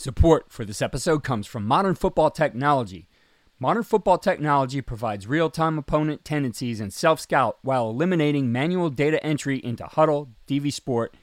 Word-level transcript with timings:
Support 0.00 0.50
for 0.50 0.64
this 0.64 0.80
episode 0.80 1.22
comes 1.22 1.46
from 1.46 1.66
Modern 1.66 1.94
Football 1.94 2.30
Technology. 2.30 3.06
Modern 3.58 3.82
Football 3.82 4.16
Technology 4.16 4.80
provides 4.80 5.26
real 5.26 5.50
time 5.50 5.76
opponent 5.76 6.24
tendencies 6.24 6.80
and 6.80 6.90
self 6.90 7.20
scout 7.20 7.58
while 7.60 7.90
eliminating 7.90 8.50
manual 8.50 8.88
data 8.88 9.22
entry 9.22 9.58
into 9.58 9.84
Hudl, 9.84 10.28
DV 10.48 10.72
Sport, 10.72 11.14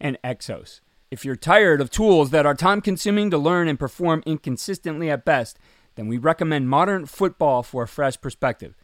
and 0.00 0.16
XOS. 0.24 0.80
If 1.10 1.26
you're 1.26 1.36
tired 1.36 1.82
of 1.82 1.90
tools 1.90 2.30
that 2.30 2.46
are 2.46 2.54
time 2.54 2.80
consuming 2.80 3.28
to 3.28 3.36
learn 3.36 3.68
and 3.68 3.78
perform 3.78 4.22
inconsistently 4.24 5.10
at 5.10 5.26
best, 5.26 5.58
then 5.96 6.08
we 6.08 6.16
recommend 6.16 6.70
Modern 6.70 7.04
Football 7.04 7.62
for 7.62 7.82
a 7.82 7.86
fresh 7.86 8.18
perspective. 8.18 8.74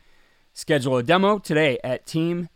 Schedule 0.53 0.99
a 0.99 1.03
demo 1.03 1.39
today 1.39 1.79
at 1.83 2.05
teammofo.com 2.05 2.51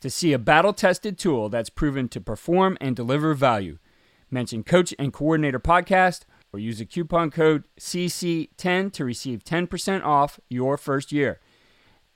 to 0.00 0.08
see 0.08 0.32
a 0.32 0.38
battle 0.38 0.72
tested 0.72 1.18
tool 1.18 1.50
that's 1.50 1.68
proven 1.68 2.08
to 2.08 2.18
perform 2.18 2.78
and 2.80 2.96
deliver 2.96 3.34
value. 3.34 3.76
Mention 4.30 4.62
Coach 4.64 4.94
and 4.98 5.12
Coordinator 5.12 5.60
Podcast 5.60 6.22
or 6.52 6.58
use 6.58 6.78
the 6.78 6.84
coupon 6.84 7.30
code 7.30 7.64
CC10 7.78 8.92
to 8.92 9.04
receive 9.04 9.44
10% 9.44 10.04
off 10.04 10.40
your 10.48 10.76
first 10.76 11.12
year. 11.12 11.40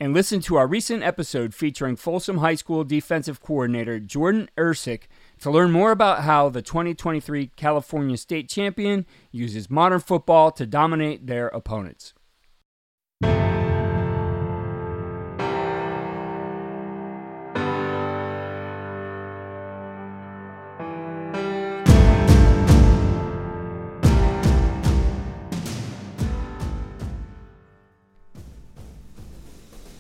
And 0.00 0.12
listen 0.12 0.40
to 0.40 0.56
our 0.56 0.66
recent 0.66 1.04
episode 1.04 1.54
featuring 1.54 1.94
Folsom 1.94 2.38
High 2.38 2.56
School 2.56 2.82
defensive 2.82 3.40
coordinator 3.40 4.00
Jordan 4.00 4.50
Ersick 4.58 5.02
to 5.40 5.50
learn 5.50 5.70
more 5.70 5.92
about 5.92 6.24
how 6.24 6.48
the 6.48 6.62
2023 6.62 7.52
California 7.56 8.16
State 8.16 8.48
Champion 8.48 9.06
uses 9.30 9.70
modern 9.70 10.00
football 10.00 10.50
to 10.50 10.66
dominate 10.66 11.28
their 11.28 11.46
opponents. 11.48 12.12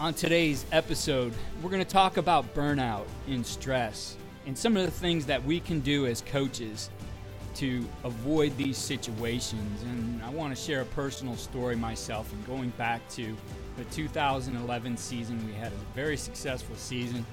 On 0.04 0.12
today's 0.12 0.66
episode, 0.70 1.32
we're 1.62 1.70
going 1.70 1.82
to 1.82 1.90
talk 1.90 2.18
about 2.18 2.54
burnout 2.54 3.06
and 3.26 3.44
stress 3.46 4.18
and 4.44 4.56
some 4.56 4.76
of 4.76 4.84
the 4.84 4.90
things 4.90 5.24
that 5.24 5.42
we 5.42 5.60
can 5.60 5.80
do 5.80 6.04
as 6.04 6.20
coaches 6.20 6.90
to 7.54 7.82
avoid 8.04 8.54
these 8.58 8.76
situations. 8.76 9.82
And 9.84 10.22
I 10.22 10.28
want 10.28 10.54
to 10.54 10.62
share 10.62 10.82
a 10.82 10.84
personal 10.84 11.36
story 11.36 11.74
myself. 11.74 12.30
And 12.34 12.46
going 12.46 12.68
back 12.76 13.08
to 13.12 13.34
the 13.78 13.84
2011 13.84 14.98
season, 14.98 15.42
we 15.46 15.54
had 15.54 15.72
a 15.72 15.94
very 15.94 16.18
successful 16.18 16.76
season. 16.76 17.24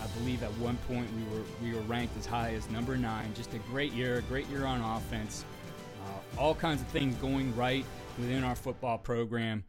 I 0.00 0.06
believe 0.20 0.44
at 0.44 0.52
one 0.58 0.76
point 0.86 1.08
we 1.12 1.36
were 1.36 1.44
we 1.60 1.74
were 1.74 1.84
ranked 1.88 2.16
as 2.16 2.24
high 2.24 2.54
as 2.54 2.70
number 2.70 2.96
nine. 2.96 3.34
Just 3.34 3.52
a 3.54 3.58
great 3.58 3.92
year, 3.92 4.18
a 4.18 4.22
great 4.22 4.46
year 4.46 4.64
on 4.64 4.80
offense. 4.80 5.44
Uh, 6.04 6.40
all 6.40 6.54
kinds 6.54 6.82
of 6.82 6.86
things 6.86 7.16
going 7.16 7.52
right 7.56 7.84
within 8.16 8.44
our 8.44 8.54
football 8.54 8.96
program. 8.96 9.64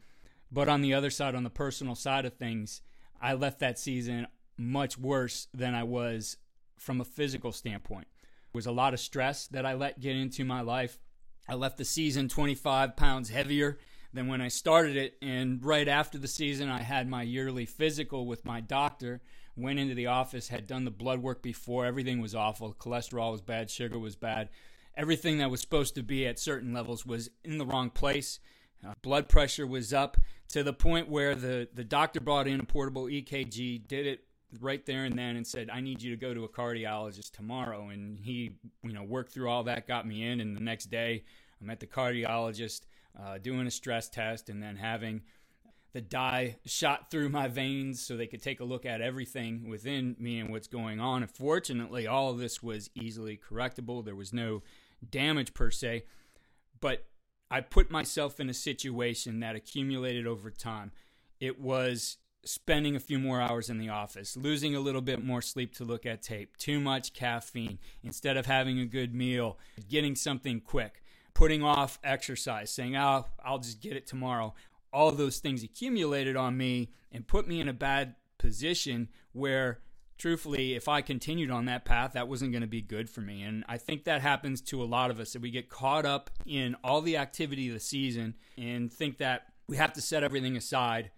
But 0.51 0.69
on 0.69 0.81
the 0.81 0.93
other 0.93 1.09
side, 1.09 1.35
on 1.35 1.43
the 1.43 1.49
personal 1.49 1.95
side 1.95 2.25
of 2.25 2.33
things, 2.33 2.81
I 3.21 3.33
left 3.33 3.59
that 3.59 3.79
season 3.79 4.27
much 4.57 4.97
worse 4.97 5.47
than 5.53 5.75
I 5.75 5.83
was 5.83 6.37
from 6.77 7.01
a 7.01 7.05
physical 7.05 7.51
standpoint. 7.51 8.07
There 8.21 8.59
was 8.59 8.65
a 8.65 8.71
lot 8.71 8.93
of 8.93 8.99
stress 8.99 9.47
that 9.47 9.65
I 9.65 9.73
let 9.73 9.99
get 9.99 10.15
into 10.15 10.45
my 10.45 10.61
life. 10.61 10.99
I 11.47 11.55
left 11.55 11.77
the 11.77 11.85
season 11.85 12.27
25 12.27 12.95
pounds 12.95 13.29
heavier 13.29 13.77
than 14.13 14.27
when 14.27 14.41
I 14.41 14.47
started 14.47 14.95
it. 14.95 15.15
And 15.21 15.63
right 15.63 15.87
after 15.87 16.17
the 16.17 16.27
season, 16.27 16.69
I 16.69 16.81
had 16.81 17.07
my 17.07 17.23
yearly 17.23 17.65
physical 17.65 18.25
with 18.25 18.45
my 18.45 18.61
doctor. 18.61 19.21
Went 19.55 19.79
into 19.79 19.95
the 19.95 20.07
office, 20.07 20.49
had 20.49 20.67
done 20.67 20.85
the 20.85 20.91
blood 20.91 21.19
work 21.19 21.41
before. 21.41 21.85
Everything 21.85 22.21
was 22.21 22.35
awful. 22.35 22.73
Cholesterol 22.73 23.31
was 23.31 23.41
bad, 23.41 23.71
sugar 23.71 23.97
was 23.97 24.15
bad. 24.15 24.49
Everything 24.95 25.39
that 25.39 25.51
was 25.51 25.61
supposed 25.61 25.95
to 25.95 26.03
be 26.03 26.27
at 26.27 26.39
certain 26.39 26.73
levels 26.73 27.05
was 27.05 27.29
in 27.43 27.57
the 27.57 27.65
wrong 27.65 27.89
place. 27.89 28.39
Uh, 28.85 28.93
blood 29.01 29.27
pressure 29.29 29.65
was 29.65 29.93
up 29.93 30.17
to 30.49 30.63
the 30.63 30.73
point 30.73 31.09
where 31.09 31.35
the, 31.35 31.67
the 31.73 31.83
doctor 31.83 32.19
brought 32.19 32.47
in 32.47 32.59
a 32.59 32.63
portable 32.63 33.05
EKG, 33.05 33.87
did 33.87 34.05
it 34.05 34.23
right 34.61 34.85
there 34.85 35.03
and 35.05 35.17
then, 35.17 35.35
and 35.35 35.45
said, 35.45 35.69
"I 35.69 35.81
need 35.81 36.01
you 36.01 36.11
to 36.11 36.17
go 36.17 36.33
to 36.33 36.43
a 36.43 36.49
cardiologist 36.49 37.31
tomorrow." 37.31 37.89
And 37.89 38.19
he, 38.19 38.57
you 38.83 38.93
know, 38.93 39.03
worked 39.03 39.33
through 39.33 39.49
all 39.49 39.63
that, 39.63 39.87
got 39.87 40.07
me 40.07 40.23
in, 40.25 40.39
and 40.39 40.55
the 40.55 40.61
next 40.61 40.85
day 40.85 41.23
I'm 41.61 41.69
at 41.69 41.79
the 41.79 41.87
cardiologist 41.87 42.81
uh, 43.19 43.39
doing 43.39 43.67
a 43.67 43.71
stress 43.71 44.09
test, 44.09 44.49
and 44.49 44.61
then 44.61 44.77
having 44.77 45.21
the 45.93 46.01
dye 46.01 46.57
shot 46.65 47.09
through 47.09 47.29
my 47.29 47.47
veins 47.47 47.99
so 47.99 48.15
they 48.15 48.27
could 48.27 48.41
take 48.41 48.59
a 48.59 48.63
look 48.63 48.85
at 48.85 49.01
everything 49.01 49.67
within 49.67 50.15
me 50.19 50.39
and 50.39 50.49
what's 50.49 50.67
going 50.67 50.99
on. 50.99 51.23
And 51.23 51.31
fortunately, 51.31 52.05
all 52.05 52.29
of 52.29 52.37
this 52.37 52.61
was 52.61 52.89
easily 52.93 53.37
correctable. 53.37 54.05
There 54.05 54.15
was 54.15 54.31
no 54.31 54.61
damage 55.09 55.53
per 55.53 55.71
se, 55.71 56.03
but 56.79 57.05
I 57.49 57.61
put 57.61 57.89
myself 57.89 58.39
in 58.39 58.49
a 58.49 58.53
situation 58.53 59.39
that 59.39 59.55
accumulated 59.55 60.27
over 60.27 60.51
time. 60.51 60.91
It 61.39 61.59
was 61.59 62.17
spending 62.43 62.95
a 62.95 62.99
few 62.99 63.19
more 63.19 63.41
hours 63.41 63.69
in 63.69 63.77
the 63.77 63.89
office, 63.89 64.37
losing 64.37 64.75
a 64.75 64.79
little 64.79 65.01
bit 65.01 65.23
more 65.23 65.41
sleep 65.41 65.73
to 65.75 65.83
look 65.83 66.05
at 66.05 66.21
tape, 66.21 66.57
too 66.57 66.79
much 66.79 67.13
caffeine, 67.13 67.79
instead 68.03 68.37
of 68.37 68.45
having 68.45 68.79
a 68.79 68.85
good 68.85 69.13
meal, 69.13 69.57
getting 69.89 70.15
something 70.15 70.61
quick, 70.61 71.03
putting 71.33 71.63
off 71.63 71.99
exercise, 72.03 72.71
saying, 72.71 72.95
oh, 72.95 73.25
I'll 73.43 73.59
just 73.59 73.81
get 73.81 73.95
it 73.95 74.07
tomorrow. 74.07 74.53
All 74.93 75.11
those 75.11 75.39
things 75.39 75.63
accumulated 75.63 76.35
on 76.35 76.57
me 76.57 76.91
and 77.11 77.27
put 77.27 77.47
me 77.47 77.59
in 77.59 77.67
a 77.67 77.73
bad 77.73 78.15
position 78.37 79.09
where 79.33 79.79
truthfully, 80.17 80.73
if 80.75 80.87
I 80.87 81.01
continued 81.01 81.51
on 81.51 81.65
that 81.65 81.85
path, 81.85 82.13
that 82.13 82.27
wasn't 82.27 82.51
going 82.51 82.61
to 82.61 82.67
be 82.67 82.81
good 82.81 83.09
for 83.09 83.21
me. 83.21 83.43
And 83.43 83.63
I 83.67 83.77
think 83.77 84.03
that 84.03 84.21
happens 84.21 84.61
to 84.61 84.81
a 84.81 84.85
lot 84.85 85.11
of 85.11 85.19
us 85.19 85.33
that 85.33 85.41
we 85.41 85.51
get 85.51 85.69
caught 85.69 86.05
up 86.05 86.29
in 86.45 86.75
all 86.83 87.01
the 87.01 87.17
activity 87.17 87.67
of 87.67 87.73
the 87.73 87.79
season 87.79 88.35
and 88.57 88.91
think 88.91 89.17
that 89.19 89.53
we 89.67 89.77
have 89.77 89.93
to 89.93 90.01
set 90.01 90.23
everything 90.23 90.57
aside. 90.57 91.11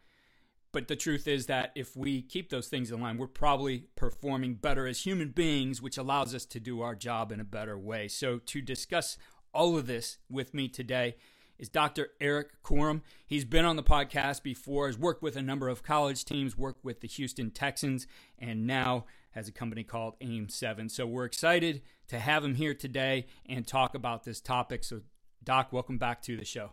But 0.72 0.88
the 0.88 0.96
truth 0.96 1.28
is 1.28 1.48
that 1.48 1.72
if 1.76 1.96
we 1.96 2.22
keep 2.22 2.50
those 2.50 2.68
things 2.68 2.92
in 2.92 3.02
line, 3.02 3.18
we're 3.18 3.28
probably 3.28 3.86
performing 3.96 4.56
better 4.56 4.86
as 4.86 5.02
human 5.02 5.30
beings, 5.30 5.82
which 5.82 5.98
allows 5.98 6.36
us 6.36 6.46
to 6.46 6.60
do 6.60 6.82
our 6.82 6.94
job 6.94 7.32
in 7.32 7.40
a 7.40 7.46
better 7.46 7.78
way. 7.78 8.08
So, 8.08 8.38
to 8.38 8.62
discuss 8.62 9.18
all 9.52 9.78
of 9.78 9.88
this 9.88 10.20
with 10.30 10.54
me 10.54 10.68
today 10.68 11.16
is 11.60 11.70
Dr. 11.70 12.10
Erik 12.20 12.64
Korem. 12.64 13.02
He's 13.28 13.46
been 13.46 13.66
on 13.66 13.76
the 13.76 13.84
podcast 13.84 14.42
before, 14.42 14.88
has 14.88 14.98
worked 14.98 15.22
with 15.22 15.36
a 15.36 15.42
number 15.42 15.68
of 15.68 15.84
college 15.84 16.26
teams, 16.26 16.58
worked 16.58 16.84
with 16.84 17.02
the 17.02 17.08
Houston 17.08 17.52
Texans, 17.52 18.08
and 18.40 18.66
now 18.66 19.06
has 19.32 19.48
a 19.48 19.52
company 19.52 19.84
called 19.84 20.16
AIM 20.22 20.50
7. 20.50 20.90
So 20.90 21.06
we're 21.06 21.26
excited 21.26 21.82
to 22.08 22.20
have 22.20 22.44
him 22.44 22.56
here 22.56 22.74
today 22.74 23.28
and 23.48 23.68
talk 23.68 23.94
about 23.94 24.24
this 24.24 24.42
topic. 24.42 24.84
So, 24.84 25.02
Doc, 25.44 25.72
welcome 25.72 25.98
back 25.98 26.22
to 26.24 26.38
the 26.38 26.46
show. 26.46 26.72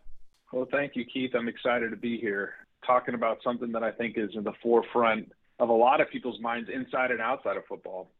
Well, 0.53 0.69
thank 0.71 0.95
you, 0.95 1.05
Keith. 1.05 1.33
I'm 1.35 1.49
excited 1.49 1.91
to 1.91 1.97
be 1.97 2.19
here 2.19 2.55
talking 2.87 3.15
about 3.15 3.39
something 3.43 3.73
that 3.73 3.83
I 3.83 3.91
think 3.91 4.17
is 4.17 4.31
in 4.35 4.45
the 4.45 4.53
forefront 4.63 5.33
of 5.59 5.69
a 5.69 5.73
lot 5.73 6.01
of 6.01 6.09
people's 6.11 6.41
minds 6.41 6.71
inside 6.73 7.11
and 7.11 7.21
outside 7.21 7.57
of 7.57 7.65
football. 7.67 8.11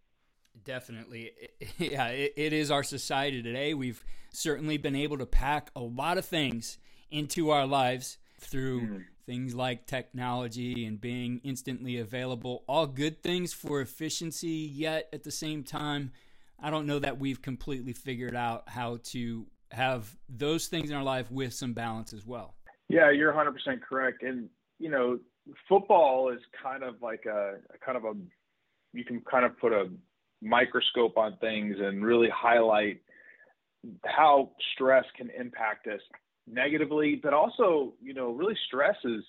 Definitely. 0.67 1.33
Yeah, 1.79 2.09
it, 2.09 2.35
it 2.37 2.53
is 2.53 2.71
our 2.71 2.83
society 2.83 3.43
today. 3.43 3.75
We've 3.75 4.03
certainly 4.31 4.77
been 4.77 4.97
able 4.97 5.19
to 5.19 5.27
pack 5.27 5.71
a 5.75 5.81
lot 5.81 6.19
of 6.19 6.25
things 6.25 6.79
into 7.11 7.51
our 7.51 7.67
lives 7.67 8.19
through 8.41 8.81
mm. 8.81 9.05
things 9.25 9.55
like 9.55 9.87
technology 9.87 10.85
and 10.85 11.01
being 11.01 11.41
instantly 11.45 11.99
available. 11.99 12.65
All 12.69 12.87
good 12.87 13.23
things 13.23 13.53
for 13.53 13.81
efficiency, 13.81 14.71
yet 14.73 15.09
at 15.13 15.23
the 15.25 15.31
same 15.31 15.63
time, 15.65 16.13
I 16.61 16.71
don't 16.71 16.87
know 16.87 16.99
that 16.99 17.19
we've 17.19 17.41
completely 17.41 17.93
figured 17.93 18.35
out 18.35 18.69
how 18.69 18.99
to 19.05 19.47
have 19.71 20.15
those 20.29 20.67
things 20.67 20.91
in 20.91 20.97
our 20.97 21.05
life 21.05 21.31
with 21.31 21.53
some 21.55 21.73
balance 21.73 22.13
as 22.13 22.27
well. 22.27 22.55
Yeah, 22.89 23.11
you're 23.11 23.33
100% 23.33 23.83
correct. 23.83 24.23
And, 24.23 24.49
you 24.79 24.91
know, 24.91 25.19
football 25.69 26.31
is 26.31 26.41
kind 26.63 26.83
of 26.83 27.03
like 27.03 27.25
a 27.27 27.57
kind 27.85 27.97
of 27.97 28.05
a, 28.05 28.13
you 28.93 29.05
can 29.05 29.21
kind 29.23 29.45
of 29.45 29.59
put 29.59 29.73
a 29.73 29.89
microscope 30.43 31.17
on 31.17 31.37
things 31.39 31.77
and 31.81 32.05
really 32.05 32.29
highlight 32.35 33.01
how 34.05 34.51
stress 34.75 35.05
can 35.17 35.31
impact 35.31 35.87
us 35.87 36.01
negatively, 36.47 37.21
but 37.23 37.33
also, 37.33 37.95
you 38.03 38.15
know, 38.15 38.31
really 38.31 38.57
stress 38.67 38.97
is, 39.05 39.23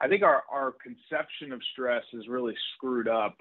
I 0.00 0.08
think 0.08 0.22
our, 0.22 0.42
our 0.50 0.74
conception 0.82 1.52
of 1.52 1.60
stress 1.72 2.04
is 2.12 2.28
really 2.28 2.54
screwed 2.74 3.08
up 3.08 3.36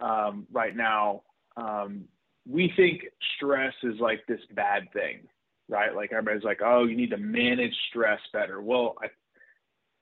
um, 0.00 0.46
right 0.52 0.74
now. 0.76 1.22
Um, 1.56 2.04
we 2.48 2.72
think 2.76 3.02
stress 3.36 3.74
is 3.82 4.00
like 4.00 4.20
this 4.26 4.40
bad 4.54 4.84
thing, 4.92 5.28
right? 5.68 5.94
Like 5.94 6.12
everybody's 6.12 6.44
like, 6.44 6.60
oh, 6.64 6.84
you 6.84 6.96
need 6.96 7.10
to 7.10 7.18
manage 7.18 7.74
stress 7.90 8.20
better. 8.32 8.62
Well, 8.62 8.96
I, 9.02 9.08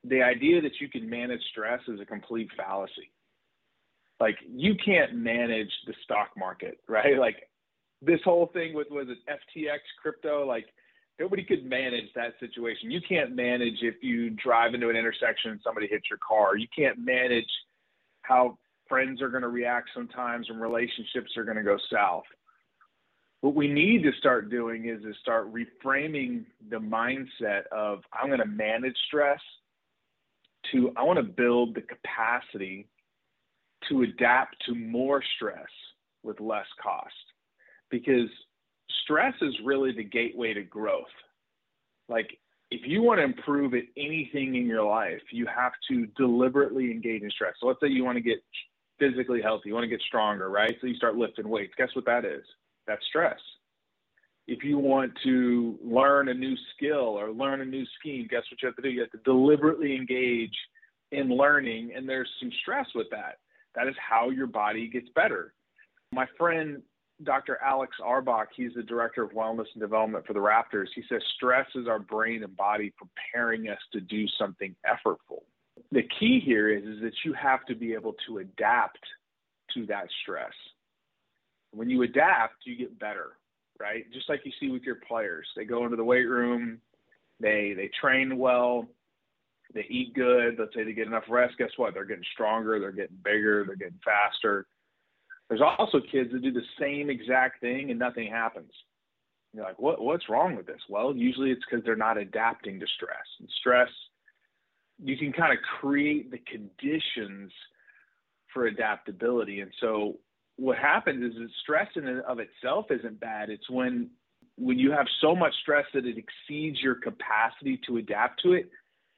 the 0.04 0.22
idea 0.22 0.60
that 0.62 0.80
you 0.80 0.88
can 0.88 1.08
manage 1.08 1.42
stress 1.50 1.80
is 1.88 2.00
a 2.00 2.06
complete 2.06 2.48
fallacy 2.56 3.10
like 4.20 4.36
you 4.48 4.74
can't 4.84 5.14
manage 5.14 5.70
the 5.86 5.94
stock 6.04 6.30
market, 6.36 6.78
right? 6.88 7.18
Like 7.18 7.48
this 8.02 8.20
whole 8.24 8.50
thing 8.52 8.74
with 8.74 8.88
was 8.90 9.06
it 9.08 9.18
FTX 9.28 9.78
crypto, 10.00 10.46
like 10.46 10.66
nobody 11.18 11.44
could 11.44 11.64
manage 11.64 12.12
that 12.14 12.34
situation. 12.40 12.90
You 12.90 13.00
can't 13.06 13.34
manage 13.34 13.82
if 13.82 13.96
you 14.02 14.30
drive 14.30 14.74
into 14.74 14.88
an 14.88 14.96
intersection 14.96 15.52
and 15.52 15.60
somebody 15.64 15.88
hits 15.88 16.04
your 16.10 16.18
car. 16.26 16.56
You 16.56 16.68
can't 16.76 16.98
manage 16.98 17.48
how 18.22 18.58
friends 18.88 19.20
are 19.20 19.28
going 19.28 19.42
to 19.42 19.48
react 19.48 19.90
sometimes 19.94 20.48
and 20.48 20.60
relationships 20.60 21.36
are 21.36 21.44
going 21.44 21.56
to 21.56 21.62
go 21.62 21.76
south. 21.92 22.24
what 23.40 23.54
we 23.54 23.68
need 23.68 24.02
to 24.02 24.12
start 24.18 24.50
doing 24.50 24.88
is 24.88 25.02
to 25.02 25.12
start 25.20 25.52
reframing 25.52 26.44
the 26.70 26.76
mindset 26.76 27.66
of 27.70 28.00
I'm 28.12 28.28
going 28.28 28.40
to 28.40 28.46
manage 28.46 28.96
stress 29.06 29.40
to 30.72 30.92
I 30.96 31.02
want 31.02 31.18
to 31.18 31.22
build 31.22 31.74
the 31.74 31.82
capacity 31.82 32.86
to 33.88 34.02
adapt 34.02 34.56
to 34.66 34.74
more 34.74 35.22
stress 35.36 35.68
with 36.22 36.40
less 36.40 36.66
cost 36.82 37.14
because 37.90 38.28
stress 39.04 39.34
is 39.40 39.54
really 39.64 39.92
the 39.92 40.04
gateway 40.04 40.52
to 40.54 40.62
growth. 40.62 41.04
Like 42.08 42.38
if 42.70 42.82
you 42.84 43.02
want 43.02 43.18
to 43.18 43.24
improve 43.24 43.74
at 43.74 43.84
anything 43.96 44.56
in 44.56 44.66
your 44.66 44.84
life, 44.84 45.22
you 45.30 45.46
have 45.46 45.72
to 45.90 46.06
deliberately 46.16 46.90
engage 46.90 47.22
in 47.22 47.30
stress. 47.30 47.54
So 47.60 47.66
let's 47.66 47.80
say 47.80 47.88
you 47.88 48.04
want 48.04 48.16
to 48.16 48.22
get 48.22 48.42
physically 48.98 49.40
healthy, 49.40 49.68
you 49.68 49.74
want 49.74 49.84
to 49.84 49.88
get 49.88 50.02
stronger, 50.02 50.50
right? 50.50 50.74
So 50.80 50.86
you 50.86 50.96
start 50.96 51.16
lifting 51.16 51.48
weights. 51.48 51.72
Guess 51.78 51.94
what 51.94 52.04
that 52.06 52.24
is? 52.24 52.44
That's 52.86 53.04
stress. 53.06 53.38
If 54.46 54.64
you 54.64 54.78
want 54.78 55.12
to 55.24 55.78
learn 55.84 56.28
a 56.28 56.34
new 56.34 56.56
skill 56.74 57.18
or 57.18 57.30
learn 57.30 57.60
a 57.60 57.64
new 57.64 57.84
scheme, 57.98 58.26
guess 58.30 58.42
what 58.50 58.60
you 58.62 58.66
have 58.68 58.76
to 58.76 58.82
do? 58.82 58.88
You 58.88 59.02
have 59.02 59.10
to 59.10 59.18
deliberately 59.18 59.94
engage 59.94 60.56
in 61.12 61.28
learning, 61.28 61.92
and 61.94 62.08
there's 62.08 62.30
some 62.40 62.50
stress 62.62 62.86
with 62.94 63.08
that. 63.10 63.38
That 63.74 63.88
is 63.88 63.94
how 63.98 64.30
your 64.30 64.46
body 64.46 64.88
gets 64.88 65.08
better. 65.14 65.54
My 66.12 66.26
friend 66.38 66.82
Dr. 67.24 67.58
Alex 67.64 67.96
Auerbach, 68.02 68.48
he's 68.54 68.72
the 68.74 68.82
director 68.82 69.24
of 69.24 69.32
wellness 69.32 69.66
and 69.74 69.80
development 69.80 70.24
for 70.26 70.34
the 70.34 70.40
Raptors. 70.40 70.86
He 70.94 71.02
says 71.08 71.20
stress 71.36 71.66
is 71.74 71.88
our 71.88 71.98
brain 71.98 72.44
and 72.44 72.56
body 72.56 72.92
preparing 72.96 73.68
us 73.68 73.78
to 73.92 74.00
do 74.00 74.26
something 74.38 74.74
effortful. 74.86 75.42
The 75.90 76.06
key 76.20 76.40
here 76.44 76.70
is, 76.70 76.84
is 76.84 77.00
that 77.02 77.14
you 77.24 77.32
have 77.34 77.64
to 77.66 77.74
be 77.74 77.92
able 77.92 78.14
to 78.26 78.38
adapt 78.38 79.00
to 79.74 79.86
that 79.86 80.06
stress. 80.22 80.52
When 81.72 81.90
you 81.90 82.02
adapt, 82.02 82.54
you 82.64 82.76
get 82.76 82.98
better, 82.98 83.32
right? 83.80 84.04
Just 84.12 84.28
like 84.28 84.40
you 84.44 84.52
see 84.60 84.70
with 84.70 84.82
your 84.82 84.96
players. 85.06 85.46
They 85.56 85.64
go 85.64 85.84
into 85.84 85.96
the 85.96 86.04
weight 86.04 86.28
room, 86.28 86.78
they 87.40 87.72
they 87.76 87.90
train 88.00 88.38
well, 88.38 88.88
they 89.74 89.86
eat 89.88 90.14
good, 90.14 90.56
let's 90.58 90.74
say 90.74 90.84
they 90.84 90.92
get 90.92 91.06
enough 91.06 91.24
rest, 91.28 91.58
guess 91.58 91.70
what? 91.76 91.94
They're 91.94 92.04
getting 92.04 92.24
stronger, 92.32 92.80
they're 92.80 92.92
getting 92.92 93.18
bigger, 93.22 93.64
they're 93.66 93.76
getting 93.76 94.00
faster 94.04 94.66
there's 95.48 95.62
also 95.62 96.00
kids 96.00 96.30
that 96.32 96.42
do 96.42 96.52
the 96.52 96.62
same 96.78 97.08
exact 97.08 97.60
thing 97.60 97.90
and 97.90 97.98
nothing 97.98 98.30
happens. 98.30 98.70
You're 99.54 99.64
like, 99.64 99.78
what, 99.78 100.00
what's 100.00 100.28
wrong 100.28 100.56
with 100.56 100.66
this? 100.66 100.80
Well, 100.88 101.16
usually 101.16 101.50
it's 101.50 101.64
because 101.68 101.84
they're 101.84 101.96
not 101.96 102.18
adapting 102.18 102.78
to 102.80 102.86
stress. 102.96 103.24
And 103.40 103.48
stress, 103.58 103.88
you 105.02 105.16
can 105.16 105.32
kind 105.32 105.52
of 105.52 105.58
create 105.80 106.30
the 106.30 106.38
conditions 106.38 107.50
for 108.52 108.66
adaptability. 108.66 109.60
And 109.60 109.72
so 109.80 110.18
what 110.56 110.76
happens 110.76 111.24
is 111.24 111.38
that 111.38 111.48
stress 111.62 111.88
in 111.96 112.06
and 112.06 112.20
of 112.22 112.40
itself 112.40 112.86
isn't 112.90 113.20
bad. 113.20 113.48
It's 113.48 113.70
when 113.70 114.10
when 114.60 114.76
you 114.76 114.90
have 114.90 115.06
so 115.20 115.36
much 115.36 115.54
stress 115.62 115.86
that 115.94 116.04
it 116.04 116.16
exceeds 116.18 116.82
your 116.82 116.96
capacity 116.96 117.80
to 117.86 117.98
adapt 117.98 118.42
to 118.42 118.54
it, 118.54 118.68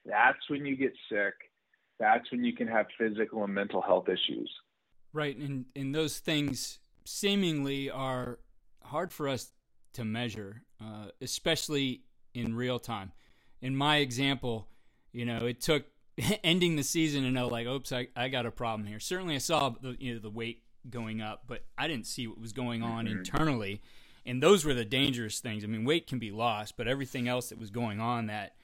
that's 0.05 0.39
when 0.49 0.65
you 0.65 0.77
get 0.77 0.93
sick. 1.11 1.35
That's 1.99 2.31
when 2.31 2.45
you 2.45 2.55
can 2.55 2.67
have 2.67 2.87
physical 2.99 3.45
and 3.45 3.55
mental 3.55 3.83
health 3.83 4.09
issues. 4.09 4.51
Right, 5.13 5.37
and 5.37 5.67
and 5.77 5.95
those 5.95 6.19
things 6.19 6.79
seemingly 7.05 7.91
are 7.91 8.39
hard 8.83 9.13
for 9.13 9.29
us 9.29 9.53
to 9.95 10.05
measure, 10.05 10.63
uh, 10.81 11.09
especially 11.21 12.03
in 12.35 12.55
real 12.55 12.79
time. 12.79 13.13
In 13.61 13.77
my 13.77 13.99
example, 13.99 14.69
you 15.13 15.25
know, 15.25 15.47
it 15.47 15.61
took 15.61 15.85
ending 16.45 16.77
the 16.77 16.83
season 16.83 17.23
to 17.25 17.31
know, 17.31 17.49
like, 17.49 17.67
oops, 17.67 17.93
I, 17.93 18.09
I 18.17 18.29
got 18.29 18.47
a 18.47 18.51
problem 18.51 18.87
here. 18.87 19.01
Certainly, 19.01 19.35
I 19.35 19.39
saw 19.39 19.71
the 19.71 19.97
you 19.99 20.15
know 20.15 20.21
the 20.21 20.31
weight 20.31 20.63
going 20.89 21.21
up, 21.21 21.45
but 21.47 21.65
I 21.77 21.89
didn't 21.89 22.07
see 22.07 22.27
what 22.27 22.41
was 22.41 22.53
going 22.53 22.83
on 22.83 23.07
mm-hmm. 23.07 23.19
internally, 23.19 23.83
and 24.25 24.43
those 24.43 24.65
were 24.65 24.75
the 24.75 24.85
dangerous 24.85 25.41
things. 25.41 25.65
I 25.65 25.67
mean, 25.67 25.85
weight 25.85 26.07
can 26.07 26.19
be 26.19 26.31
lost, 26.31 26.77
but 26.77 26.89
everything 26.89 27.29
else 27.29 27.51
that 27.51 27.59
was 27.59 27.71
going 27.71 28.01
on 28.01 28.27
that 28.27 28.55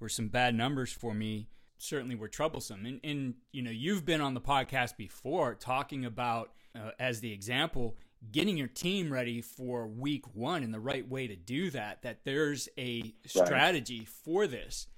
were 0.00 0.08
some 0.08 0.28
bad 0.28 0.54
numbers 0.54 0.92
for 0.92 1.14
me 1.14 1.48
certainly 1.78 2.16
were 2.16 2.28
troublesome. 2.28 2.84
And, 2.84 3.00
and 3.02 3.34
you 3.52 3.62
know, 3.62 3.70
you've 3.70 4.04
been 4.04 4.20
on 4.20 4.34
the 4.34 4.40
podcast 4.40 4.96
before 4.96 5.54
talking 5.54 6.04
about, 6.04 6.52
uh, 6.74 6.90
as 6.98 7.20
the 7.20 7.32
example, 7.32 7.96
getting 8.32 8.56
your 8.56 8.68
team 8.68 9.12
ready 9.12 9.40
for 9.40 9.86
week 9.86 10.24
one 10.34 10.62
and 10.62 10.74
the 10.74 10.80
right 10.80 11.08
way 11.08 11.26
to 11.28 11.36
do 11.36 11.70
that. 11.70 12.02
That 12.02 12.24
there's 12.24 12.68
a 12.76 13.14
strategy 13.24 14.00
right. 14.00 14.08
for 14.08 14.46
this 14.46 14.88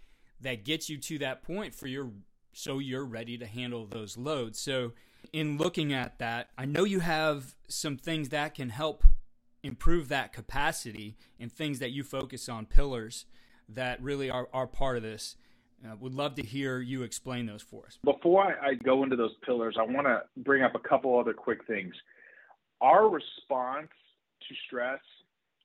that 0.41 0.64
gets 0.64 0.88
you 0.88 0.97
to 0.97 1.19
that 1.19 1.43
point 1.43 1.75
for 1.75 1.87
your 1.87 2.11
so 2.52 2.79
you're 2.79 3.05
ready 3.05 3.38
to 3.38 3.47
handle 3.47 3.87
those 3.87 4.17
loads. 4.17 4.58
So, 4.58 4.93
in 5.32 5.58
looking 5.58 5.93
at 5.93 6.19
that, 6.19 6.49
I 6.56 6.64
know 6.64 6.85
you 6.85 7.00
have 7.00 7.55
some 7.69 7.97
things 7.97 8.31
that 8.31 8.55
can 8.55 8.70
help 8.70 9.05
improve 9.62 10.08
that 10.08 10.32
capacity 10.32 11.17
and 11.38 11.52
things 11.52 11.79
that 11.79 11.91
you 11.91 12.02
focus 12.02 12.49
on 12.49 12.64
pillars 12.64 13.26
that 13.75 14.02
really 14.02 14.31
are, 14.31 14.49
are 14.52 14.67
part 14.67 14.96
of 14.96 15.02
this. 15.02 15.37
Uh, 15.84 15.96
would 15.99 16.14
love 16.14 16.34
to 16.34 16.43
hear 16.43 16.78
you 16.81 17.02
explain 17.02 17.46
those 17.46 17.62
for 17.62 17.87
us. 17.87 17.99
Before 18.05 18.43
I, 18.43 18.70
I 18.70 18.75
go 18.75 19.02
into 19.02 19.17
those 19.17 19.34
pillars, 19.46 19.76
I 19.78 19.82
want 19.82 20.06
to 20.06 20.20
bring 20.37 20.62
up 20.62 20.75
a 20.75 20.78
couple 20.78 21.19
other 21.19 21.32
quick 21.32 21.67
things. 21.67 21.94
Our 22.82 23.08
response 23.08 23.88
to 24.49 24.55
stress, 24.67 25.00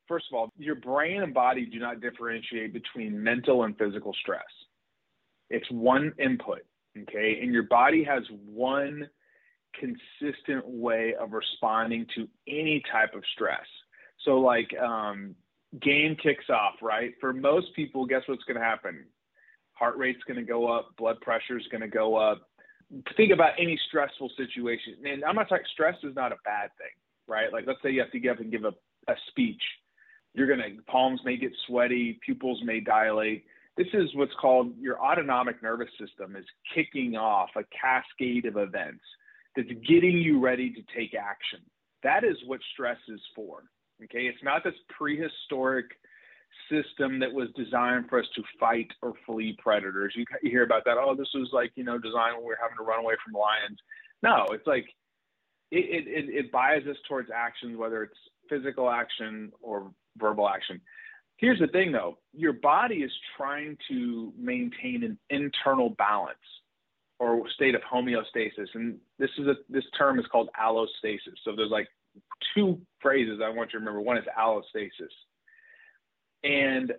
first 0.07 0.25
of 0.31 0.37
all, 0.37 0.53
your 0.57 0.75
brain 0.75 1.21
and 1.21 1.33
body 1.33 1.65
do 1.65 1.79
not 1.79 1.99
differentiate 1.99 2.71
between 2.71 3.21
mental 3.21 3.63
and 3.63 3.77
physical 3.77 4.13
stress. 4.21 4.43
It's 5.49 5.69
one 5.69 6.13
input, 6.17 6.61
okay? 6.97 7.39
And 7.41 7.53
your 7.53 7.63
body 7.63 8.03
has 8.03 8.23
one 8.45 9.09
consistent 9.77 10.65
way 10.65 11.13
of 11.19 11.33
responding 11.33 12.05
to 12.15 12.27
any 12.47 12.81
type 12.89 13.13
of 13.13 13.23
stress. 13.33 13.65
So, 14.23 14.39
like, 14.39 14.69
um, 14.81 15.35
game 15.81 16.15
kicks 16.21 16.49
off, 16.49 16.75
right? 16.81 17.13
For 17.19 17.33
most 17.33 17.67
people, 17.75 18.05
guess 18.05 18.21
what's 18.27 18.43
going 18.43 18.59
to 18.59 18.63
happen? 18.63 19.05
heart 19.75 19.97
rate's 19.97 20.23
going 20.25 20.37
to 20.37 20.43
go 20.43 20.67
up, 20.67 20.95
blood 20.97 21.19
pressure's 21.21 21.67
going 21.69 21.81
to 21.81 21.87
go 21.87 22.15
up. 22.15 22.47
Think 23.15 23.31
about 23.31 23.51
any 23.59 23.79
stressful 23.87 24.31
situation. 24.37 24.95
And 25.05 25.23
I'm 25.23 25.35
not 25.35 25.49
talking 25.49 25.65
stress 25.71 25.95
is 26.03 26.15
not 26.15 26.31
a 26.31 26.37
bad 26.43 26.69
thing, 26.77 26.95
right? 27.27 27.51
Like 27.51 27.65
let's 27.67 27.79
say 27.83 27.91
you 27.91 27.99
have 28.01 28.11
to 28.11 28.19
get 28.19 28.31
up 28.31 28.39
and 28.39 28.51
give 28.51 28.63
a, 28.63 28.73
a 29.11 29.15
speech. 29.29 29.61
You're 30.33 30.47
going 30.47 30.59
to 30.59 30.81
palms 30.83 31.21
may 31.23 31.37
get 31.37 31.51
sweaty, 31.67 32.19
pupils 32.25 32.61
may 32.63 32.79
dilate. 32.79 33.45
This 33.77 33.87
is 33.93 34.09
what's 34.15 34.33
called 34.39 34.73
your 34.79 34.99
autonomic 34.99 35.61
nervous 35.61 35.89
system 35.99 36.35
is 36.35 36.45
kicking 36.73 37.15
off 37.15 37.49
a 37.57 37.63
cascade 37.75 38.45
of 38.45 38.57
events 38.57 39.03
that's 39.55 39.69
getting 39.87 40.17
you 40.17 40.39
ready 40.39 40.69
to 40.71 40.81
take 40.95 41.13
action. 41.13 41.59
That 42.03 42.23
is 42.23 42.37
what 42.45 42.59
stress 42.73 42.97
is 43.07 43.21
for. 43.35 43.63
Okay, 44.03 44.27
it's 44.27 44.43
not 44.43 44.63
this 44.63 44.73
prehistoric 44.89 45.85
system 46.69 47.19
that 47.19 47.31
was 47.31 47.49
designed 47.55 48.09
for 48.09 48.19
us 48.19 48.25
to 48.35 48.43
fight 48.59 48.91
or 49.01 49.13
flee 49.25 49.57
predators. 49.61 50.13
You, 50.15 50.25
hear 50.41 50.63
about 50.63 50.83
that. 50.85 50.97
Oh, 50.97 51.15
this 51.15 51.29
was 51.33 51.49
like 51.53 51.71
you 51.75 51.83
know 51.83 51.97
designed 51.97 52.37
when 52.37 52.45
we 52.45 52.53
are 52.53 52.59
having 52.61 52.77
to 52.77 52.83
run 52.83 52.99
away 52.99 53.15
from 53.23 53.33
lions. 53.33 53.79
No, 54.21 54.45
it's 54.53 54.67
like 54.67 54.85
it, 55.71 56.07
it, 56.07 56.29
it 56.45 56.51
biases 56.51 56.89
us 56.89 56.97
towards 57.07 57.29
actions, 57.33 57.77
whether 57.77 58.03
it's 58.03 58.17
physical 58.49 58.89
action 58.89 59.51
or 59.61 59.91
verbal 60.17 60.47
action. 60.47 60.81
Here's 61.37 61.59
the 61.59 61.67
thing 61.67 61.91
though, 61.91 62.17
your 62.33 62.53
body 62.53 62.97
is 62.97 63.11
trying 63.35 63.77
to 63.89 64.33
maintain 64.37 65.03
an 65.03 65.17
internal 65.29 65.89
balance 65.89 66.37
or 67.19 67.49
state 67.49 67.75
of 67.75 67.81
homeostasis. 67.81 68.67
And 68.73 68.97
this 69.19 69.29
is 69.37 69.47
a 69.47 69.55
this 69.69 69.83
term 69.97 70.19
is 70.19 70.25
called 70.31 70.49
allostasis. 70.59 71.37
So 71.43 71.55
there's 71.55 71.71
like 71.71 71.87
two 72.55 72.79
phrases 73.01 73.39
I 73.43 73.49
want 73.49 73.73
you 73.73 73.79
to 73.79 73.85
remember. 73.85 74.01
One 74.01 74.17
is 74.17 74.25
allostasis. 74.37 75.11
And 76.43 76.93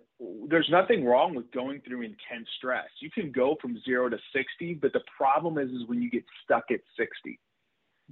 there's 0.49 0.69
nothing 0.71 1.05
wrong 1.05 1.35
with 1.35 1.51
going 1.53 1.81
through 1.87 2.03
intense 2.03 2.49
stress. 2.59 2.89
You 3.01 3.11
can 3.11 3.31
go 3.31 3.57
from 3.63 3.81
zero 3.85 4.09
to 4.09 4.19
60, 4.33 4.75
but 4.75 4.93
the 4.93 5.03
problem 5.17 5.57
is, 5.57 5.71
is 5.71 5.87
when 5.87 6.03
you 6.03 6.11
get 6.11 6.25
stuck 6.43 6.65
at 6.71 6.81
60. 6.99 7.39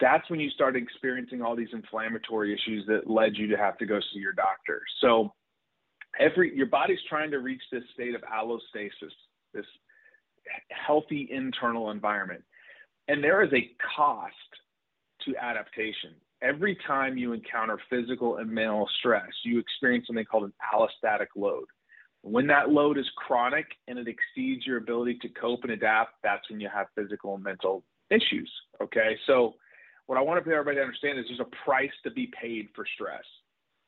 That's 0.00 0.28
when 0.30 0.38
you 0.38 0.50
start 0.50 0.76
experiencing 0.76 1.42
all 1.42 1.56
these 1.56 1.72
inflammatory 1.72 2.54
issues 2.54 2.86
that 2.86 3.10
led 3.10 3.36
you 3.36 3.48
to 3.48 3.56
have 3.56 3.76
to 3.78 3.86
go 3.86 3.98
see 4.12 4.20
your 4.20 4.32
doctor. 4.32 4.80
So 5.00 5.32
every 6.20 6.56
your 6.56 6.66
body's 6.66 6.98
trying 7.08 7.30
to 7.32 7.38
reach 7.38 7.62
this 7.72 7.82
state 7.94 8.14
of 8.14 8.22
allostasis, 8.22 9.12
this 9.52 9.66
healthy 10.70 11.28
internal 11.30 11.90
environment. 11.90 12.42
And 13.08 13.22
there 13.22 13.42
is 13.42 13.52
a 13.52 13.70
cost 13.96 14.34
to 15.26 15.36
adaptation 15.36 16.14
every 16.44 16.76
time 16.86 17.16
you 17.16 17.32
encounter 17.32 17.78
physical 17.88 18.36
and 18.36 18.50
mental 18.50 18.88
stress, 18.98 19.30
you 19.44 19.58
experience 19.58 20.06
something 20.06 20.24
called 20.24 20.44
an 20.44 20.52
allostatic 20.72 21.28
load. 21.34 21.64
When 22.22 22.46
that 22.48 22.70
load 22.70 22.98
is 22.98 23.06
chronic 23.16 23.66
and 23.88 23.98
it 23.98 24.06
exceeds 24.08 24.66
your 24.66 24.78
ability 24.78 25.18
to 25.22 25.28
cope 25.28 25.62
and 25.62 25.72
adapt, 25.72 26.12
that's 26.22 26.48
when 26.50 26.60
you 26.60 26.68
have 26.72 26.86
physical 26.94 27.34
and 27.34 27.42
mental 27.42 27.82
issues. 28.10 28.50
Okay. 28.82 29.16
So, 29.26 29.54
what 30.06 30.18
I 30.18 30.20
want 30.20 30.44
to 30.44 30.50
everybody 30.50 30.76
to 30.76 30.82
understand 30.82 31.18
is 31.18 31.24
there's 31.28 31.40
a 31.40 31.64
price 31.64 31.90
to 32.02 32.10
be 32.10 32.30
paid 32.40 32.68
for 32.74 32.84
stress. 32.94 33.24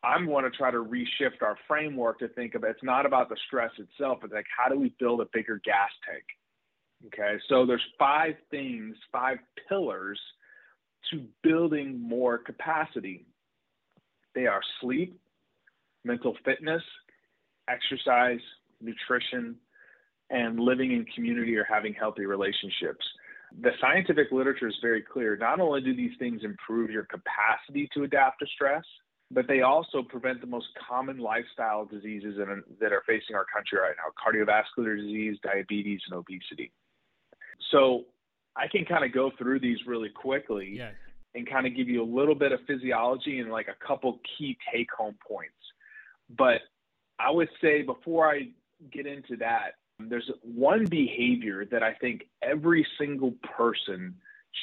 I'm 0.03 0.27
going 0.27 0.45
to 0.45 0.51
try 0.51 0.71
to 0.71 0.79
reshift 0.79 1.43
our 1.43 1.57
framework 1.69 2.19
to 2.21 2.29
think 2.29 2.55
of 2.55 2.65
it's 2.65 2.83
not 2.83 3.05
about 3.05 3.29
the 3.29 3.37
stress 3.47 3.71
itself, 3.79 4.21
it's 4.23 4.33
like 4.33 4.47
how 4.57 4.73
do 4.73 4.79
we 4.79 4.95
build 4.99 5.21
a 5.21 5.27
bigger 5.33 5.61
gas 5.65 5.91
tank? 6.07 6.25
Okay. 7.07 7.39
So, 7.49 7.65
there's 7.65 7.85
five 7.99 8.35
things, 8.51 8.97
five 9.13 9.39
pillars 9.69 10.21
to 11.13 11.25
building 11.43 12.01
more 12.01 12.39
capacity. 12.39 13.27
They 14.35 14.47
are 14.47 14.61
sleep, 14.81 15.19
mental 16.05 16.37
fitness, 16.45 16.83
exercise, 17.69 18.41
nutrition, 18.81 19.57
and 20.31 20.59
living 20.59 20.93
in 20.93 21.05
community 21.15 21.57
or 21.57 21.65
having 21.65 21.95
healthy 21.95 22.27
relationships. 22.27 23.05
The 23.63 23.71
scientific 23.81 24.33
literature 24.33 24.69
is 24.69 24.75
very 24.83 25.03
clear. 25.03 25.37
Not 25.37 25.61
only 25.61 25.81
do 25.81 25.95
these 25.95 26.17
things 26.19 26.43
improve 26.43 26.91
your 26.91 27.05
capacity 27.05 27.89
to 27.95 28.03
adapt 28.03 28.41
to 28.41 28.47
stress, 28.55 28.85
but 29.31 29.47
they 29.49 29.63
also 29.63 30.03
prevent 30.03 30.41
the 30.41 30.47
most 30.47 30.67
common 30.89 31.19
lifestyle 31.19 31.85
diseases 31.85 32.37
that 32.37 32.93
are 32.93 33.03
facing 33.07 33.35
our 33.35 33.47
country 33.53 33.79
right 33.79 33.95
now 33.97 34.13
cardiovascular 34.21 34.97
disease, 34.97 35.39
diabetes, 35.43 36.01
and 36.11 36.19
obesity. 36.19 36.73
So 37.71 38.05
I 38.57 38.69
can 38.69 38.85
kind 38.85 39.05
of 39.05 39.13
go 39.13 39.31
through 39.39 39.61
these 39.61 39.79
really 39.87 40.09
quickly 40.09 40.77
yeah. 40.77 40.91
and 41.35 41.49
kind 41.49 41.67
of 41.67 41.77
give 41.77 41.89
you 41.89 42.03
a 42.03 42.11
little 42.11 42.35
bit 42.35 42.53
of 42.53 42.61
physiology 42.67 43.41
and 43.41 43.51
like 43.51 43.69
a 43.69 43.87
couple 43.87 44.21
key 44.39 44.57
take 44.73 44.91
home 44.93 45.17
points. 45.27 45.53
But 46.37 46.63
I 47.19 47.31
would 47.31 47.49
say 47.61 47.83
before 47.83 48.31
I 48.31 48.49
get 48.93 49.07
into 49.07 49.37
that, 49.37 49.73
there's 49.99 50.31
one 50.43 50.85
behavior 50.85 51.65
that 51.71 51.83
I 51.83 51.95
think 51.95 52.25
every 52.43 52.87
single 52.99 53.33
person 53.57 54.15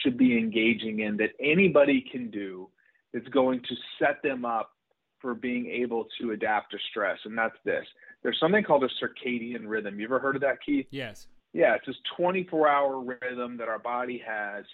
should 0.01 0.17
be 0.17 0.37
engaging 0.37 0.99
in 0.99 1.17
that 1.17 1.31
anybody 1.39 2.03
can 2.11 2.29
do 2.29 2.69
that's 3.13 3.27
going 3.29 3.61
to 3.61 3.75
set 3.99 4.21
them 4.23 4.45
up 4.45 4.71
for 5.19 5.33
being 5.33 5.67
able 5.67 6.07
to 6.19 6.31
adapt 6.31 6.71
to 6.71 6.77
stress. 6.89 7.17
And 7.25 7.37
that's 7.37 7.55
this 7.63 7.85
there's 8.23 8.39
something 8.39 8.63
called 8.63 8.83
a 8.83 8.89
circadian 9.03 9.63
rhythm. 9.65 9.99
You 9.99 10.05
ever 10.05 10.19
heard 10.19 10.35
of 10.35 10.41
that, 10.41 10.57
Keith? 10.65 10.87
Yes. 10.91 11.27
Yeah, 11.53 11.75
it's 11.75 11.85
this 11.85 11.95
24 12.17 12.67
hour 12.67 12.99
rhythm 12.99 13.57
that 13.57 13.67
our 13.67 13.79
body 13.79 14.21
has. 14.25 14.65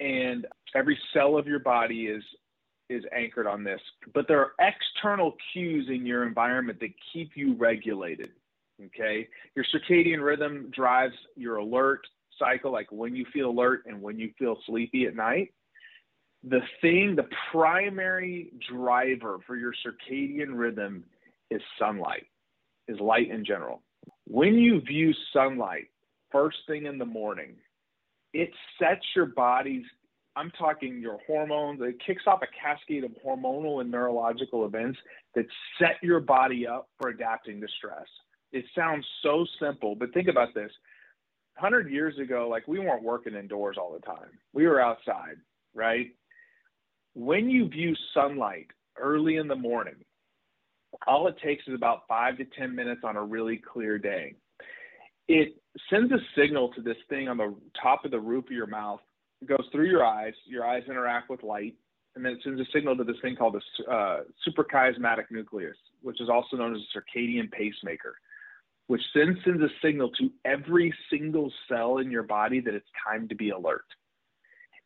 And 0.00 0.46
every 0.74 0.98
cell 1.12 1.36
of 1.36 1.46
your 1.46 1.60
body 1.60 2.06
is 2.06 2.24
is 2.88 3.04
anchored 3.16 3.46
on 3.46 3.64
this. 3.64 3.80
But 4.12 4.26
there 4.28 4.40
are 4.40 4.52
external 4.58 5.34
cues 5.52 5.88
in 5.88 6.04
your 6.04 6.26
environment 6.26 6.78
that 6.80 6.90
keep 7.12 7.32
you 7.36 7.54
regulated. 7.54 8.30
Okay. 8.86 9.28
Your 9.54 9.64
circadian 9.64 10.22
rhythm 10.22 10.70
drives 10.74 11.14
your 11.36 11.56
alert 11.56 12.06
cycle, 12.38 12.72
like 12.72 12.90
when 12.90 13.14
you 13.14 13.24
feel 13.32 13.50
alert 13.50 13.84
and 13.86 14.02
when 14.02 14.18
you 14.18 14.32
feel 14.38 14.58
sleepy 14.66 15.06
at 15.06 15.14
night. 15.14 15.52
The 16.44 16.60
thing, 16.80 17.14
the 17.14 17.28
primary 17.52 18.52
driver 18.68 19.38
for 19.46 19.56
your 19.56 19.72
circadian 19.72 20.48
rhythm 20.50 21.04
is 21.50 21.62
sunlight, 21.78 22.26
is 22.88 22.98
light 22.98 23.30
in 23.30 23.44
general. 23.44 23.82
When 24.26 24.54
you 24.54 24.80
view 24.80 25.12
sunlight 25.32 25.88
first 26.30 26.58
thing 26.66 26.86
in 26.86 26.98
the 26.98 27.04
morning, 27.04 27.56
it 28.32 28.50
sets 28.78 29.04
your 29.14 29.26
body's 29.26 29.84
I'm 30.34 30.50
talking 30.52 31.00
your 31.00 31.18
hormones. 31.26 31.80
It 31.82 32.00
kicks 32.04 32.22
off 32.26 32.40
a 32.42 32.46
cascade 32.60 33.04
of 33.04 33.10
hormonal 33.24 33.80
and 33.80 33.90
neurological 33.90 34.64
events 34.64 34.98
that 35.34 35.44
set 35.78 35.96
your 36.02 36.20
body 36.20 36.66
up 36.66 36.88
for 36.98 37.10
adapting 37.10 37.60
to 37.60 37.66
stress. 37.76 38.06
It 38.52 38.64
sounds 38.74 39.06
so 39.22 39.44
simple, 39.60 39.94
but 39.94 40.12
think 40.14 40.28
about 40.28 40.54
this. 40.54 40.70
100 41.58 41.90
years 41.90 42.18
ago, 42.18 42.48
like 42.50 42.66
we 42.66 42.78
weren't 42.78 43.02
working 43.02 43.34
indoors 43.34 43.76
all 43.78 43.92
the 43.92 44.06
time. 44.06 44.30
We 44.54 44.66
were 44.66 44.80
outside, 44.80 45.36
right? 45.74 46.08
When 47.14 47.50
you 47.50 47.68
view 47.68 47.94
sunlight 48.14 48.68
early 48.98 49.36
in 49.36 49.48
the 49.48 49.56
morning, 49.56 49.96
all 51.06 51.26
it 51.28 51.36
takes 51.42 51.66
is 51.66 51.74
about 51.74 52.02
five 52.08 52.36
to 52.38 52.44
10 52.44 52.74
minutes 52.74 53.02
on 53.04 53.16
a 53.16 53.22
really 53.22 53.56
clear 53.56 53.98
day. 53.98 54.34
It 55.28 55.56
sends 55.88 56.12
a 56.12 56.18
signal 56.36 56.72
to 56.74 56.82
this 56.82 56.96
thing 57.08 57.28
on 57.28 57.36
the 57.36 57.54
top 57.80 58.04
of 58.04 58.10
the 58.10 58.20
roof 58.20 58.46
of 58.46 58.52
your 58.52 58.66
mouth 58.66 59.00
it 59.42 59.48
goes 59.48 59.66
through 59.72 59.88
your 59.88 60.04
eyes. 60.04 60.34
Your 60.46 60.64
eyes 60.64 60.84
interact 60.88 61.28
with 61.28 61.42
light, 61.42 61.74
and 62.14 62.24
then 62.24 62.34
it 62.34 62.38
sends 62.44 62.60
a 62.60 62.64
signal 62.72 62.96
to 62.96 63.04
this 63.04 63.16
thing 63.20 63.34
called 63.34 63.56
the 63.56 63.92
uh, 63.92 64.20
suprachiasmatic 64.46 65.24
nucleus, 65.32 65.76
which 66.00 66.20
is 66.20 66.28
also 66.28 66.56
known 66.56 66.76
as 66.76 66.80
a 66.80 66.98
circadian 66.98 67.50
pacemaker, 67.50 68.14
which 68.86 69.02
then 69.14 69.36
sends 69.44 69.60
a 69.60 69.68
signal 69.84 70.10
to 70.10 70.30
every 70.44 70.94
single 71.10 71.52
cell 71.68 71.98
in 71.98 72.10
your 72.10 72.22
body 72.22 72.60
that 72.60 72.72
it's 72.72 72.86
time 73.04 73.28
to 73.28 73.34
be 73.34 73.50
alert. 73.50 73.84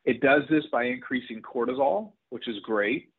It 0.06 0.22
does 0.22 0.42
this 0.48 0.64
by 0.72 0.84
increasing 0.84 1.42
cortisol, 1.42 2.12
which 2.30 2.48
is 2.48 2.56
great. 2.62 3.10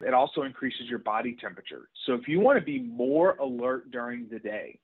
It 0.00 0.14
also 0.14 0.42
increases 0.42 0.82
your 0.88 1.00
body 1.00 1.36
temperature. 1.40 1.88
So 2.06 2.14
if 2.14 2.28
you 2.28 2.40
want 2.40 2.58
to 2.58 2.64
be 2.64 2.80
more 2.80 3.36
alert 3.36 3.90
during 3.90 4.28
the 4.30 4.38
day, 4.38 4.78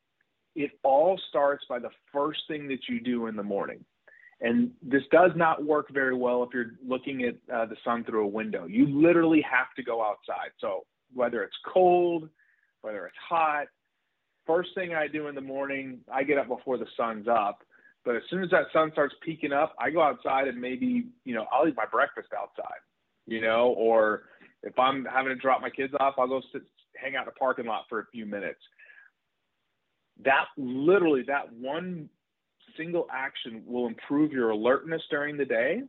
it 0.56 0.72
all 0.82 1.20
starts 1.28 1.64
by 1.68 1.78
the 1.78 1.90
first 2.12 2.40
thing 2.48 2.68
that 2.68 2.88
you 2.88 3.00
do 3.00 3.26
in 3.26 3.36
the 3.36 3.42
morning. 3.42 3.84
And 4.40 4.72
this 4.82 5.02
does 5.10 5.30
not 5.36 5.64
work 5.64 5.86
very 5.92 6.14
well 6.14 6.42
if 6.42 6.50
you're 6.52 6.72
looking 6.86 7.24
at 7.24 7.34
uh, 7.54 7.66
the 7.66 7.76
sun 7.84 8.04
through 8.04 8.24
a 8.24 8.28
window. 8.28 8.66
You 8.66 8.86
literally 8.86 9.42
have 9.42 9.72
to 9.76 9.82
go 9.82 10.02
outside. 10.02 10.50
So 10.60 10.84
whether 11.12 11.42
it's 11.42 11.56
cold, 11.72 12.28
whether 12.82 13.06
it's 13.06 13.16
hot, 13.28 13.66
first 14.46 14.70
thing 14.74 14.94
I 14.94 15.08
do 15.08 15.28
in 15.28 15.34
the 15.34 15.40
morning, 15.40 16.00
I 16.12 16.24
get 16.24 16.38
up 16.38 16.48
before 16.48 16.78
the 16.78 16.86
sun's 16.96 17.28
up. 17.28 17.60
But 18.04 18.16
as 18.16 18.22
soon 18.28 18.44
as 18.44 18.50
that 18.50 18.64
sun 18.72 18.90
starts 18.92 19.14
peeking 19.24 19.52
up, 19.52 19.74
I 19.78 19.90
go 19.90 20.02
outside 20.02 20.46
and 20.48 20.60
maybe, 20.60 21.06
you 21.24 21.34
know, 21.34 21.46
I'll 21.50 21.66
eat 21.66 21.76
my 21.76 21.86
breakfast 21.90 22.28
outside, 22.38 22.80
you 23.26 23.40
know, 23.40 23.68
or 23.78 24.24
if 24.64 24.78
I'm 24.78 25.04
having 25.04 25.28
to 25.30 25.36
drop 25.36 25.60
my 25.60 25.70
kids 25.70 25.92
off, 26.00 26.14
I'll 26.18 26.26
go 26.26 26.40
sit, 26.52 26.62
hang 26.96 27.16
out 27.16 27.22
in 27.22 27.26
the 27.26 27.38
parking 27.38 27.66
lot 27.66 27.84
for 27.88 28.00
a 28.00 28.06
few 28.12 28.26
minutes. 28.26 28.60
That 30.24 30.46
literally, 30.56 31.22
that 31.26 31.52
one 31.52 32.08
single 32.76 33.06
action 33.12 33.62
will 33.66 33.86
improve 33.86 34.32
your 34.32 34.50
alertness 34.50 35.02
during 35.10 35.36
the 35.36 35.44
day. 35.44 35.82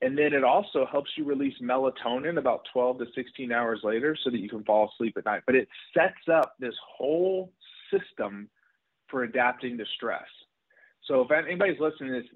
And 0.00 0.16
then 0.16 0.32
it 0.32 0.44
also 0.44 0.86
helps 0.90 1.10
you 1.16 1.24
release 1.24 1.54
melatonin 1.60 2.38
about 2.38 2.60
12 2.72 2.98
to 2.98 3.06
16 3.16 3.50
hours 3.50 3.80
later 3.82 4.16
so 4.22 4.30
that 4.30 4.38
you 4.38 4.48
can 4.48 4.62
fall 4.62 4.90
asleep 4.94 5.16
at 5.16 5.24
night. 5.24 5.42
But 5.44 5.56
it 5.56 5.68
sets 5.92 6.28
up 6.32 6.54
this 6.60 6.74
whole 6.96 7.52
system 7.90 8.48
for 9.08 9.24
adapting 9.24 9.76
to 9.78 9.84
stress. 9.96 10.28
So 11.06 11.22
if 11.22 11.30
anybody's 11.32 11.80
listening 11.80 12.12
to 12.12 12.20
this, 12.20 12.30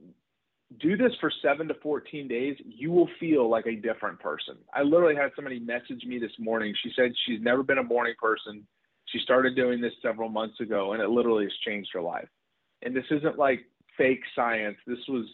do 0.81 0.97
this 0.97 1.12
for 1.21 1.31
seven 1.43 1.69
to 1.69 1.75
14 1.75 2.29
days, 2.29 2.57
you 2.64 2.91
will 2.91 3.09
feel 3.21 3.49
like 3.49 3.67
a 3.67 3.76
different 3.76 4.21
person. 4.21 4.57
I 4.75 4.83
literally 4.83 5.17
had 5.17 5.31
somebody 5.35 5.59
message 5.61 6.05
me 6.05 6.19
this 6.19 6.33
morning. 6.38 6.75
She 6.83 6.93
said 6.97 7.12
she's 7.26 7.41
never 7.41 7.62
been 7.62 7.79
a 7.79 7.83
morning 7.83 8.14
person. 8.21 8.67
She 9.07 9.19
started 9.19 9.57
doing 9.57 9.81
this 9.81 9.93
several 10.02 10.29
months 10.29 10.61
ago, 10.61 10.93
and 10.93 11.02
it 11.02 11.09
literally 11.09 11.45
has 11.45 11.52
changed 11.64 11.91
her 11.93 12.00
life 12.00 12.29
and 12.83 12.95
this 12.95 13.05
isn't 13.11 13.38
like 13.38 13.61
fake 13.97 14.23
science. 14.35 14.76
This 14.87 14.99
was 15.09 15.26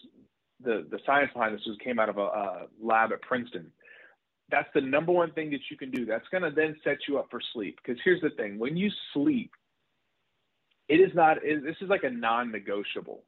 the 0.62 0.86
the 0.90 0.98
science 1.06 1.30
behind 1.32 1.54
this 1.54 1.64
was 1.66 1.76
came 1.82 1.98
out 1.98 2.08
of 2.08 2.18
a, 2.18 2.22
a 2.22 2.66
lab 2.80 3.12
at 3.12 3.22
Princeton. 3.22 3.72
That's 4.50 4.68
the 4.74 4.80
number 4.80 5.12
one 5.12 5.32
thing 5.32 5.50
that 5.50 5.60
you 5.70 5.76
can 5.76 5.90
do. 5.90 6.06
That's 6.06 6.26
going 6.30 6.42
to 6.42 6.50
then 6.50 6.76
set 6.82 6.96
you 7.06 7.18
up 7.18 7.26
for 7.30 7.40
sleep. 7.52 7.78
Because 7.82 8.00
here's 8.04 8.20
the 8.20 8.30
thing: 8.30 8.58
when 8.58 8.76
you 8.76 8.90
sleep, 9.12 9.50
it 10.88 10.96
is 10.96 11.14
not. 11.14 11.38
It, 11.42 11.64
this 11.64 11.76
is 11.80 11.88
like 11.88 12.04
a 12.04 12.10
non-negotiable. 12.10 13.22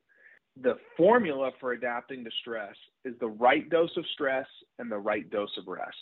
The 0.63 0.77
formula 0.97 1.51
for 1.61 1.73
adapting 1.73 2.25
to 2.25 2.31
stress 2.41 2.75
is 3.05 3.15
the 3.21 3.29
right 3.29 3.69
dose 3.71 3.97
of 3.97 4.05
stress 4.13 4.47
and 4.79 4.91
the 4.91 4.99
right 4.99 5.29
dose 5.31 5.57
of 5.59 5.67
rest. 5.67 5.97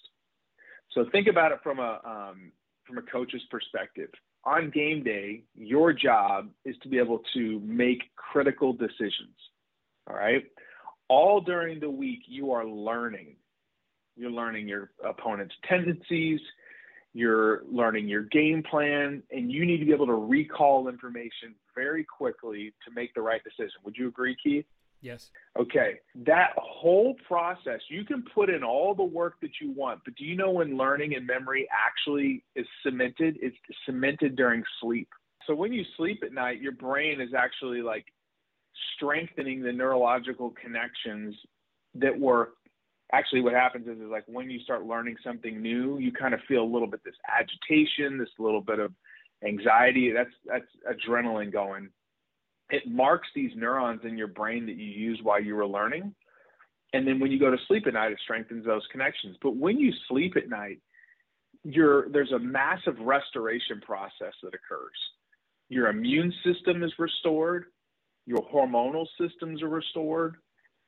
So 0.92 1.04
think 1.12 1.28
about 1.28 1.52
it 1.52 1.58
from 1.62 1.78
a 1.78 2.00
um, 2.04 2.52
from 2.86 2.98
a 2.98 3.02
coach's 3.02 3.42
perspective 3.50 4.10
on 4.48 4.70
game 4.70 5.02
day, 5.02 5.42
your 5.54 5.92
job 5.92 6.48
is 6.64 6.76
to 6.82 6.88
be 6.88 6.98
able 6.98 7.20
to 7.34 7.60
make 7.60 8.02
critical 8.16 8.72
decisions. 8.72 9.36
All 10.08 10.16
right. 10.16 10.44
All 11.08 11.40
during 11.40 11.80
the 11.80 11.90
week, 11.90 12.20
you 12.26 12.52
are 12.52 12.66
learning. 12.66 13.36
You're 14.16 14.30
learning 14.30 14.66
your 14.66 14.90
opponent's 15.04 15.54
tendencies, 15.68 16.40
you're 17.14 17.62
learning 17.70 18.08
your 18.08 18.22
game 18.22 18.64
plan, 18.68 19.22
and 19.30 19.50
you 19.52 19.64
need 19.64 19.78
to 19.78 19.84
be 19.84 19.92
able 19.92 20.06
to 20.06 20.14
recall 20.14 20.88
information 20.88 21.54
very 21.78 22.04
quickly 22.04 22.74
to 22.84 22.94
make 22.94 23.14
the 23.14 23.22
right 23.22 23.42
decision. 23.44 23.80
Would 23.84 23.96
you 23.96 24.08
agree, 24.08 24.36
Keith? 24.42 24.66
Yes. 25.00 25.30
Okay. 25.58 26.00
That 26.26 26.50
whole 26.56 27.14
process, 27.26 27.80
you 27.88 28.04
can 28.04 28.24
put 28.34 28.50
in 28.50 28.64
all 28.64 28.94
the 28.94 29.04
work 29.04 29.34
that 29.42 29.52
you 29.60 29.70
want, 29.70 30.00
but 30.04 30.16
do 30.16 30.24
you 30.24 30.36
know 30.36 30.50
when 30.50 30.76
learning 30.76 31.14
and 31.14 31.24
memory 31.24 31.68
actually 31.72 32.44
is 32.56 32.66
cemented? 32.82 33.38
It's 33.40 33.56
cemented 33.86 34.34
during 34.34 34.64
sleep. 34.80 35.08
So 35.46 35.54
when 35.54 35.72
you 35.72 35.84
sleep 35.96 36.22
at 36.24 36.32
night, 36.32 36.60
your 36.60 36.72
brain 36.72 37.20
is 37.20 37.32
actually 37.32 37.80
like 37.80 38.06
strengthening 38.96 39.62
the 39.62 39.72
neurological 39.72 40.52
connections 40.60 41.34
that 41.94 42.18
were 42.18 42.50
actually 43.12 43.40
what 43.40 43.54
happens 43.54 43.86
is, 43.86 43.98
is 43.98 44.10
like 44.10 44.24
when 44.26 44.50
you 44.50 44.60
start 44.60 44.84
learning 44.84 45.16
something 45.24 45.62
new, 45.62 45.98
you 45.98 46.12
kind 46.12 46.34
of 46.34 46.40
feel 46.48 46.62
a 46.62 46.72
little 46.72 46.88
bit 46.88 47.00
this 47.04 47.14
agitation, 47.40 48.18
this 48.18 48.28
little 48.38 48.60
bit 48.60 48.80
of 48.80 48.92
anxiety. 49.46 50.12
That's 50.12 50.30
that's 50.46 50.98
adrenaline 51.08 51.52
going 51.52 51.90
it 52.70 52.86
marks 52.86 53.28
these 53.34 53.50
neurons 53.56 54.02
in 54.04 54.18
your 54.18 54.26
brain 54.28 54.66
that 54.66 54.76
you 54.76 54.86
use 54.86 55.20
while 55.22 55.40
you 55.40 55.54
were 55.54 55.66
learning. 55.66 56.14
And 56.92 57.06
then 57.06 57.20
when 57.20 57.30
you 57.30 57.38
go 57.38 57.50
to 57.50 57.56
sleep 57.66 57.86
at 57.86 57.94
night, 57.94 58.12
it 58.12 58.18
strengthens 58.22 58.64
those 58.64 58.86
connections. 58.92 59.36
But 59.42 59.56
when 59.56 59.78
you 59.78 59.92
sleep 60.08 60.34
at 60.36 60.48
night, 60.48 60.80
there's 61.64 62.32
a 62.32 62.38
massive 62.38 62.98
restoration 63.00 63.80
process 63.80 64.32
that 64.42 64.54
occurs. 64.54 64.96
Your 65.68 65.88
immune 65.88 66.32
system 66.44 66.82
is 66.82 66.92
restored, 66.98 67.66
your 68.26 68.42
hormonal 68.52 69.06
systems 69.20 69.62
are 69.62 69.68
restored, 69.68 70.36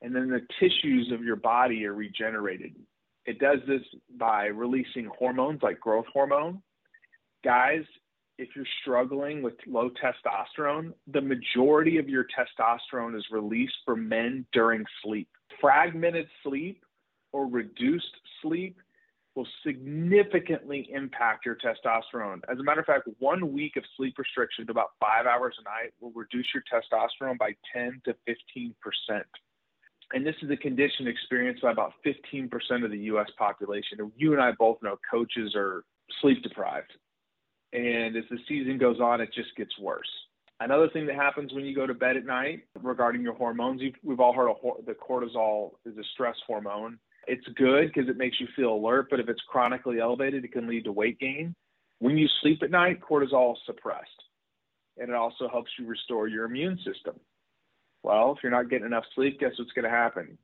and 0.01 0.15
then 0.15 0.29
the 0.29 0.41
tissues 0.59 1.11
of 1.11 1.23
your 1.23 1.35
body 1.35 1.85
are 1.85 1.93
regenerated. 1.93 2.75
It 3.25 3.37
does 3.37 3.59
this 3.67 3.81
by 4.17 4.45
releasing 4.47 5.05
hormones 5.17 5.61
like 5.61 5.79
growth 5.79 6.05
hormone 6.11 6.61
guys, 7.43 7.83
if 8.37 8.49
you're 8.55 8.65
struggling 8.81 9.41
with 9.41 9.53
low 9.67 9.89
testosterone, 9.89 10.93
the 11.07 11.21
majority 11.21 11.97
of 11.97 12.09
your 12.09 12.25
testosterone 12.25 13.15
is 13.15 13.25
released 13.31 13.75
for 13.85 13.95
men 13.95 14.45
during 14.53 14.83
sleep. 15.03 15.27
Fragmented 15.59 16.27
sleep 16.43 16.83
or 17.31 17.47
reduced 17.47 18.15
sleep 18.41 18.77
will 19.35 19.47
significantly 19.65 20.89
impact 20.93 21.45
your 21.45 21.55
testosterone. 21.55 22.41
As 22.51 22.59
a 22.59 22.63
matter 22.63 22.81
of 22.81 22.85
fact, 22.85 23.07
one 23.19 23.53
week 23.53 23.77
of 23.77 23.83
sleep 23.95 24.17
restriction 24.17 24.65
to 24.65 24.71
about 24.71 24.89
five 24.99 25.25
hours 25.25 25.55
a 25.59 25.63
night 25.63 25.93
will 26.01 26.11
reduce 26.11 26.47
your 26.53 26.63
testosterone 26.71 27.37
by 27.37 27.55
10 27.73 28.01
to 28.05 28.15
15 28.25 28.75
percent. 28.81 29.25
And 30.13 30.25
this 30.25 30.35
is 30.41 30.49
a 30.49 30.57
condition 30.57 31.07
experienced 31.07 31.61
by 31.61 31.71
about 31.71 31.93
15 32.03 32.49
percent 32.49 32.83
of 32.83 32.91
the 32.91 32.97
U.S. 32.97 33.29
population. 33.37 34.11
You 34.17 34.33
and 34.33 34.41
I 34.41 34.51
both 34.51 34.77
know 34.81 34.97
coaches 35.09 35.53
are 35.55 35.83
sleep 36.21 36.43
deprived. 36.43 36.91
And 37.73 38.15
as 38.15 38.25
the 38.29 38.37
season 38.47 38.77
goes 38.77 38.99
on, 38.99 39.21
it 39.21 39.29
just 39.33 39.55
gets 39.55 39.77
worse. 39.79 40.09
Another 40.59 40.89
thing 40.89 41.07
that 41.07 41.15
happens 41.15 41.53
when 41.53 41.65
you 41.65 41.73
go 41.73 41.87
to 41.87 41.93
bed 41.93 42.17
at 42.17 42.25
night 42.25 42.63
regarding 42.81 43.21
your 43.21 43.33
hormones, 43.33 43.81
we've 44.03 44.19
all 44.19 44.33
heard 44.33 44.49
of 44.49 44.57
the 44.85 44.93
cortisol 44.93 45.71
is 45.85 45.97
a 45.97 46.03
stress 46.13 46.35
hormone 46.45 46.99
it's 47.27 47.47
good 47.55 47.91
because 47.93 48.09
it 48.09 48.17
makes 48.17 48.39
you 48.39 48.47
feel 48.55 48.73
alert, 48.73 49.07
but 49.09 49.19
if 49.19 49.29
it's 49.29 49.41
chronically 49.47 49.99
elevated, 49.99 50.43
it 50.43 50.51
can 50.51 50.67
lead 50.67 50.85
to 50.85 50.91
weight 50.91 51.19
gain. 51.19 51.55
When 51.99 52.17
you 52.17 52.27
sleep 52.41 52.63
at 52.63 52.71
night, 52.71 52.99
cortisol 52.99 53.53
is 53.53 53.59
suppressed, 53.65 54.09
and 54.97 55.09
it 55.09 55.15
also 55.15 55.47
helps 55.47 55.71
you 55.77 55.85
restore 55.85 56.27
your 56.27 56.45
immune 56.45 56.77
system. 56.77 57.19
Well, 58.03 58.33
if 58.35 58.39
you're 58.41 58.51
not 58.51 58.69
getting 58.69 58.87
enough 58.87 59.03
sleep, 59.13 59.39
guess 59.39 59.51
what's 59.59 59.71
going 59.73 59.85
to 59.85 59.91
happen? 59.91 60.37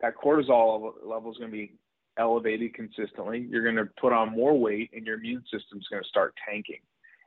That 0.00 0.16
cortisol 0.16 0.92
level 1.02 1.30
is 1.30 1.38
going 1.38 1.50
to 1.50 1.56
be 1.56 1.72
elevated 2.18 2.74
consistently. 2.74 3.46
You're 3.48 3.64
going 3.64 3.76
to 3.76 3.88
put 4.00 4.12
on 4.12 4.32
more 4.32 4.58
weight, 4.58 4.90
and 4.92 5.06
your 5.06 5.18
immune 5.18 5.44
system's 5.52 5.86
going 5.88 6.02
to 6.02 6.08
start 6.08 6.34
tanking. 6.48 6.80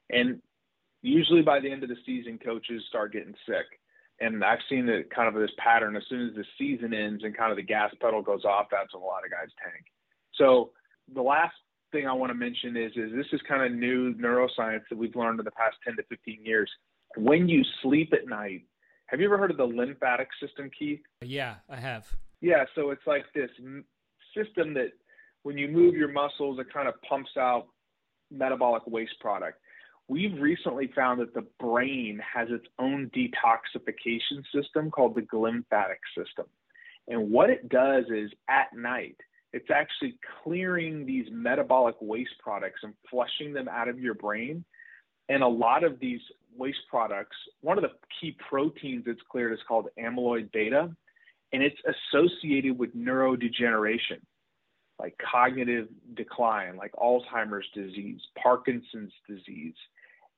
And 0.10 0.42
usually 1.02 1.42
by 1.42 1.60
the 1.60 1.72
end 1.72 1.84
of 1.84 1.90
the 1.90 1.98
season, 2.06 2.40
coaches 2.44 2.84
start 2.90 3.14
getting 3.14 3.36
sick 3.46 3.66
and 4.20 4.44
I've 4.44 4.60
seen 4.70 4.86
the 4.86 5.04
kind 5.14 5.28
of 5.28 5.40
this 5.40 5.52
pattern. 5.58 5.96
As 5.96 6.04
soon 6.10 6.28
as 6.28 6.36
the 6.36 6.46
season 6.58 6.94
ends 6.94 7.24
and 7.24 7.38
kind 7.38 7.52
of 7.52 7.58
the 7.58 7.64
gas 7.64 7.94
pedal 8.02 8.22
goes 8.22 8.46
off, 8.46 8.68
that's 8.72 8.94
when 8.94 9.04
a 9.04 9.06
lot 9.06 9.26
of 9.26 9.32
guys 9.32 9.50
tank. 9.64 9.86
So 10.36 10.72
the 11.14 11.22
last 11.22 11.56
thing 11.92 12.08
I 12.08 12.14
want 12.14 12.32
to 12.32 12.34
mention 12.34 12.76
is 12.76 12.92
is 12.96 13.12
this 13.14 13.28
is 13.32 13.42
kind 13.48 13.64
of 13.64 13.78
new 13.78 14.14
neuroscience 14.16 14.84
that 14.90 14.98
we've 14.98 15.16
learned 15.16 15.40
in 15.40 15.46
the 15.46 15.52
past 15.52 15.76
10 15.86 15.98
to 15.98 16.04
15 16.04 16.40
years. 16.44 16.70
When 17.16 17.48
you 17.48 17.64
sleep 17.82 18.14
at 18.14 18.28
night, 18.28 18.64
have 19.08 19.20
you 19.20 19.28
ever 19.28 19.38
heard 19.38 19.52
of 19.52 19.58
the 19.58 19.66
lymphatic 19.66 20.28
system, 20.42 20.70
Keith? 20.78 21.00
Yeah, 21.22 21.56
I 21.70 21.78
have. 21.78 22.08
Yeah, 22.42 22.66
so 22.76 22.92
it's 22.92 23.06
like 23.08 23.26
this 23.34 23.50
system 24.38 24.74
that 24.76 24.92
when 25.44 25.58
you 25.58 25.68
move 25.68 25.96
your 25.96 26.12
muscles, 26.12 26.60
it 26.60 26.72
kind 26.74 26.88
of 26.88 26.94
pumps 27.02 27.32
out 27.38 27.68
metabolic 28.30 28.86
waste 28.86 29.20
product 29.20 29.60
we've 30.08 30.40
recently 30.40 30.90
found 30.96 31.20
that 31.20 31.34
the 31.34 31.46
brain 31.60 32.22
has 32.34 32.48
its 32.50 32.66
own 32.80 33.12
detoxification 33.16 34.44
system 34.54 34.90
called 34.90 35.16
the 35.16 35.22
glymphatic 35.22 36.00
system. 36.18 36.46
And 37.08 37.30
what 37.30 37.50
it 37.50 37.70
does 37.70 38.06
is 38.10 38.32
at 38.50 38.76
night, 38.76 39.18
it's 39.54 39.70
actually 39.74 40.18
clearing 40.44 41.06
these 41.06 41.28
metabolic 41.32 41.96
waste 42.02 42.36
products 42.40 42.82
and 42.84 42.94
flushing 43.10 43.54
them 43.54 43.68
out 43.68 43.88
of 43.88 44.00
your 44.00 44.14
brain. 44.14 44.64
And 45.30 45.44
a 45.44 45.48
lot 45.48 45.84
of 45.84 46.00
these 46.00 46.22
waste 46.56 46.80
products, 46.90 47.36
one 47.62 47.78
of 47.78 47.84
the 47.84 47.92
key 48.20 48.36
proteins 48.50 49.04
that's 49.06 49.20
cleared 49.30 49.54
is 49.54 49.60
called 49.68 49.88
amyloid 50.00 50.52
beta, 50.52 50.90
and 51.54 51.64
it's 51.64 51.78
associated 52.14 52.78
with 52.78 52.96
neurodegeneration, 52.96 54.20
like 55.00 55.16
cognitive 55.32 55.88
decline, 56.16 56.76
like 56.76 56.92
Alzheimer's 56.94 57.68
disease, 57.74 58.20
Parkinson's 58.42 59.14
disease. 59.28 59.76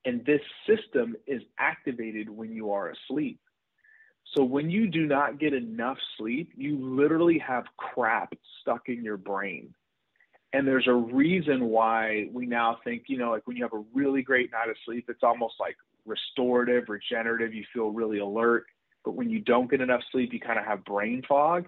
And 0.06 0.26
this 0.26 0.42
system 0.68 1.16
is 1.28 1.42
activated 1.58 2.30
when 2.30 2.52
you 2.52 2.72
are 2.72 2.92
asleep. 2.92 3.40
So 4.36 4.44
when 4.44 4.70
you 4.70 4.88
do 4.88 5.06
not 5.06 5.40
get 5.40 5.54
enough 5.54 5.98
sleep, 6.18 6.52
you 6.56 6.78
literally 6.78 7.40
have 7.40 7.66
crap 7.78 8.34
stuck 8.62 8.88
in 8.88 9.04
your 9.04 9.18
brain. 9.18 9.74
And 10.54 10.68
there's 10.68 10.88
a 10.88 10.94
reason 10.94 11.66
why 11.66 12.28
we 12.32 12.46
now 12.46 12.80
think, 12.84 13.04
you 13.08 13.18
know, 13.18 13.32
like 13.32 13.46
when 13.48 13.56
you 13.56 13.64
have 13.64 13.74
a 13.74 13.84
really 13.94 14.22
great 14.22 14.52
night 14.52 14.70
of 14.70 14.76
sleep, 14.86 15.06
it's 15.08 15.24
almost 15.24 15.56
like 15.60 15.76
restorative, 16.06 16.90
regenerative, 16.90 17.54
you 17.54 17.64
feel 17.74 17.90
really 17.90 18.20
alert. 18.20 18.66
But 19.06 19.16
when 19.16 19.30
you 19.30 19.40
don't 19.40 19.70
get 19.70 19.82
enough 19.82 20.02
sleep, 20.12 20.34
you 20.34 20.40
kind 20.40 20.60
of 20.60 20.66
have 20.66 20.84
brain 20.84 21.22
fog. 21.28 21.68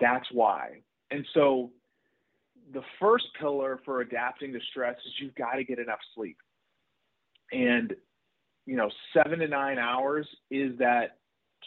That's 0.00 0.26
why. 0.32 0.82
And 1.14 1.24
so 1.32 1.70
the 2.72 2.82
first 2.98 3.26
pillar 3.38 3.80
for 3.84 4.00
adapting 4.00 4.52
to 4.52 4.58
stress 4.70 4.96
is 5.06 5.12
you've 5.20 5.34
got 5.36 5.52
to 5.52 5.64
get 5.64 5.78
enough 5.78 6.00
sleep. 6.14 6.36
And 7.52 7.94
you 8.66 8.76
know 8.76 8.90
seven 9.12 9.38
to 9.38 9.46
nine 9.46 9.78
hours 9.78 10.26
is 10.50 10.76
that 10.78 11.18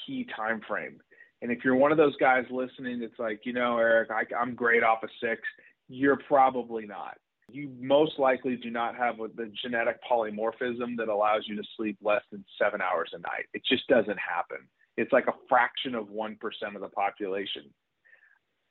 key 0.05 0.27
time 0.35 0.61
frame. 0.67 0.99
And 1.41 1.51
if 1.51 1.59
you're 1.63 1.75
one 1.75 1.91
of 1.91 1.97
those 1.97 2.15
guys 2.17 2.43
listening 2.51 2.99
that's 2.99 3.19
like 3.19 3.41
you 3.45 3.53
know 3.53 3.77
Erik 3.77 4.09
I, 4.11 4.23
i'm 4.35 4.53
great 4.55 4.83
off 4.83 5.03
of 5.03 5.09
six 5.21 5.41
you're 5.87 6.19
probably 6.27 6.85
not. 6.85 7.17
You 7.49 7.71
most 7.79 8.19
likely 8.19 8.57
do 8.57 8.69
not 8.69 8.97
have 8.97 9.15
the 9.17 9.49
genetic 9.63 9.99
polymorphism 10.03 10.97
that 10.97 11.07
allows 11.07 11.43
you 11.45 11.55
to 11.55 11.63
sleep 11.77 11.97
less 12.01 12.23
than 12.29 12.43
seven 12.61 12.81
hours 12.81 13.11
a 13.13 13.19
night. 13.19 13.45
It 13.53 13.61
just 13.65 13.87
doesn't 13.87 14.19
happen. 14.19 14.67
It's 14.97 15.13
like 15.13 15.27
a 15.27 15.33
fraction 15.47 15.95
of 15.95 16.07
1% 16.07 16.35
of 16.75 16.81
the 16.81 16.89
population 16.89 17.71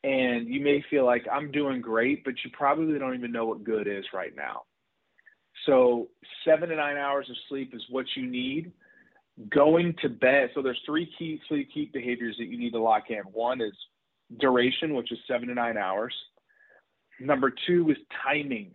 and 0.04 0.46
you 0.48 0.60
may 0.60 0.84
feel 0.90 1.04
like 1.04 1.26
i'm 1.32 1.50
doing 1.50 1.80
great 1.80 2.24
but 2.24 2.34
you 2.44 2.50
probably 2.52 2.98
don't 2.98 3.14
even 3.14 3.32
know 3.32 3.46
what 3.46 3.64
good 3.64 3.86
is 3.86 4.04
right 4.12 4.36
now 4.36 4.62
so 5.66 6.08
seven 6.44 6.68
to 6.68 6.76
nine 6.76 6.96
hours 6.96 7.28
of 7.30 7.36
sleep 7.48 7.74
is 7.74 7.82
what 7.90 8.06
you 8.14 8.26
need. 8.26 8.72
Going 9.50 9.94
to 10.02 10.08
bed. 10.08 10.50
So 10.54 10.62
there's 10.62 10.80
three 10.86 11.10
key 11.18 11.40
sleep 11.48 11.68
keep 11.72 11.92
behaviors 11.92 12.36
that 12.38 12.46
you 12.46 12.58
need 12.58 12.72
to 12.72 12.80
lock 12.80 13.10
in. 13.10 13.22
One 13.32 13.60
is 13.60 13.72
duration, 14.40 14.94
which 14.94 15.12
is 15.12 15.18
seven 15.28 15.48
to 15.48 15.54
nine 15.54 15.76
hours. 15.76 16.14
Number 17.20 17.52
two 17.66 17.90
is 17.90 17.96
timing. 18.24 18.72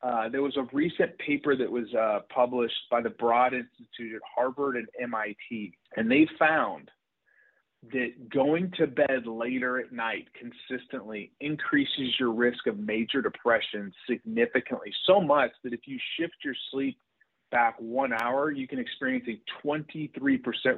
Uh, 0.00 0.28
there 0.28 0.42
was 0.42 0.56
a 0.56 0.68
recent 0.72 1.18
paper 1.18 1.56
that 1.56 1.70
was 1.70 1.92
uh, 1.94 2.20
published 2.32 2.88
by 2.88 3.00
the 3.00 3.10
Broad 3.10 3.52
Institute 3.52 4.14
at 4.14 4.20
Harvard 4.32 4.76
and 4.76 4.86
MIT, 5.00 5.72
and 5.96 6.08
they 6.08 6.28
found 6.38 6.88
that 7.92 8.28
going 8.28 8.72
to 8.76 8.86
bed 8.86 9.26
later 9.26 9.78
at 9.78 9.92
night 9.92 10.28
consistently 10.34 11.32
increases 11.40 12.18
your 12.18 12.32
risk 12.32 12.66
of 12.66 12.78
major 12.78 13.22
depression 13.22 13.92
significantly, 14.08 14.92
so 15.06 15.20
much 15.20 15.50
that 15.62 15.72
if 15.72 15.80
you 15.86 15.98
shift 16.18 16.34
your 16.44 16.54
sleep 16.70 16.98
back 17.50 17.76
one 17.78 18.12
hour, 18.12 18.50
you 18.50 18.66
can 18.66 18.78
experience 18.78 19.26
a 19.28 19.66
23% 19.66 20.10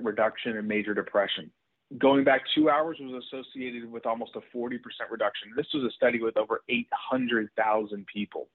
reduction 0.02 0.56
in 0.56 0.66
major 0.66 0.94
depression. 0.94 1.50
Going 1.98 2.22
back 2.22 2.42
two 2.54 2.70
hours 2.70 2.98
was 3.00 3.24
associated 3.24 3.90
with 3.90 4.06
almost 4.06 4.36
a 4.36 4.56
40% 4.56 4.78
reduction. 5.10 5.50
This 5.56 5.66
was 5.74 5.82
a 5.84 5.90
study 5.96 6.22
with 6.22 6.36
over 6.36 6.62
800,000 6.68 8.06
people. 8.06 8.48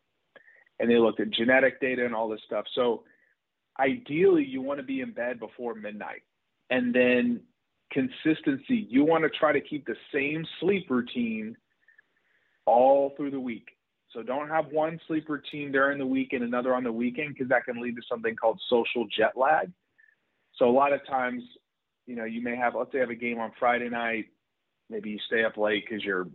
And 0.79 0.89
they 0.89 0.97
looked 0.97 1.19
at 1.19 1.31
genetic 1.31 1.81
data 1.81 2.05
and 2.05 2.15
all 2.15 2.29
this 2.29 2.39
stuff. 2.45 2.65
So 2.75 3.03
ideally, 3.79 4.45
you 4.45 4.62
want 4.62 4.79
to 4.79 4.86
be 4.86 5.01
in 5.01 5.12
bed 5.12 5.39
before 5.39 5.73
midnight. 5.75 6.21
And 6.69 6.95
then 6.95 7.41
consistency. 7.91 8.88
You 8.89 9.06
want 9.06 9.24
to 9.24 9.30
try 9.30 9.54
to 9.54 9.62
keep 9.62 9.86
the 9.86 9.95
same 10.13 10.45
sleep 10.60 10.89
routine 10.89 11.56
all 12.65 13.13
through 13.15 13.32
the 13.32 13.39
week. 13.39 13.67
So 14.12 14.24
don't 14.24 14.50
have 14.50 14.67
one 14.67 15.00
sleep 15.08 15.28
routine 15.28 15.71
during 15.71 15.98
the 15.98 16.06
week 16.06 16.34
and 16.34 16.43
another 16.43 16.74
on 16.74 16.84
the 16.84 16.91
weekend 16.91 17.34
because 17.34 17.50
that 17.50 17.65
can 17.65 17.82
lead 17.82 17.95
to 17.98 18.02
something 18.10 18.36
called 18.36 18.62
social 18.69 19.06
jet 19.15 19.34
lag. 19.36 19.71
So 20.58 20.69
a 20.69 20.71
lot 20.71 20.93
of 20.93 21.06
times, 21.06 21.43
you 22.08 22.15
know, 22.15 22.24
you 22.24 22.41
may 22.41 22.56
have, 22.56 22.76
let's 22.76 22.91
say, 22.91 23.00
have 23.00 23.10
a 23.10 23.15
game 23.15 23.39
on 23.39 23.52
Friday 23.60 23.89
night. 23.89 24.26
Maybe 24.89 25.10
you 25.10 25.19
stay 25.28 25.43
up 25.43 25.58
late 25.58 25.84
because 25.88 26.04
you're 26.04 26.28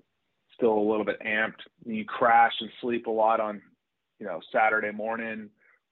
still 0.54 0.74
a 0.74 0.88
little 0.90 1.04
bit 1.04 1.20
amped. 1.20 1.60
You 1.86 2.04
crash 2.04 2.52
and 2.60 2.70
sleep 2.82 3.06
a 3.06 3.10
lot 3.10 3.40
on, 3.40 3.62
you 4.18 4.26
know, 4.26 4.40
Saturday 4.52 4.92
morning 4.92 5.48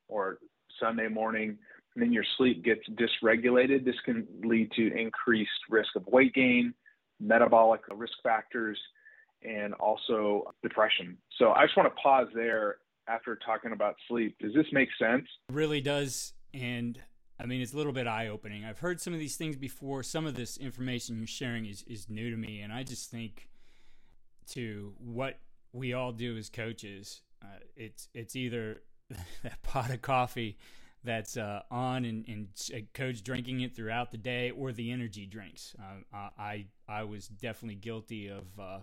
or 0.09 0.38
Sunday 0.79 1.09
morning 1.09 1.57
and 1.98 2.06
then 2.06 2.12
your 2.12 2.24
sleep 2.37 2.64
gets 2.64 2.82
dysregulated, 2.90 3.84
this 3.84 3.96
can 4.04 4.24
lead 4.44 4.70
to 4.76 4.96
increased 4.96 5.50
risk 5.68 5.96
of 5.96 6.06
weight 6.06 6.32
gain, 6.32 6.72
metabolic 7.18 7.80
risk 7.90 8.12
factors, 8.22 8.78
and 9.42 9.74
also 9.74 10.54
depression. 10.62 11.18
So 11.40 11.50
I 11.54 11.64
just 11.64 11.76
want 11.76 11.92
to 11.92 12.00
pause 12.00 12.28
there 12.37 12.76
after 13.08 13.34
talking 13.44 13.72
about 13.72 13.96
sleep. 14.06 14.37
Does 14.38 14.54
this 14.54 14.66
make 14.70 14.90
sense? 14.96 15.26
Really 15.50 15.80
does. 15.80 16.34
And 16.54 17.00
I 17.40 17.46
mean, 17.46 17.61
it's 17.61 17.72
a 17.72 17.76
little 17.76 17.92
bit 17.92 18.06
eye 18.06 18.28
opening. 18.28 18.64
I've 18.64 18.78
heard 18.78 19.00
some 19.00 19.12
of 19.12 19.18
these 19.18 19.34
things 19.34 19.56
before. 19.56 20.04
Some 20.04 20.24
of 20.24 20.37
this 20.37 20.56
information 20.56 21.18
you're 21.18 21.26
sharing 21.26 21.66
is, 21.66 21.82
is 21.82 22.08
new 22.08 22.30
to 22.30 22.37
me. 22.37 22.61
And 22.61 22.72
I 22.72 22.84
just 22.84 23.11
think 23.11 23.48
to 24.50 24.92
what 24.98 25.40
we 25.72 25.94
all 25.94 26.12
do 26.12 26.37
as 26.37 26.48
coaches, 26.48 27.22
uh, 27.42 27.58
it's, 27.74 28.08
it's 28.14 28.37
either 28.37 28.82
that 29.42 29.61
pot 29.64 29.90
of 29.90 30.00
coffee 30.00 30.58
that's 31.09 31.38
uh, 31.38 31.62
on 31.71 32.05
and, 32.05 32.29
and 32.29 32.92
coach 32.92 33.23
drinking 33.23 33.61
it 33.61 33.75
throughout 33.75 34.11
the 34.11 34.18
day 34.18 34.51
or 34.51 34.73
the 34.73 34.92
energy 34.92 35.25
drinks. 35.25 35.75
Uh, 35.81 36.29
I 36.38 36.66
I 36.87 37.05
was 37.05 37.29
definitely 37.29 37.77
guilty 37.77 38.29
of 38.29 38.44
uh, 38.61 38.81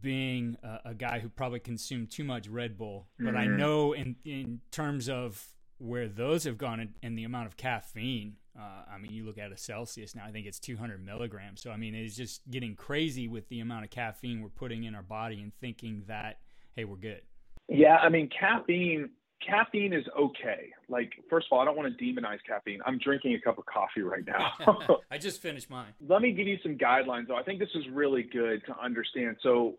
being 0.00 0.56
a, 0.62 0.90
a 0.90 0.94
guy 0.94 1.18
who 1.18 1.28
probably 1.28 1.58
consumed 1.58 2.12
too 2.12 2.22
much 2.22 2.48
Red 2.48 2.78
Bull, 2.78 3.08
but 3.18 3.34
mm-hmm. 3.34 3.36
I 3.36 3.46
know 3.46 3.92
in 3.92 4.14
in 4.24 4.60
terms 4.70 5.08
of 5.08 5.44
where 5.78 6.08
those 6.08 6.44
have 6.44 6.56
gone 6.56 6.78
and, 6.80 6.94
and 7.02 7.18
the 7.18 7.24
amount 7.24 7.48
of 7.48 7.56
caffeine. 7.56 8.36
Uh, 8.58 8.84
I 8.90 8.96
mean, 8.96 9.12
you 9.12 9.26
look 9.26 9.36
at 9.36 9.52
a 9.52 9.56
Celsius 9.58 10.14
now. 10.14 10.24
I 10.24 10.30
think 10.30 10.46
it's 10.46 10.58
200 10.58 11.04
milligrams. 11.04 11.60
So 11.60 11.72
I 11.72 11.76
mean, 11.76 11.94
it's 11.94 12.16
just 12.16 12.40
getting 12.48 12.76
crazy 12.76 13.26
with 13.26 13.48
the 13.48 13.60
amount 13.60 13.84
of 13.84 13.90
caffeine 13.90 14.40
we're 14.40 14.48
putting 14.48 14.84
in 14.84 14.94
our 14.94 15.02
body 15.02 15.42
and 15.42 15.52
thinking 15.60 16.04
that 16.06 16.38
hey, 16.76 16.84
we're 16.84 16.96
good. 16.96 17.22
Yeah, 17.68 17.96
I 17.96 18.10
mean, 18.10 18.28
caffeine 18.28 19.10
caffeine 19.44 19.92
is 19.92 20.04
okay. 20.18 20.70
Like, 20.88 21.12
first 21.28 21.48
of 21.50 21.56
all, 21.56 21.60
I 21.60 21.64
don't 21.64 21.76
want 21.76 21.96
to 21.96 22.04
demonize 22.04 22.38
caffeine. 22.46 22.80
I'm 22.86 22.98
drinking 22.98 23.34
a 23.34 23.40
cup 23.40 23.58
of 23.58 23.66
coffee 23.66 24.02
right 24.02 24.24
now. 24.26 24.78
I 25.10 25.18
just 25.18 25.42
finished 25.42 25.70
mine. 25.70 25.92
Let 26.06 26.22
me 26.22 26.32
give 26.32 26.46
you 26.46 26.58
some 26.62 26.76
guidelines, 26.76 27.28
though. 27.28 27.36
I 27.36 27.42
think 27.42 27.58
this 27.58 27.68
is 27.74 27.84
really 27.92 28.22
good 28.22 28.64
to 28.66 28.78
understand. 28.82 29.36
So, 29.42 29.74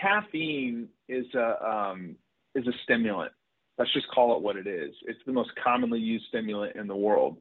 caffeine 0.00 0.88
is 1.08 1.26
a 1.34 1.66
um, 1.66 2.16
is 2.54 2.66
a 2.66 2.72
stimulant. 2.84 3.32
Let's 3.78 3.92
just 3.92 4.08
call 4.08 4.36
it 4.36 4.42
what 4.42 4.56
it 4.56 4.66
is. 4.66 4.94
It's 5.02 5.18
the 5.26 5.32
most 5.32 5.50
commonly 5.62 6.00
used 6.00 6.24
stimulant 6.28 6.76
in 6.76 6.86
the 6.86 6.96
world. 6.96 7.36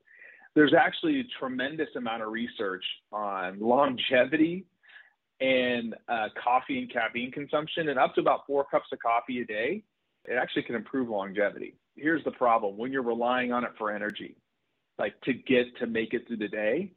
There's 0.53 0.73
actually 0.77 1.21
a 1.21 1.23
tremendous 1.39 1.89
amount 1.95 2.23
of 2.23 2.31
research 2.31 2.83
on 3.11 3.59
longevity 3.59 4.65
and 5.41 5.95
uh, 6.07 6.29
coffee 6.41 6.79
and 6.79 6.91
caffeine 6.91 7.31
consumption, 7.31 7.89
and 7.89 7.99
up 7.99 8.15
to 8.15 8.21
about 8.21 8.45
four 8.47 8.65
cups 8.65 8.87
of 8.91 8.99
coffee 8.99 9.41
a 9.41 9.45
day 9.45 9.83
it 10.27 10.35
actually 10.35 10.63
can 10.63 10.75
improve 10.75 11.09
longevity. 11.09 11.75
Here's 11.95 12.23
the 12.23 12.31
problem 12.31 12.77
when 12.77 12.91
you're 12.91 13.03
relying 13.03 13.51
on 13.51 13.63
it 13.63 13.71
for 13.77 13.91
energy, 13.91 14.35
like 14.97 15.19
to 15.21 15.33
get 15.33 15.65
to 15.79 15.87
make 15.87 16.13
it 16.13 16.27
through 16.27 16.37
the 16.37 16.47
day. 16.47 16.91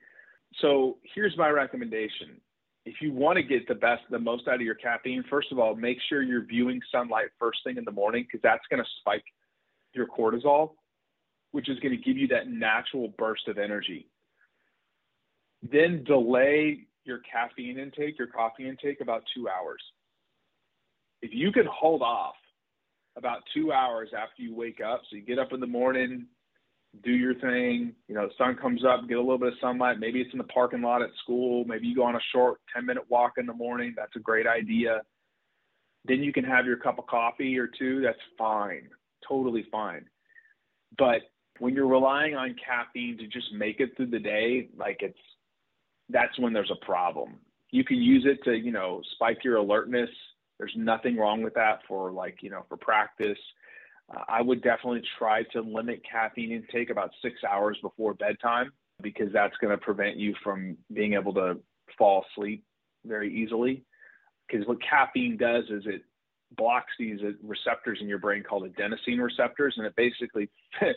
So 0.60 0.98
here's 1.14 1.36
my 1.36 1.50
recommendation. 1.50 2.40
If 2.84 2.96
you 3.02 3.12
want 3.12 3.36
to 3.36 3.42
get 3.42 3.68
the 3.68 3.74
best, 3.74 4.02
the 4.10 4.18
most 4.18 4.48
out 4.48 4.56
of 4.56 4.60
your 4.62 4.74
caffeine, 4.74 5.22
first 5.28 5.52
of 5.52 5.58
all, 5.58 5.74
make 5.74 5.98
sure 6.08 6.22
you're 6.22 6.44
viewing 6.44 6.80
sunlight 6.90 7.28
first 7.38 7.58
thing 7.64 7.76
in 7.76 7.84
the 7.84 7.92
morning 7.92 8.24
because 8.24 8.40
that's 8.42 8.64
going 8.70 8.82
to 8.82 8.88
spike 9.00 9.24
your 9.92 10.06
cortisol, 10.06 10.72
which 11.52 11.68
is 11.68 11.78
going 11.80 11.94
to 11.94 12.02
give 12.02 12.16
you 12.16 12.28
that 12.28 12.48
natural 12.48 13.12
burst 13.18 13.46
of 13.46 13.58
energy. 13.58 14.08
Then 15.62 16.02
delay 16.04 16.86
your 17.04 17.20
caffeine 17.30 17.78
intake, 17.78 18.18
your 18.18 18.28
coffee 18.28 18.68
intake 18.68 19.00
about 19.00 19.22
two 19.34 19.48
hours. 19.48 19.82
If 21.20 21.30
you 21.34 21.52
can 21.52 21.66
hold 21.66 22.00
off 22.00 22.36
about 23.18 23.42
two 23.52 23.72
hours 23.72 24.10
after 24.16 24.42
you 24.42 24.54
wake 24.54 24.80
up. 24.80 25.02
So 25.10 25.16
you 25.16 25.22
get 25.22 25.38
up 25.38 25.52
in 25.52 25.60
the 25.60 25.66
morning, 25.66 26.26
do 27.02 27.10
your 27.10 27.34
thing. 27.34 27.92
You 28.06 28.14
know, 28.14 28.28
sun 28.38 28.56
comes 28.56 28.84
up, 28.84 29.08
get 29.08 29.18
a 29.18 29.20
little 29.20 29.38
bit 29.38 29.48
of 29.48 29.58
sunlight. 29.60 29.98
Maybe 29.98 30.20
it's 30.20 30.32
in 30.32 30.38
the 30.38 30.44
parking 30.44 30.80
lot 30.80 31.02
at 31.02 31.10
school. 31.22 31.64
Maybe 31.64 31.88
you 31.88 31.96
go 31.96 32.04
on 32.04 32.14
a 32.14 32.20
short 32.32 32.60
10 32.74 32.86
minute 32.86 33.04
walk 33.08 33.32
in 33.36 33.46
the 33.46 33.52
morning. 33.52 33.92
That's 33.96 34.14
a 34.16 34.20
great 34.20 34.46
idea. 34.46 35.02
Then 36.04 36.22
you 36.22 36.32
can 36.32 36.44
have 36.44 36.64
your 36.64 36.76
cup 36.76 36.98
of 36.98 37.06
coffee 37.06 37.58
or 37.58 37.66
two. 37.66 38.00
That's 38.00 38.18
fine, 38.38 38.88
totally 39.28 39.66
fine. 39.70 40.06
But 40.96 41.22
when 41.58 41.74
you're 41.74 41.88
relying 41.88 42.34
on 42.34 42.54
caffeine 42.64 43.18
to 43.18 43.26
just 43.26 43.52
make 43.52 43.80
it 43.80 43.96
through 43.96 44.10
the 44.10 44.18
day, 44.18 44.68
like 44.78 44.98
it's 45.00 45.18
that's 46.08 46.38
when 46.38 46.52
there's 46.52 46.70
a 46.70 46.84
problem. 46.84 47.34
You 47.70 47.84
can 47.84 47.98
use 47.98 48.24
it 48.24 48.42
to, 48.44 48.56
you 48.56 48.72
know, 48.72 49.02
spike 49.14 49.44
your 49.44 49.56
alertness 49.56 50.08
there's 50.58 50.74
nothing 50.76 51.16
wrong 51.16 51.42
with 51.42 51.54
that 51.54 51.80
for 51.86 52.10
like, 52.12 52.38
you 52.42 52.50
know, 52.50 52.64
for 52.68 52.76
practice. 52.76 53.38
Uh, 54.14 54.22
I 54.28 54.42
would 54.42 54.62
definitely 54.62 55.02
try 55.18 55.42
to 55.52 55.60
limit 55.60 56.02
caffeine 56.10 56.52
intake 56.52 56.90
about 56.90 57.10
six 57.22 57.36
hours 57.48 57.78
before 57.82 58.14
bedtime 58.14 58.72
because 59.02 59.32
that's 59.32 59.56
going 59.60 59.70
to 59.70 59.78
prevent 59.82 60.16
you 60.16 60.34
from 60.42 60.76
being 60.92 61.14
able 61.14 61.32
to 61.34 61.58
fall 61.96 62.24
asleep 62.32 62.64
very 63.04 63.32
easily. 63.34 63.84
Because 64.48 64.66
what 64.66 64.78
caffeine 64.82 65.36
does 65.36 65.64
is 65.70 65.84
it 65.86 66.02
blocks 66.56 66.92
these 66.98 67.20
receptors 67.42 67.98
in 68.00 68.08
your 68.08 68.18
brain 68.18 68.42
called 68.42 68.64
adenosine 68.64 69.22
receptors, 69.22 69.74
and 69.76 69.86
it 69.86 69.94
basically 69.96 70.48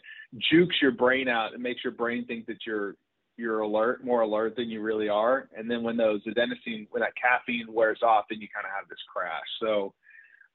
jukes 0.52 0.76
your 0.82 0.92
brain 0.92 1.28
out 1.28 1.54
and 1.54 1.62
makes 1.62 1.84
your 1.84 1.92
brain 1.92 2.26
think 2.26 2.46
that 2.46 2.66
you're 2.66 2.96
you're 3.42 3.62
alert, 3.62 4.06
more 4.06 4.22
alert 4.22 4.56
than 4.56 4.70
you 4.70 4.82
really 4.82 5.10
are. 5.10 5.50
And 5.58 5.70
then 5.70 5.84
when 5.84 5.98
those 5.98 6.22
adenosine, 6.26 6.88
when 6.92 7.02
that 7.02 7.14
caffeine 7.22 7.66
wears 7.70 8.00
off, 8.04 8.26
then 8.30 8.40
you 8.40 8.48
kind 8.54 8.66
of 8.66 8.72
have 8.72 8.88
this 8.88 9.00
crash. 9.12 9.42
So 9.60 9.94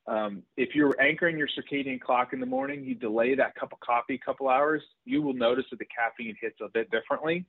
um, 0.07 0.43
if 0.57 0.75
you're 0.75 0.99
anchoring 1.01 1.37
your 1.37 1.49
circadian 1.49 2.01
clock 2.01 2.33
in 2.33 2.41
the 2.41 2.47
morning, 2.47 2.85
you 2.85 2.95
delay 2.95 3.35
that 3.35 3.57
cup 3.57 3.73
of 3.73 3.81
coffee 3.81 4.15
a 4.15 4.25
couple 4.25 4.49
hours, 4.49 4.83
you 5.05 5.21
will 5.21 5.35
notice 5.35 5.65
that 5.71 5.81
the 5.81 5.87
caffeine 5.87 6.37
hits 6.41 6.57
a 6.63 6.69
bit 6.69 6.91
differently. 6.91 7.45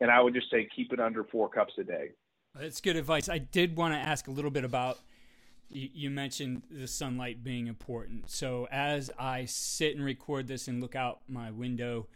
And 0.00 0.10
I 0.10 0.20
would 0.20 0.34
just 0.34 0.50
say 0.50 0.68
keep 0.76 0.92
it 0.92 1.00
under 1.00 1.24
four 1.24 1.48
cups 1.48 1.72
a 1.78 1.84
day. 1.84 2.10
That's 2.54 2.82
good 2.82 2.96
advice. 2.96 3.28
I 3.28 3.38
did 3.38 3.76
want 3.76 3.94
to 3.94 3.98
ask 3.98 4.28
a 4.28 4.30
little 4.30 4.50
bit 4.50 4.64
about 4.64 4.98
you 5.68 6.10
mentioned 6.10 6.62
the 6.70 6.86
sunlight 6.86 7.42
being 7.42 7.66
important. 7.66 8.30
So 8.30 8.68
as 8.70 9.10
I 9.18 9.46
sit 9.46 9.96
and 9.96 10.04
record 10.04 10.46
this 10.46 10.68
and 10.68 10.80
look 10.80 10.94
out 10.94 11.20
my 11.28 11.50
window, 11.50 12.06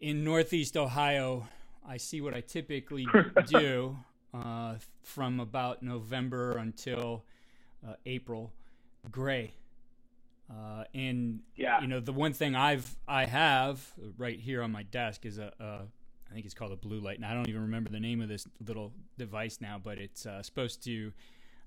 in 0.00 0.24
Northeast 0.24 0.76
Ohio, 0.76 1.46
I 1.86 1.96
see 1.96 2.20
what 2.20 2.34
I 2.34 2.40
typically 2.40 3.06
do 3.46 3.96
uh, 4.32 4.74
from 5.02 5.40
about 5.40 5.82
November 5.82 6.56
until 6.56 7.24
uh, 7.86 7.94
April, 8.06 8.52
gray. 9.10 9.52
Uh, 10.50 10.84
and 10.94 11.40
yeah. 11.54 11.80
you 11.80 11.86
know 11.86 12.00
the 12.00 12.12
one 12.12 12.32
thing 12.32 12.56
I've 12.56 12.96
I 13.06 13.24
have 13.24 13.92
right 14.18 14.38
here 14.38 14.62
on 14.62 14.72
my 14.72 14.82
desk 14.82 15.24
is 15.24 15.38
a, 15.38 15.52
a 15.60 15.82
I 16.30 16.34
think 16.34 16.44
it's 16.44 16.54
called 16.54 16.72
a 16.72 16.76
blue 16.76 17.00
light, 17.00 17.16
and 17.16 17.26
I 17.26 17.34
don't 17.34 17.48
even 17.48 17.62
remember 17.62 17.90
the 17.90 18.00
name 18.00 18.20
of 18.20 18.28
this 18.28 18.46
little 18.66 18.92
device 19.18 19.58
now, 19.60 19.80
but 19.82 19.98
it's 19.98 20.26
uh, 20.26 20.42
supposed 20.42 20.82
to, 20.84 21.12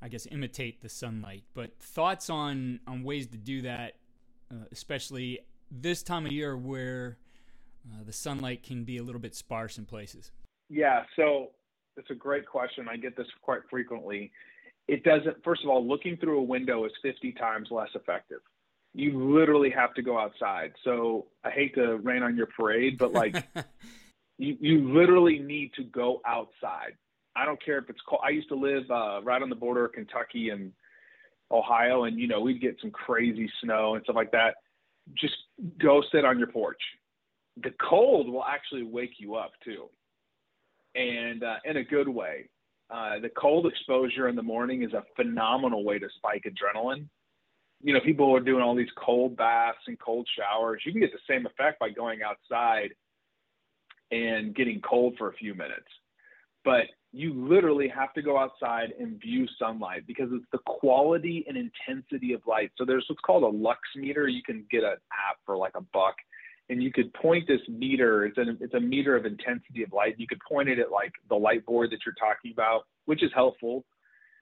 I 0.02 0.08
guess, 0.08 0.26
imitate 0.32 0.82
the 0.82 0.89
sunlight. 0.89 1.43
But 1.54 1.78
thoughts 1.80 2.30
on 2.30 2.80
on 2.88 3.04
ways 3.04 3.28
to 3.28 3.38
do 3.38 3.62
that, 3.63 3.95
uh, 4.52 4.65
especially 4.71 5.39
this 5.69 6.04
time 6.04 6.26
of 6.26 6.32
year 6.32 6.56
where 6.56 7.17
uh, 7.91 8.04
the 8.04 8.13
sunlight 8.13 8.63
can 8.63 8.84
be 8.84 8.98
a 8.98 9.04
little 9.04 9.22
bit 9.22 9.36
sparse 9.36 9.78
in 9.78 9.86
places? 9.86 10.32
Yeah, 10.69 11.04
so 11.15 11.52
it's 11.98 12.10
a 12.10 12.15
great 12.15 12.48
question. 12.48 12.88
I 12.89 12.98
get 12.98 13.15
this 13.15 13.28
quite 13.41 13.62
frequently. 13.69 14.32
It 14.88 15.04
doesn't, 15.04 15.43
first 15.43 15.63
of 15.63 15.69
all, 15.69 15.86
looking 15.86 16.17
through 16.17 16.39
a 16.39 16.43
window 16.43 16.86
is 16.86 16.91
50 17.02 17.34
times 17.34 17.69
less 17.72 17.89
effective. 17.96 18.39
You 18.93 19.34
literally 19.34 19.69
have 19.72 19.93
to 19.96 20.02
go 20.02 20.19
outside. 20.19 20.74
So 20.84 21.28
I 21.43 21.50
hate 21.50 21.76
to 21.76 21.98
rain 21.98 22.24
on 22.24 22.36
your 22.36 22.48
parade, 22.48 22.98
but 22.98 23.12
like 23.12 23.36
you, 24.38 24.58
you 24.60 24.93
literally 24.93 25.39
need 25.39 25.72
to 25.76 25.84
go 25.84 26.22
outside. 26.26 26.93
I 27.36 27.46
don't 27.46 27.63
care 27.63 27.80
if 27.80 27.89
it's 27.89 28.02
cold. 28.08 28.22
I 28.24 28.30
used 28.30 28.50
to 28.50 28.56
live 28.56 28.84
uh, 28.91 29.22
right 29.24 29.41
on 29.41 29.50
the 29.50 29.56
border 29.56 29.86
of 29.86 29.93
Kentucky 29.93 30.50
and 30.50 30.72
Ohio, 31.52 32.04
and 32.04 32.19
you 32.19 32.28
know 32.28 32.41
we'd 32.41 32.62
get 32.62 32.78
some 32.80 32.91
crazy 32.91 33.50
snow 33.63 33.96
and 33.96 34.04
stuff 34.04 34.15
like 34.15 34.32
that. 34.32 34.56
Just 35.19 35.34
go 35.82 36.04
sit 36.12 36.26
on 36.26 36.38
your 36.38 36.48
porch 36.48 36.80
the 37.62 37.72
cold 37.89 38.30
will 38.30 38.44
actually 38.44 38.84
wake 38.84 39.16
you 39.18 39.36
up 39.36 39.52
too, 39.63 39.89
and 40.96 41.44
uh, 41.44 41.58
in 41.66 41.78
a 41.78 41.84
good 41.84 42.08
way. 42.08 42.50
Uh, 42.89 43.20
the 43.20 43.30
cold 43.30 43.66
exposure 43.66 44.28
in 44.28 44.36
the 44.36 44.44
morning 44.44 44.84
is 44.84 44.94
a 44.94 45.04
phenomenal 45.16 45.84
way 45.84 45.98
to 45.98 46.08
spike 46.18 46.44
adrenaline. 46.46 47.08
You 47.82 47.94
know, 47.94 48.00
people 48.02 48.36
are 48.36 48.39
doing 48.39 48.62
all 48.62 48.76
these 48.76 48.92
cold 49.04 49.36
baths 49.36 49.80
and 49.88 49.98
cold 50.00 50.28
showers. 50.38 50.84
You 50.86 50.92
can 50.92 51.02
get 51.02 51.12
the 51.12 51.34
same 51.34 51.46
effect 51.46 51.80
by 51.80 51.89
going 51.89 52.20
outside 52.22 52.89
and 54.12 54.54
getting 54.56 54.80
cold 54.82 55.16
for 55.18 55.30
a 55.30 55.34
few 55.34 55.56
minutes. 55.56 55.88
But 56.63 56.84
you 57.12 57.34
literally 57.34 57.88
have 57.88 58.13
to 58.13 58.22
go 58.22 58.38
outside 58.38 58.94
and 59.00 59.20
view 59.20 59.48
sunlight 59.60 60.06
because 60.08 60.30
it's 60.32 60.46
the 60.52 60.60
quality 60.66 61.46
and 61.48 61.58
intensity 61.58 62.34
of 62.34 62.42
light. 62.48 62.72
So 62.78 62.86
there's 62.86 63.06
what's 63.08 63.22
called 63.22 63.44
a 63.44 63.58
lux 63.58 63.80
meter. 63.96 64.28
You 64.28 64.44
can 64.44 64.66
get 64.72 64.84
an 64.84 64.98
app 65.12 65.38
for 65.46 65.58
like 65.58 65.74
a 65.76 65.82
buck 65.94 66.16
and 66.74 66.82
you 66.82 66.92
could 66.92 67.14
point 67.14 67.48
this 67.48 67.62
meter 67.70 68.26
it's 68.26 68.38
a, 68.40 68.46
it's 68.60 68.74
a 68.74 68.80
meter 68.80 69.16
of 69.16 69.26
intensity 69.26 69.84
of 69.84 69.94
light 69.94 70.16
you 70.18 70.28
could 70.28 70.40
point 70.50 70.68
it 70.68 70.80
at 70.80 70.92
like 70.92 71.14
the 71.30 71.36
light 71.36 71.64
board 71.66 71.92
that 71.92 72.00
you're 72.04 72.16
talking 72.16 72.52
about 72.52 72.86
which 73.06 73.22
is 73.22 73.32
helpful. 73.36 73.86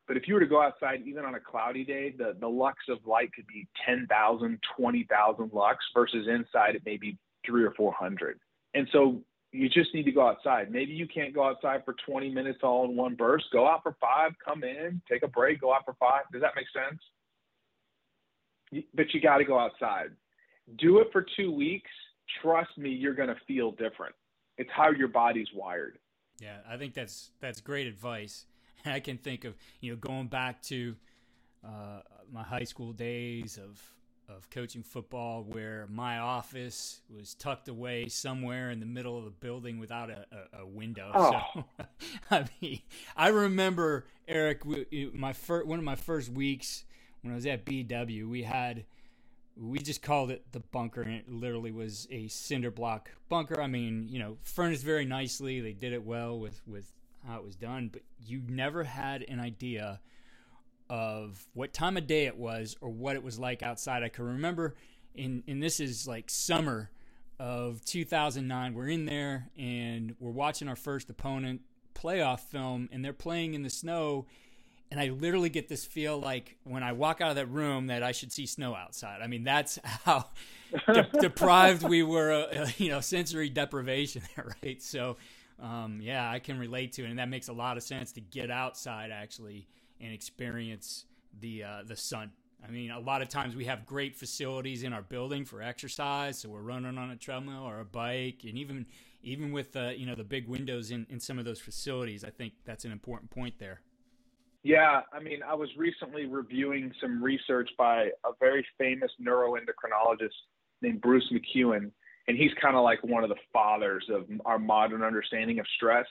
But 0.08 0.18
if 0.18 0.28
you 0.28 0.34
were 0.34 0.40
to 0.40 0.46
go 0.46 0.62
outside 0.62 1.02
even 1.06 1.26
on 1.26 1.36
a 1.36 1.40
cloudy 1.40 1.84
day 1.84 2.16
the, 2.18 2.36
the 2.40 2.48
lux 2.48 2.78
of 2.90 3.00
light 3.06 3.32
could 3.34 3.46
be 3.48 3.68
10,000 3.86 4.60
20,000 4.78 5.52
lux 5.54 5.78
versus 5.94 6.28
inside 6.28 6.76
it 6.76 6.84
may 6.86 6.98
be 6.98 7.18
3 7.46 7.66
or 7.66 7.72
400 7.72 8.40
and 8.74 8.88
so 8.92 9.22
you 9.54 9.68
just 9.68 9.94
need 9.94 10.04
to 10.04 10.14
go 10.14 10.26
outside. 10.26 10.72
Maybe 10.72 10.94
you 10.94 11.06
can't 11.06 11.34
go 11.34 11.44
outside 11.44 11.84
for 11.84 11.94
20 12.08 12.30
minutes 12.30 12.60
all 12.64 12.86
in 12.86 12.96
one 12.96 13.16
burst. 13.16 13.48
Go 13.52 13.68
out 13.68 13.84
for 13.84 13.98
5 14.00 14.32
come 14.44 14.64
in 14.64 15.02
take 15.10 15.24
a 15.24 15.28
break 15.28 15.60
go 15.60 15.74
out 15.74 15.84
for 15.86 15.96
5 16.00 16.24
does 16.32 16.42
that 16.42 16.54
make 16.56 16.68
sense? 16.74 17.02
But 18.94 19.14
you 19.14 19.20
got 19.20 19.40
to 19.40 19.44
go 19.44 19.60
outside. 19.60 20.12
Do 20.78 21.00
it 21.00 21.08
for 21.12 21.26
2 21.36 21.52
weeks 21.52 21.92
trust 22.42 22.78
me, 22.78 22.90
you're 22.90 23.14
going 23.14 23.30
to 23.30 23.38
feel 23.48 23.72
different. 23.72 24.16
It's 24.58 24.70
how 24.76 24.92
your 24.92 25.08
body's 25.08 25.48
wired. 25.54 25.98
Yeah, 26.40 26.58
I 26.70 26.78
think 26.78 26.94
that's 26.94 27.32
that's 27.40 27.62
great 27.62 27.88
advice. 27.88 28.46
I 28.86 29.00
can 29.00 29.18
think 29.18 29.46
of 29.46 29.56
you 29.80 29.92
know 29.92 29.98
going 29.98 30.28
back 30.28 30.62
to 30.64 30.96
uh, 31.66 32.02
my 32.32 32.44
high 32.44 32.64
school 32.64 32.94
days 32.94 33.58
of 33.58 33.80
of 34.30 34.50
coaching 34.50 34.84
football 34.84 35.44
where 35.44 35.88
my 35.90 36.20
office 36.20 37.02
was 37.14 37.34
tucked 37.34 37.68
away 37.68 38.08
somewhere 38.08 38.72
in 38.72 38.80
the 38.80 38.86
middle 38.86 39.18
of 39.18 39.26
the 39.26 39.32
building 39.32 39.78
without 39.78 40.10
a, 40.10 40.26
a, 40.54 40.62
a 40.62 40.66
window. 40.66 41.12
Oh. 41.14 41.42
So, 41.54 41.66
I 42.32 42.46
mean, 42.62 42.80
I 43.16 43.28
remember 43.28 44.06
Erik, 44.28 44.62
my 45.14 45.34
first, 45.34 45.68
one 45.68 45.80
of 45.80 45.86
my 45.86 45.96
first 45.96 46.30
weeks 46.30 46.86
when 47.22 47.34
I 47.34 47.36
was 47.36 47.46
at 47.46 47.66
BW, 47.66 48.28
we 48.30 48.44
had 48.44 48.86
we 49.58 49.80
just 49.80 50.02
called 50.02 50.32
it 50.32 50.44
the 50.52 50.60
bunker 50.60 51.02
and 51.02 51.14
it 51.14 51.30
literally 51.30 51.72
was 51.72 52.08
a 52.12 52.28
cinder 52.28 52.72
block 52.72 53.12
bunker. 53.30 53.62
I 53.62 53.68
mean 53.68 54.08
you 54.10 54.20
know 54.20 54.38
furnished 54.44 54.84
very 54.84 55.06
nicely. 55.06 55.60
They 55.60 55.74
did 55.74 55.94
it 55.94 56.04
well 56.04 56.40
with 56.40 56.62
with 56.68 56.92
how 57.28 57.38
it 57.38 57.44
was 57.44 57.56
done 57.56 57.90
but 57.92 58.02
you 58.26 58.42
never 58.48 58.84
had 58.84 59.24
an 59.28 59.40
idea 59.40 60.00
of 60.90 61.48
what 61.54 61.74
time 61.74 61.96
of 61.96 62.08
day 62.08 62.26
it 62.26 62.38
was 62.38 62.76
or 62.82 62.90
what 62.90 63.16
it 63.16 63.24
was 63.24 63.40
like 63.40 63.64
outside. 63.64 64.04
I 64.04 64.10
can 64.10 64.26
remember 64.26 64.76
in 65.16 65.44
and 65.48 65.62
this 65.62 65.80
is 65.80 66.08
like 66.08 66.30
summer 66.30 66.90
of 67.40 67.84
2009 67.86 68.74
we're 68.74 68.88
in 68.88 69.06
there 69.06 69.50
and 69.58 70.16
we're 70.20 70.32
watching 70.32 70.68
our 70.68 70.76
first 70.76 71.10
opponent 71.10 71.62
playoff 71.96 72.42
film 72.42 72.88
and 72.92 73.04
they're 73.04 73.14
playing 73.14 73.54
in 73.54 73.64
the 73.64 73.70
snow 73.70 74.26
and 74.92 75.00
I 75.00 75.08
literally 75.10 75.50
get 75.50 75.70
this 75.70 75.86
feel 75.86 76.20
like 76.20 76.58
when 76.66 76.84
I 76.84 76.92
walk 76.92 77.22
out 77.22 77.30
of 77.30 77.38
that 77.38 77.48
room 77.48 77.88
that 77.88 78.04
I 78.04 78.12
should 78.12 78.32
see 78.34 78.46
snow 78.46 78.76
outside. 78.76 79.22
I 79.22 79.28
mean, 79.28 79.46
that's 79.46 79.80
how 80.06 80.26
de- 80.94 81.08
deprived 81.20 81.84
we 81.84 82.04
were, 82.04 82.32
uh, 82.32 82.68
you 82.78 82.90
know, 82.90 83.00
sensory 83.00 83.50
deprivation 83.50 84.22
there, 84.36 84.54
right? 84.62 84.82
So, 84.82 85.16
um, 85.60 86.00
yeah, 86.02 86.30
I 86.30 86.40
can 86.40 86.60
relate 86.60 86.92
to 86.94 87.06
it, 87.06 87.10
and 87.10 87.20
that 87.20 87.30
makes 87.30 87.48
a 87.48 87.54
lot 87.54 87.78
of 87.78 87.84
sense 87.84 88.12
to 88.14 88.22
get 88.22 88.52
outside 88.52 89.12
actually 89.12 89.68
and 90.02 90.12
experience 90.14 91.06
the 91.40 91.64
uh, 91.64 91.84
the 91.86 91.96
sun. 91.96 92.32
I 92.68 92.70
mean, 92.70 92.92
a 92.92 93.00
lot 93.00 93.22
of 93.22 93.30
times 93.30 93.56
we 93.56 93.66
have 93.66 93.86
great 93.86 94.16
facilities 94.16 94.84
in 94.84 94.94
our 94.94 95.02
building 95.02 95.46
for 95.46 95.62
exercise, 95.62 96.38
so 96.40 96.50
we're 96.50 96.62
running 96.62 96.98
on 96.98 97.10
a 97.10 97.16
treadmill 97.16 97.64
or 97.64 97.80
a 97.80 97.86
bike, 97.86 98.42
and 98.44 98.58
even 98.58 98.88
even 99.24 99.52
with 99.52 99.76
uh, 99.76 99.90
you 99.96 100.06
know 100.06 100.16
the 100.16 100.24
big 100.24 100.48
windows 100.48 100.92
in, 100.92 101.06
in 101.10 101.20
some 101.20 101.40
of 101.40 101.46
those 101.46 101.62
facilities, 101.62 102.24
I 102.24 102.30
think 102.30 102.54
that's 102.66 102.84
an 102.84 102.92
important 102.92 103.32
point 103.32 103.56
there. 103.60 103.82
Yeah, 104.64 105.02
I 105.12 105.20
mean, 105.20 105.40
I 105.42 105.56
was 105.56 105.70
recently 105.76 106.26
reviewing 106.26 106.92
some 107.02 107.24
research 107.24 107.70
by 107.78 108.10
a 108.26 108.32
very 108.40 108.66
famous 108.78 109.12
neuroendocrinologist 109.20 110.30
named 110.82 111.02
Bruce 111.02 111.32
McEwen, 111.32 111.92
and 112.28 112.38
he's 112.38 112.52
kind 112.62 112.76
of 112.76 112.84
like 112.84 113.04
one 113.04 113.24
of 113.24 113.30
the 113.30 113.36
fathers 113.52 114.06
of 114.10 114.26
our 114.46 114.60
modern 114.60 115.02
understanding 115.02 115.60
of 115.60 115.66
stress. 115.76 116.06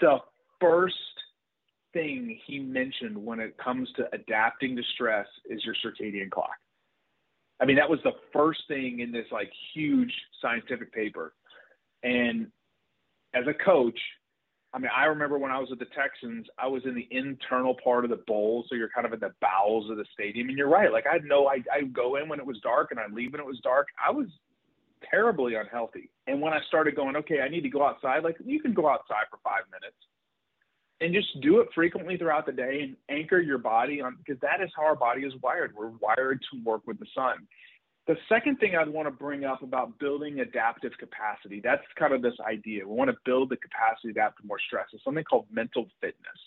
The 0.00 0.18
first 0.58 0.94
thing 1.92 2.38
he 2.46 2.58
mentioned 2.58 3.16
when 3.16 3.40
it 3.40 3.56
comes 3.58 3.90
to 3.96 4.08
adapting 4.14 4.74
to 4.76 4.82
stress 4.94 5.26
is 5.48 5.62
your 5.64 5.74
circadian 5.84 6.30
clock. 6.30 6.56
I 7.60 7.66
mean, 7.66 7.76
that 7.76 7.88
was 7.88 8.00
the 8.04 8.12
first 8.32 8.62
thing 8.68 9.00
in 9.00 9.12
this 9.12 9.26
like 9.30 9.50
huge 9.74 10.12
scientific 10.40 10.92
paper. 10.92 11.34
And 12.02 12.48
as 13.34 13.44
a 13.46 13.54
coach, 13.64 13.98
I 14.74 14.78
mean, 14.80 14.90
I 14.94 15.04
remember 15.04 15.38
when 15.38 15.52
I 15.52 15.58
was 15.60 15.70
with 15.70 15.78
the 15.78 15.86
Texans, 15.96 16.46
I 16.58 16.66
was 16.66 16.82
in 16.84 16.96
the 16.96 17.06
internal 17.12 17.76
part 17.82 18.04
of 18.04 18.10
the 18.10 18.22
bowl, 18.26 18.64
so 18.68 18.74
you're 18.74 18.88
kind 18.88 19.06
of 19.06 19.12
in 19.12 19.20
the 19.20 19.32
bowels 19.40 19.88
of 19.88 19.96
the 19.96 20.04
stadium. 20.12 20.48
And 20.48 20.58
you're 20.58 20.68
right, 20.68 20.90
like 20.90 21.06
I 21.06 21.14
had 21.14 21.24
no, 21.24 21.46
I 21.46 21.62
I 21.72 21.82
go 21.82 22.16
in 22.16 22.28
when 22.28 22.40
it 22.40 22.46
was 22.46 22.58
dark 22.60 22.90
and 22.90 22.98
I 22.98 23.04
leave 23.12 23.32
when 23.32 23.40
it 23.40 23.46
was 23.46 23.60
dark. 23.62 23.86
I 24.04 24.10
was 24.10 24.26
terribly 25.08 25.54
unhealthy. 25.54 26.10
And 26.26 26.40
when 26.40 26.52
I 26.52 26.58
started 26.66 26.96
going, 26.96 27.14
okay, 27.16 27.40
I 27.40 27.48
need 27.48 27.60
to 27.62 27.68
go 27.68 27.86
outside. 27.86 28.24
Like 28.24 28.36
you 28.44 28.60
can 28.60 28.74
go 28.74 28.88
outside 28.88 29.26
for 29.30 29.38
five 29.44 29.62
minutes 29.70 29.96
and 31.00 31.14
just 31.14 31.40
do 31.40 31.60
it 31.60 31.68
frequently 31.74 32.16
throughout 32.16 32.46
the 32.46 32.52
day 32.52 32.80
and 32.82 32.96
anchor 33.08 33.38
your 33.38 33.58
body 33.58 34.00
on 34.00 34.16
because 34.18 34.40
that 34.40 34.60
is 34.60 34.70
how 34.76 34.84
our 34.84 34.96
body 34.96 35.22
is 35.22 35.34
wired. 35.42 35.72
We're 35.76 35.92
wired 36.00 36.40
to 36.50 36.64
work 36.64 36.82
with 36.86 36.98
the 36.98 37.06
sun. 37.14 37.46
The 38.06 38.16
second 38.28 38.58
thing 38.58 38.76
I'd 38.76 38.88
want 38.88 39.06
to 39.08 39.10
bring 39.10 39.44
up 39.44 39.62
about 39.62 39.98
building 39.98 40.40
adaptive 40.40 40.92
capacity, 40.98 41.60
that's 41.64 41.82
kind 41.98 42.12
of 42.12 42.20
this 42.20 42.34
idea. 42.46 42.86
We 42.86 42.94
want 42.94 43.10
to 43.10 43.16
build 43.24 43.48
the 43.48 43.56
capacity 43.56 44.08
to 44.08 44.10
adapt 44.10 44.42
to 44.42 44.46
more 44.46 44.58
stress. 44.66 44.86
It's 44.92 45.02
something 45.04 45.24
called 45.24 45.46
mental 45.50 45.86
fitness. 46.02 46.40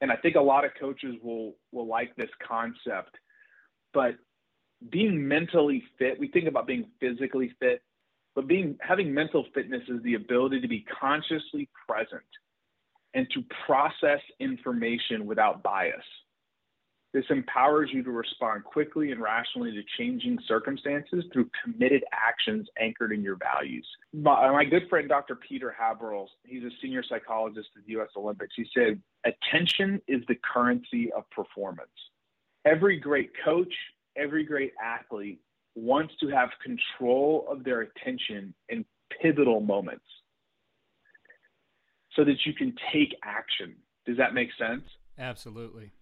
And 0.00 0.12
I 0.12 0.16
think 0.16 0.36
a 0.36 0.40
lot 0.40 0.64
of 0.64 0.70
coaches 0.78 1.16
will 1.22 1.54
will 1.72 1.88
like 1.88 2.14
this 2.14 2.30
concept. 2.46 3.16
But 3.92 4.14
being 4.90 5.26
mentally 5.26 5.82
fit, 5.98 6.20
we 6.20 6.28
think 6.28 6.46
about 6.46 6.68
being 6.68 6.86
physically 7.00 7.52
fit, 7.58 7.82
but 8.36 8.46
being 8.46 8.76
having 8.80 9.12
mental 9.12 9.46
fitness 9.52 9.82
is 9.88 10.00
the 10.04 10.14
ability 10.14 10.60
to 10.60 10.68
be 10.68 10.84
consciously 11.00 11.68
present 11.88 12.22
and 13.14 13.26
to 13.34 13.42
process 13.66 14.20
information 14.38 15.26
without 15.26 15.64
bias. 15.64 16.04
This 17.14 17.24
empowers 17.30 17.88
you 17.90 18.02
to 18.02 18.10
respond 18.10 18.64
quickly 18.64 19.12
and 19.12 19.20
rationally 19.20 19.72
to 19.72 19.82
changing 19.96 20.38
circumstances 20.46 21.24
through 21.32 21.48
committed 21.64 22.04
actions 22.12 22.68
anchored 22.78 23.12
in 23.12 23.22
your 23.22 23.36
values. 23.36 23.86
My, 24.12 24.50
my 24.50 24.64
good 24.64 24.88
friend, 24.90 25.08
Dr. 25.08 25.34
Peter 25.36 25.74
Haberl, 25.78 26.26
he's 26.44 26.64
a 26.64 26.70
senior 26.82 27.02
psychologist 27.02 27.68
at 27.76 27.84
the 27.86 27.92
U.S. 27.92 28.10
Olympics. 28.14 28.52
He 28.56 28.66
said, 28.76 29.00
Attention 29.24 30.02
is 30.06 30.20
the 30.28 30.36
currency 30.52 31.10
of 31.12 31.28
performance. 31.30 31.88
Every 32.66 33.00
great 33.00 33.30
coach, 33.42 33.72
every 34.14 34.44
great 34.44 34.74
athlete 34.82 35.40
wants 35.74 36.12
to 36.20 36.28
have 36.28 36.50
control 36.62 37.46
of 37.50 37.64
their 37.64 37.80
attention 37.80 38.52
in 38.68 38.84
pivotal 39.22 39.60
moments 39.60 40.04
so 42.14 42.22
that 42.24 42.44
you 42.44 42.52
can 42.52 42.74
take 42.92 43.14
action. 43.24 43.76
Does 44.04 44.18
that 44.18 44.34
make 44.34 44.50
sense? 44.58 44.82
Absolutely 45.18 45.92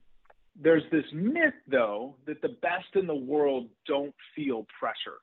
there's 0.60 0.84
this 0.90 1.04
myth 1.12 1.54
though 1.68 2.16
that 2.26 2.40
the 2.42 2.56
best 2.62 2.94
in 2.94 3.06
the 3.06 3.14
world 3.14 3.68
don't 3.86 4.14
feel 4.34 4.66
pressure. 4.78 5.18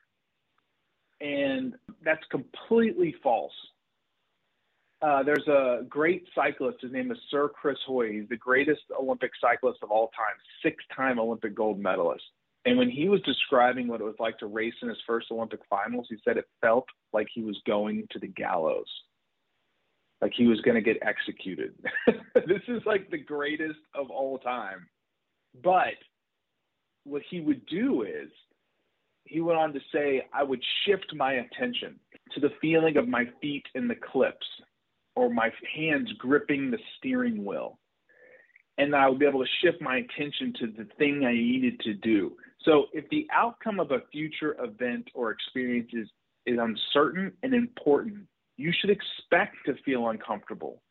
And 1.20 1.74
that's 2.04 2.24
completely 2.30 3.14
false. 3.22 3.52
Uh, 5.02 5.22
there's 5.22 5.46
a 5.48 5.82
great 5.88 6.24
cyclist. 6.34 6.78
His 6.80 6.92
name 6.92 7.10
is 7.10 7.18
sir 7.30 7.48
chris 7.48 7.78
hoy. 7.86 8.12
He's 8.12 8.28
the 8.28 8.36
greatest 8.36 8.82
olympic 8.98 9.32
cyclist 9.40 9.78
of 9.82 9.90
all 9.90 10.08
time 10.08 10.36
six 10.62 10.82
time 10.94 11.18
olympic 11.18 11.54
gold 11.54 11.78
medalist. 11.78 12.24
And 12.66 12.78
when 12.78 12.88
he 12.88 13.08
was 13.08 13.20
describing 13.22 13.88
what 13.88 14.00
it 14.00 14.04
was 14.04 14.16
like 14.18 14.38
to 14.38 14.46
race 14.46 14.74
in 14.82 14.88
his 14.88 14.98
first 15.06 15.26
olympic 15.30 15.60
finals 15.68 16.06
he 16.08 16.16
said 16.24 16.36
it 16.36 16.48
felt 16.60 16.86
like 17.12 17.26
he 17.34 17.42
was 17.42 17.60
going 17.66 18.06
to 18.12 18.18
the 18.18 18.28
gallows. 18.28 18.88
Like 20.22 20.32
he 20.34 20.46
was 20.46 20.60
going 20.60 20.76
to 20.76 20.80
get 20.80 21.02
executed. 21.02 21.74
This 22.46 22.62
is 22.68 22.82
like 22.84 23.10
the 23.10 23.18
greatest 23.18 23.78
of 23.94 24.10
all 24.10 24.38
time 24.38 24.86
but 25.62 25.94
what 27.04 27.22
he 27.30 27.40
would 27.40 27.64
do 27.66 28.02
is, 28.02 28.30
he 29.24 29.40
went 29.40 29.58
on 29.58 29.72
to 29.72 29.80
say, 29.92 30.26
I 30.34 30.42
would 30.42 30.62
shift 30.84 31.14
my 31.14 31.34
attention 31.34 31.98
to 32.32 32.40
the 32.40 32.50
feeling 32.60 32.96
of 32.96 33.08
my 33.08 33.24
feet 33.40 33.64
in 33.74 33.88
the 33.88 33.94
clips 33.94 34.46
or 35.16 35.30
my 35.30 35.50
hands 35.74 36.12
gripping 36.18 36.70
the 36.70 36.78
steering 36.96 37.44
wheel. 37.44 37.78
And 38.76 38.94
I 38.94 39.08
would 39.08 39.18
be 39.20 39.26
able 39.26 39.42
to 39.44 39.50
shift 39.62 39.80
my 39.80 39.98
attention 39.98 40.52
to 40.60 40.66
the 40.66 40.88
thing 40.98 41.24
I 41.24 41.32
needed 41.32 41.80
to 41.80 41.94
do. 41.94 42.32
So 42.62 42.86
if 42.92 43.08
the 43.10 43.26
outcome 43.32 43.78
of 43.78 43.92
a 43.92 44.02
future 44.10 44.56
event 44.62 45.08
or 45.14 45.30
experience 45.30 45.90
is, 45.92 46.08
is 46.44 46.58
uncertain 46.60 47.32
and 47.42 47.54
important, 47.54 48.26
you 48.56 48.72
should 48.78 48.90
expect 48.90 49.56
to 49.66 49.74
feel 49.84 50.08
uncomfortable 50.08 50.82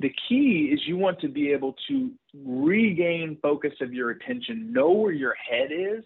the 0.00 0.12
key 0.28 0.70
is 0.72 0.80
you 0.86 0.96
want 0.96 1.20
to 1.20 1.28
be 1.28 1.52
able 1.52 1.74
to 1.88 2.10
regain 2.34 3.36
focus 3.42 3.74
of 3.82 3.92
your 3.92 4.10
attention, 4.10 4.72
know 4.72 4.90
where 4.90 5.12
your 5.12 5.34
head 5.34 5.68
is, 5.70 6.04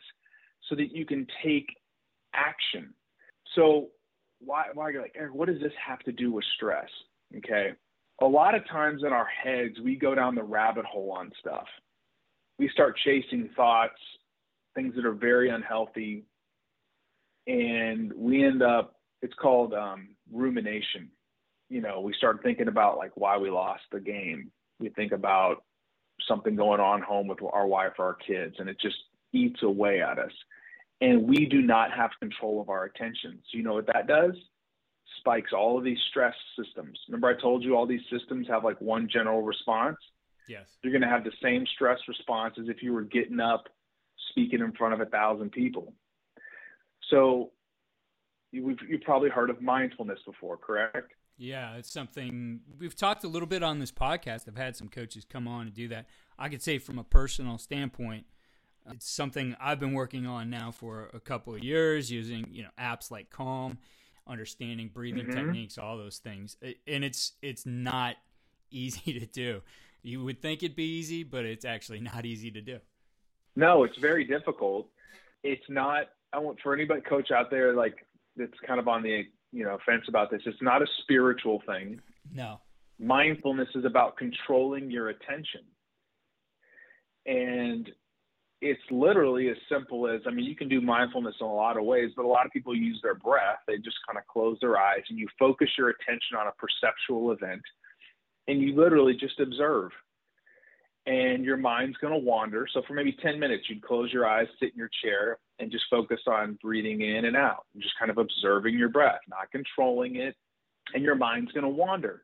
so 0.68 0.74
that 0.74 0.94
you 0.94 1.06
can 1.06 1.26
take 1.44 1.66
action. 2.34 2.92
So, 3.54 3.88
why, 4.40 4.64
why 4.74 4.90
you're 4.90 5.02
like, 5.02 5.14
Erik, 5.16 5.34
what 5.34 5.46
does 5.46 5.60
this 5.60 5.72
have 5.86 6.00
to 6.00 6.12
do 6.12 6.32
with 6.32 6.44
stress? 6.56 6.88
Okay. 7.36 7.72
A 8.20 8.26
lot 8.26 8.54
of 8.54 8.66
times 8.68 9.02
in 9.06 9.12
our 9.12 9.26
heads, 9.26 9.78
we 9.82 9.96
go 9.96 10.14
down 10.14 10.34
the 10.34 10.42
rabbit 10.42 10.84
hole 10.84 11.12
on 11.12 11.30
stuff. 11.38 11.66
We 12.58 12.68
start 12.70 12.98
chasing 13.04 13.48
thoughts, 13.54 14.00
things 14.74 14.94
that 14.96 15.04
are 15.04 15.12
very 15.12 15.50
unhealthy, 15.50 16.24
and 17.46 18.12
we 18.12 18.44
end 18.44 18.62
up, 18.62 18.96
it's 19.22 19.34
called 19.34 19.72
um, 19.72 20.08
rumination 20.32 21.10
you 21.68 21.80
know, 21.80 22.00
we 22.00 22.12
start 22.14 22.40
thinking 22.42 22.68
about 22.68 22.98
like 22.98 23.12
why 23.14 23.38
we 23.38 23.50
lost 23.50 23.82
the 23.90 24.00
game. 24.00 24.50
We 24.78 24.90
think 24.90 25.12
about 25.12 25.64
something 26.28 26.56
going 26.56 26.80
on 26.80 27.02
home 27.02 27.26
with 27.26 27.38
our 27.42 27.66
wife 27.66 27.92
or 27.98 28.06
our 28.06 28.14
kids, 28.14 28.56
and 28.58 28.68
it 28.68 28.78
just 28.80 28.96
eats 29.32 29.62
away 29.62 30.00
at 30.00 30.18
us. 30.18 30.32
And 31.00 31.28
we 31.28 31.46
do 31.46 31.60
not 31.60 31.92
have 31.92 32.10
control 32.20 32.60
of 32.60 32.68
our 32.68 32.84
attention. 32.84 33.40
So, 33.50 33.58
you 33.58 33.64
know 33.64 33.74
what 33.74 33.86
that 33.86 34.06
does? 34.06 34.34
Spikes 35.18 35.52
all 35.52 35.76
of 35.76 35.84
these 35.84 35.98
stress 36.10 36.34
systems. 36.56 36.98
Remember, 37.08 37.28
I 37.28 37.40
told 37.40 37.62
you 37.62 37.76
all 37.76 37.86
these 37.86 38.06
systems 38.10 38.46
have 38.48 38.64
like 38.64 38.80
one 38.80 39.08
general 39.12 39.42
response? 39.42 39.96
Yes. 40.48 40.68
You're 40.82 40.92
going 40.92 41.02
to 41.02 41.08
have 41.08 41.24
the 41.24 41.32
same 41.42 41.66
stress 41.74 41.98
response 42.06 42.54
as 42.60 42.68
if 42.68 42.82
you 42.82 42.92
were 42.92 43.02
getting 43.02 43.40
up, 43.40 43.64
speaking 44.30 44.60
in 44.60 44.72
front 44.72 44.94
of 44.94 45.00
a 45.00 45.06
thousand 45.06 45.50
people. 45.50 45.92
So, 47.10 47.50
you've, 48.52 48.78
you've 48.88 49.02
probably 49.02 49.30
heard 49.30 49.50
of 49.50 49.60
mindfulness 49.60 50.20
before, 50.24 50.56
correct? 50.56 51.12
Yeah, 51.36 51.76
it's 51.76 51.90
something 51.90 52.60
we've 52.78 52.94
talked 52.94 53.24
a 53.24 53.28
little 53.28 53.48
bit 53.48 53.62
on 53.62 53.80
this 53.80 53.90
podcast. 53.90 54.48
I've 54.48 54.56
had 54.56 54.76
some 54.76 54.88
coaches 54.88 55.24
come 55.28 55.48
on 55.48 55.62
and 55.62 55.74
do 55.74 55.88
that. 55.88 56.06
I 56.38 56.48
could 56.48 56.62
say 56.62 56.78
from 56.78 56.98
a 56.98 57.04
personal 57.04 57.58
standpoint, 57.58 58.26
It's 58.90 59.10
something 59.10 59.56
I've 59.60 59.80
been 59.80 59.94
working 59.94 60.26
on 60.26 60.50
now 60.50 60.70
for 60.70 61.10
a 61.12 61.20
couple 61.20 61.54
of 61.54 61.64
years 61.64 62.10
using, 62.10 62.46
you 62.50 62.62
know, 62.62 62.68
apps 62.78 63.10
like 63.10 63.30
Calm, 63.30 63.78
understanding 64.26 64.90
breathing 64.92 65.26
mm-hmm. 65.26 65.36
techniques, 65.36 65.78
all 65.78 65.96
those 65.96 66.18
things. 66.18 66.56
And 66.86 67.04
it's 67.04 67.32
it's 67.42 67.66
not 67.66 68.16
easy 68.70 69.18
to 69.18 69.26
do. 69.26 69.62
You 70.02 70.22
would 70.22 70.40
think 70.40 70.62
it'd 70.62 70.76
be 70.76 70.98
easy, 70.98 71.24
but 71.24 71.44
it's 71.44 71.64
actually 71.64 72.00
not 72.14 72.26
easy 72.26 72.50
to 72.52 72.60
do. 72.60 72.78
No, 73.56 73.84
it's 73.84 73.98
very 73.98 74.24
difficult. 74.24 74.88
It's 75.42 75.64
not 75.68 76.10
I 76.32 76.38
want 76.38 76.60
for 76.60 76.74
anybody 76.74 77.00
coach 77.00 77.30
out 77.30 77.50
there 77.50 77.74
like 77.74 78.06
that's 78.36 78.58
kind 78.66 78.78
of 78.78 78.88
on 78.88 79.02
the 79.02 79.24
you 79.54 79.64
know 79.64 79.78
fence 79.86 80.04
about 80.08 80.30
this. 80.30 80.42
It's 80.44 80.60
not 80.60 80.82
a 80.82 80.86
spiritual 81.02 81.62
thing. 81.66 82.00
No. 82.32 82.60
Mindfulness 82.98 83.68
is 83.74 83.84
about 83.84 84.16
controlling 84.16 84.90
your 84.90 85.08
attention. 85.08 85.62
And 87.26 87.88
it's 88.60 88.82
literally 88.90 89.48
as 89.48 89.56
simple 89.70 90.08
as 90.08 90.20
I 90.26 90.30
mean, 90.30 90.44
you 90.44 90.56
can 90.56 90.68
do 90.68 90.80
mindfulness 90.80 91.36
in 91.40 91.46
a 91.46 91.54
lot 91.54 91.76
of 91.76 91.84
ways, 91.84 92.10
but 92.16 92.24
a 92.24 92.28
lot 92.28 92.46
of 92.46 92.52
people 92.52 92.74
use 92.74 92.98
their 93.02 93.14
breath. 93.14 93.58
They 93.66 93.76
just 93.76 93.96
kind 94.06 94.18
of 94.18 94.26
close 94.26 94.58
their 94.60 94.76
eyes 94.76 95.02
and 95.08 95.18
you 95.18 95.28
focus 95.38 95.68
your 95.78 95.90
attention 95.90 96.36
on 96.38 96.46
a 96.48 96.52
perceptual 96.58 97.32
event 97.32 97.62
and 98.48 98.60
you 98.60 98.74
literally 98.74 99.14
just 99.14 99.38
observe. 99.40 99.90
And 101.06 101.44
your 101.44 101.58
mind's 101.58 101.98
going 101.98 102.14
to 102.14 102.18
wander. 102.18 102.66
So 102.72 102.82
for 102.86 102.94
maybe 102.94 103.14
10 103.22 103.38
minutes, 103.38 103.64
you'd 103.68 103.82
close 103.82 104.10
your 104.10 104.26
eyes, 104.26 104.46
sit 104.58 104.72
in 104.72 104.78
your 104.78 104.90
chair, 105.02 105.38
and 105.58 105.70
just 105.70 105.84
focus 105.90 106.20
on 106.26 106.58
breathing 106.62 107.02
in 107.02 107.26
and 107.26 107.36
out, 107.36 107.66
just 107.76 107.94
kind 107.98 108.10
of 108.10 108.18
observing 108.18 108.78
your 108.78 108.88
breath, 108.88 109.20
not 109.28 109.50
controlling 109.52 110.16
it. 110.16 110.34
And 110.94 111.02
your 111.02 111.14
mind's 111.14 111.52
going 111.52 111.64
to 111.64 111.68
wander. 111.68 112.22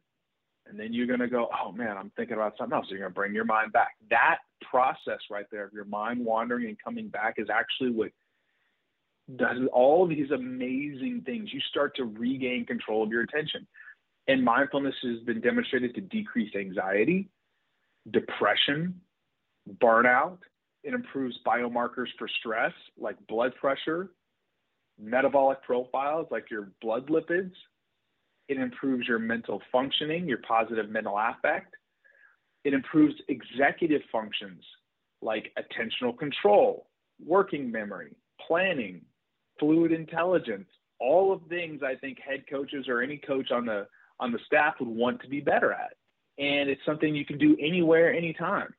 And 0.66 0.78
then 0.78 0.92
you're 0.92 1.06
going 1.06 1.20
to 1.20 1.28
go, 1.28 1.48
oh 1.62 1.72
man, 1.72 1.96
I'm 1.96 2.10
thinking 2.16 2.36
about 2.36 2.54
something 2.56 2.76
else. 2.76 2.86
So 2.86 2.92
you're 2.92 3.00
going 3.00 3.12
to 3.12 3.14
bring 3.14 3.34
your 3.34 3.44
mind 3.44 3.72
back. 3.72 3.96
That 4.08 4.38
process 4.62 5.18
right 5.30 5.46
there 5.50 5.64
of 5.64 5.72
your 5.72 5.84
mind 5.84 6.24
wandering 6.24 6.66
and 6.66 6.76
coming 6.82 7.08
back 7.08 7.34
is 7.38 7.48
actually 7.52 7.90
what 7.90 8.10
does 9.36 9.58
all 9.72 10.06
these 10.06 10.30
amazing 10.30 11.22
things. 11.24 11.52
You 11.52 11.60
start 11.70 11.96
to 11.96 12.04
regain 12.04 12.66
control 12.66 13.02
of 13.02 13.10
your 13.10 13.22
attention. 13.22 13.66
And 14.28 14.44
mindfulness 14.44 14.94
has 15.02 15.20
been 15.20 15.40
demonstrated 15.40 15.94
to 15.94 16.00
decrease 16.00 16.54
anxiety, 16.54 17.28
depression, 18.12 19.00
burnout. 19.82 20.38
It 20.82 20.94
improves 20.94 21.38
biomarkers 21.46 22.08
for 22.18 22.28
stress 22.40 22.72
like 22.98 23.16
blood 23.28 23.54
pressure, 23.60 24.10
metabolic 24.98 25.62
profiles 25.62 26.26
like 26.30 26.50
your 26.50 26.72
blood 26.80 27.08
lipids. 27.08 27.52
It 28.48 28.56
improves 28.58 29.06
your 29.06 29.18
mental 29.18 29.62
functioning, 29.70 30.26
your 30.26 30.38
positive 30.38 30.88
mental 30.90 31.16
affect. 31.16 31.74
It 32.64 32.74
improves 32.74 33.14
executive 33.28 34.02
functions 34.10 34.62
like 35.22 35.52
attentional 35.58 36.18
control, 36.18 36.88
working 37.24 37.70
memory, 37.70 38.16
planning, 38.46 39.02
fluid 39.58 39.92
intelligence, 39.92 40.68
all 40.98 41.32
of 41.32 41.42
things 41.48 41.82
I 41.82 41.94
think 41.94 42.18
head 42.20 42.44
coaches 42.50 42.86
or 42.88 43.02
any 43.02 43.18
coach 43.18 43.50
on 43.50 43.66
the 43.66 43.86
on 44.18 44.32
the 44.32 44.38
staff 44.44 44.74
would 44.80 44.88
want 44.88 45.20
to 45.22 45.28
be 45.28 45.40
better 45.40 45.72
at. 45.72 45.94
And 46.38 46.70
it's 46.70 46.80
something 46.86 47.14
you 47.14 47.26
can 47.26 47.38
do 47.38 47.56
anywhere, 47.60 48.12
anytime. 48.14 48.72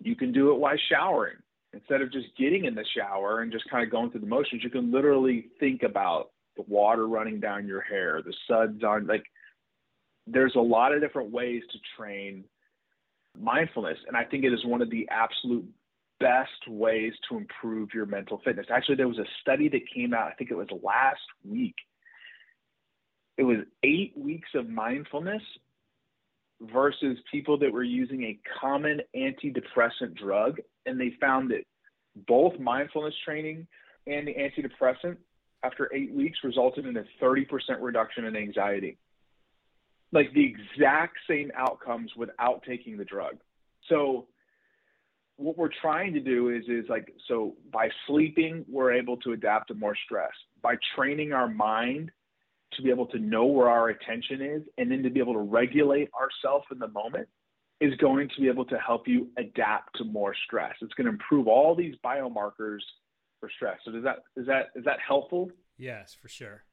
You 0.00 0.16
can 0.16 0.32
do 0.32 0.52
it 0.52 0.58
while 0.58 0.76
showering. 0.90 1.36
Instead 1.72 2.00
of 2.00 2.10
just 2.10 2.28
getting 2.38 2.64
in 2.64 2.74
the 2.74 2.84
shower 2.96 3.42
and 3.42 3.52
just 3.52 3.68
kind 3.68 3.84
of 3.84 3.90
going 3.90 4.10
through 4.10 4.20
the 4.20 4.26
motions, 4.26 4.64
you 4.64 4.70
can 4.70 4.90
literally 4.90 5.48
think 5.60 5.82
about 5.82 6.30
the 6.56 6.64
water 6.66 7.06
running 7.06 7.38
down 7.38 7.66
your 7.66 7.82
hair, 7.82 8.22
the 8.24 8.32
suds 8.48 8.82
on 8.82 9.06
like 9.06 9.24
there's 10.26 10.54
a 10.56 10.60
lot 10.60 10.92
of 10.92 11.00
different 11.00 11.30
ways 11.30 11.62
to 11.70 11.78
train 11.96 12.44
mindfulness. 13.38 13.98
And 14.08 14.16
I 14.16 14.24
think 14.24 14.44
it 14.44 14.52
is 14.52 14.64
one 14.64 14.82
of 14.82 14.90
the 14.90 15.08
absolute 15.10 15.66
best 16.18 16.68
ways 16.68 17.12
to 17.28 17.36
improve 17.36 17.90
your 17.94 18.06
mental 18.06 18.40
fitness. 18.44 18.66
Actually, 18.70 18.96
there 18.96 19.08
was 19.08 19.18
a 19.18 19.26
study 19.42 19.68
that 19.68 19.82
came 19.94 20.14
out, 20.14 20.28
I 20.28 20.34
think 20.34 20.50
it 20.50 20.56
was 20.56 20.68
last 20.82 21.20
week. 21.44 21.74
It 23.36 23.42
was 23.42 23.58
eight 23.82 24.14
weeks 24.16 24.48
of 24.54 24.68
mindfulness 24.68 25.42
versus 26.60 27.18
people 27.30 27.58
that 27.58 27.72
were 27.72 27.82
using 27.82 28.24
a 28.24 28.38
common 28.60 29.00
antidepressant 29.14 30.14
drug. 30.14 30.58
And 30.86 31.00
they 31.00 31.12
found 31.20 31.50
that 31.50 31.64
both 32.26 32.58
mindfulness 32.58 33.14
training 33.24 33.66
and 34.06 34.26
the 34.26 34.34
antidepressant 34.34 35.16
after 35.62 35.90
eight 35.94 36.12
weeks 36.12 36.38
resulted 36.44 36.86
in 36.86 36.96
a 36.96 37.04
30% 37.22 37.46
reduction 37.80 38.24
in 38.24 38.36
anxiety 38.36 38.98
like 40.12 40.32
the 40.32 40.44
exact 40.44 41.18
same 41.28 41.50
outcomes 41.56 42.10
without 42.16 42.62
taking 42.66 42.96
the 42.96 43.04
drug. 43.04 43.36
So 43.88 44.26
what 45.36 45.58
we're 45.58 45.70
trying 45.82 46.14
to 46.14 46.20
do 46.20 46.48
is 46.50 46.64
is 46.68 46.88
like 46.88 47.12
so 47.28 47.54
by 47.72 47.90
sleeping 48.06 48.64
we're 48.68 48.92
able 48.92 49.18
to 49.18 49.32
adapt 49.32 49.68
to 49.68 49.74
more 49.74 49.96
stress. 50.04 50.32
By 50.62 50.76
training 50.94 51.32
our 51.32 51.48
mind 51.48 52.10
to 52.72 52.82
be 52.82 52.90
able 52.90 53.06
to 53.06 53.18
know 53.18 53.46
where 53.46 53.68
our 53.68 53.88
attention 53.88 54.42
is 54.42 54.62
and 54.78 54.90
then 54.90 55.02
to 55.02 55.10
be 55.10 55.20
able 55.20 55.34
to 55.34 55.40
regulate 55.40 56.10
ourselves 56.14 56.66
in 56.70 56.78
the 56.78 56.88
moment 56.88 57.28
is 57.80 57.94
going 57.96 58.28
to 58.34 58.40
be 58.40 58.48
able 58.48 58.64
to 58.64 58.78
help 58.78 59.06
you 59.06 59.28
adapt 59.38 59.96
to 59.98 60.04
more 60.04 60.34
stress. 60.46 60.74
It's 60.80 60.94
going 60.94 61.06
to 61.06 61.12
improve 61.12 61.46
all 61.46 61.74
these 61.74 61.94
biomarkers 62.04 62.80
for 63.38 63.50
stress. 63.54 63.78
So 63.84 63.92
does 63.92 64.04
that 64.04 64.24
is 64.36 64.46
that 64.46 64.68
is 64.74 64.84
that 64.84 64.98
helpful? 65.06 65.50
Yes, 65.78 66.16
for 66.20 66.28
sure. 66.28 66.64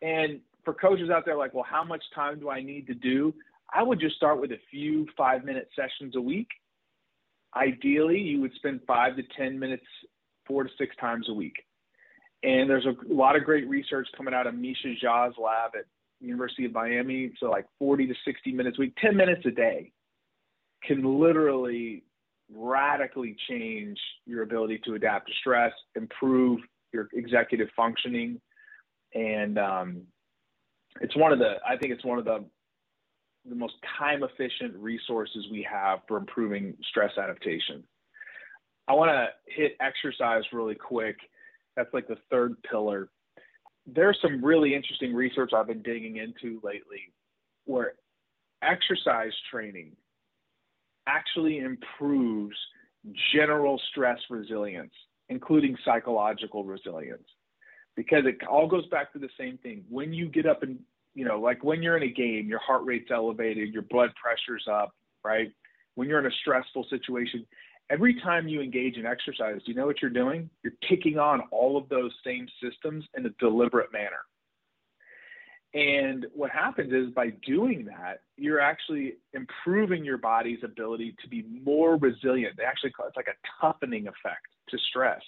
And 0.00 0.40
for 0.64 0.74
coaches 0.74 1.10
out 1.10 1.24
there, 1.24 1.36
like, 1.36 1.54
well, 1.54 1.66
how 1.68 1.84
much 1.84 2.02
time 2.14 2.40
do 2.40 2.50
I 2.50 2.62
need 2.62 2.86
to 2.86 2.94
do? 2.94 3.34
I 3.72 3.82
would 3.82 4.00
just 4.00 4.16
start 4.16 4.40
with 4.40 4.50
a 4.52 4.58
few 4.70 5.06
five 5.16 5.44
minute 5.44 5.68
sessions 5.76 6.16
a 6.16 6.20
week. 6.20 6.48
Ideally, 7.54 8.18
you 8.18 8.40
would 8.40 8.52
spend 8.54 8.80
five 8.86 9.16
to 9.16 9.22
10 9.36 9.58
minutes, 9.58 9.84
four 10.46 10.64
to 10.64 10.70
six 10.78 10.96
times 10.96 11.28
a 11.28 11.34
week. 11.34 11.56
And 12.42 12.68
there's 12.68 12.86
a 12.86 12.94
lot 13.12 13.36
of 13.36 13.44
great 13.44 13.68
research 13.68 14.08
coming 14.16 14.34
out 14.34 14.46
of 14.46 14.54
Amishi 14.54 14.96
Jha's 15.02 15.34
lab 15.38 15.72
at 15.78 15.84
University 16.20 16.64
of 16.64 16.72
Miami. 16.72 17.32
So 17.38 17.50
like 17.50 17.66
40 17.78 18.06
to 18.08 18.14
60 18.24 18.52
minutes 18.52 18.78
a 18.78 18.80
week, 18.80 18.94
10 19.00 19.16
minutes 19.16 19.42
a 19.46 19.50
day 19.50 19.92
can 20.84 21.20
literally 21.20 22.02
radically 22.52 23.36
change 23.48 23.98
your 24.26 24.42
ability 24.42 24.80
to 24.84 24.94
adapt 24.94 25.28
to 25.28 25.32
stress, 25.40 25.72
improve 25.94 26.60
your 26.92 27.08
executive 27.12 27.68
functioning, 27.76 28.40
and 29.14 29.58
um, 29.58 30.02
it's 31.00 31.16
one 31.16 31.32
of 31.32 31.38
the 31.38 31.54
I 31.66 31.76
think 31.76 31.92
it's 31.92 32.04
one 32.04 32.18
of 32.18 32.24
the 32.24 32.44
the 33.48 33.54
most 33.54 33.74
time 33.98 34.22
efficient 34.22 34.74
resources 34.76 35.46
we 35.50 35.66
have 35.70 36.00
for 36.06 36.16
improving 36.16 36.74
stress 36.88 37.10
adaptation. 37.18 37.82
I 38.88 38.94
want 38.94 39.10
to 39.10 39.28
hit 39.46 39.72
exercise 39.80 40.42
really 40.52 40.74
quick. 40.74 41.16
That's 41.76 41.92
like 41.92 42.08
the 42.08 42.18
third 42.30 42.56
pillar. 42.62 43.08
There's 43.86 44.18
some 44.22 44.44
really 44.44 44.74
interesting 44.74 45.14
research 45.14 45.52
I've 45.54 45.66
been 45.66 45.82
digging 45.82 46.16
into 46.16 46.60
lately 46.62 47.12
where 47.64 47.94
exercise 48.62 49.32
training 49.50 49.92
actually 51.06 51.58
improves 51.58 52.56
general 53.34 53.80
stress 53.90 54.18
resilience, 54.30 54.92
including 55.28 55.76
psychological 55.84 56.64
resilience 56.64 57.26
because 57.96 58.24
it 58.24 58.46
all 58.46 58.66
goes 58.68 58.86
back 58.86 59.12
to 59.12 59.18
the 59.18 59.28
same 59.38 59.58
thing. 59.58 59.84
When 59.88 60.12
you 60.12 60.28
get 60.28 60.46
up 60.46 60.62
and, 60.62 60.78
you 61.14 61.24
know, 61.24 61.40
like 61.40 61.62
when 61.62 61.82
you're 61.82 61.96
in 61.96 62.02
a 62.04 62.12
game, 62.12 62.48
your 62.48 62.60
heart 62.60 62.84
rate's 62.84 63.10
elevated, 63.10 63.72
your 63.72 63.82
blood 63.82 64.10
pressure's 64.20 64.66
up, 64.70 64.94
right? 65.24 65.52
When 65.94 66.08
you're 66.08 66.20
in 66.20 66.26
a 66.26 66.36
stressful 66.40 66.86
situation, 66.88 67.46
every 67.90 68.20
time 68.20 68.48
you 68.48 68.60
engage 68.60 68.96
in 68.96 69.06
exercise, 69.06 69.60
do 69.64 69.72
you 69.72 69.74
know 69.74 69.86
what 69.86 70.02
you're 70.02 70.10
doing? 70.10 70.48
You're 70.62 70.74
kicking 70.88 71.18
on 71.18 71.42
all 71.50 71.76
of 71.76 71.88
those 71.88 72.12
same 72.24 72.46
systems 72.62 73.04
in 73.16 73.26
a 73.26 73.30
deliberate 73.38 73.92
manner. 73.92 74.24
And 75.74 76.26
what 76.34 76.50
happens 76.50 76.92
is 76.92 77.14
by 77.14 77.30
doing 77.46 77.86
that, 77.86 78.20
you're 78.36 78.60
actually 78.60 79.14
improving 79.32 80.04
your 80.04 80.18
body's 80.18 80.58
ability 80.62 81.16
to 81.22 81.28
be 81.28 81.44
more 81.64 81.96
resilient. 81.96 82.56
They 82.58 82.64
actually 82.64 82.92
it's 83.06 83.16
like 83.16 83.28
a 83.28 83.60
toughening 83.60 84.06
effect 84.06 84.48
to 84.68 84.78
stress. 84.90 85.22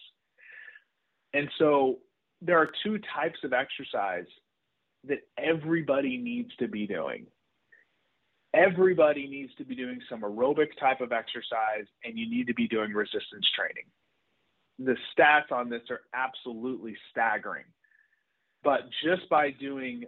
And 1.32 1.48
so 1.58 1.98
there 2.42 2.58
are 2.58 2.70
two 2.82 2.98
types 3.14 3.38
of 3.42 3.54
exercise 3.54 4.26
that 5.04 5.20
everybody 5.38 6.18
needs 6.18 6.54
to 6.56 6.68
be 6.68 6.86
doing. 6.86 7.26
Everybody 8.54 9.26
needs 9.26 9.52
to 9.56 9.64
be 9.64 9.74
doing 9.74 10.00
some 10.08 10.20
aerobic 10.22 10.68
type 10.78 11.00
of 11.00 11.12
exercise, 11.12 11.86
and 12.04 12.18
you 12.18 12.30
need 12.30 12.46
to 12.46 12.54
be 12.54 12.68
doing 12.68 12.92
resistance 12.92 13.46
training. 13.56 13.84
The 14.78 14.96
stats 15.12 15.52
on 15.52 15.68
this 15.68 15.82
are 15.90 16.02
absolutely 16.14 16.96
staggering. 17.10 17.64
But 18.62 18.82
just 19.04 19.28
by 19.28 19.50
doing 19.50 20.04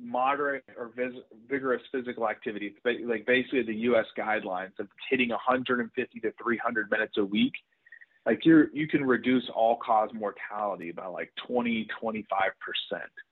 moderate 0.00 0.64
or 0.78 0.90
vis- 0.96 1.22
vigorous 1.48 1.82
physical 1.92 2.28
activity, 2.28 2.74
like 2.84 3.26
basically 3.26 3.62
the 3.62 3.74
U.S. 3.74 4.06
guidelines 4.16 4.78
of 4.78 4.88
hitting 5.10 5.30
150 5.30 6.20
to 6.20 6.32
300 6.42 6.90
minutes 6.90 7.14
a 7.18 7.24
week, 7.24 7.52
like 8.26 8.44
you're 8.44 8.68
you 8.72 8.86
can 8.86 9.04
reduce 9.04 9.44
all 9.54 9.76
cause 9.84 10.10
mortality 10.12 10.92
by 10.92 11.06
like 11.06 11.32
20 11.46 11.86
25% 12.02 12.12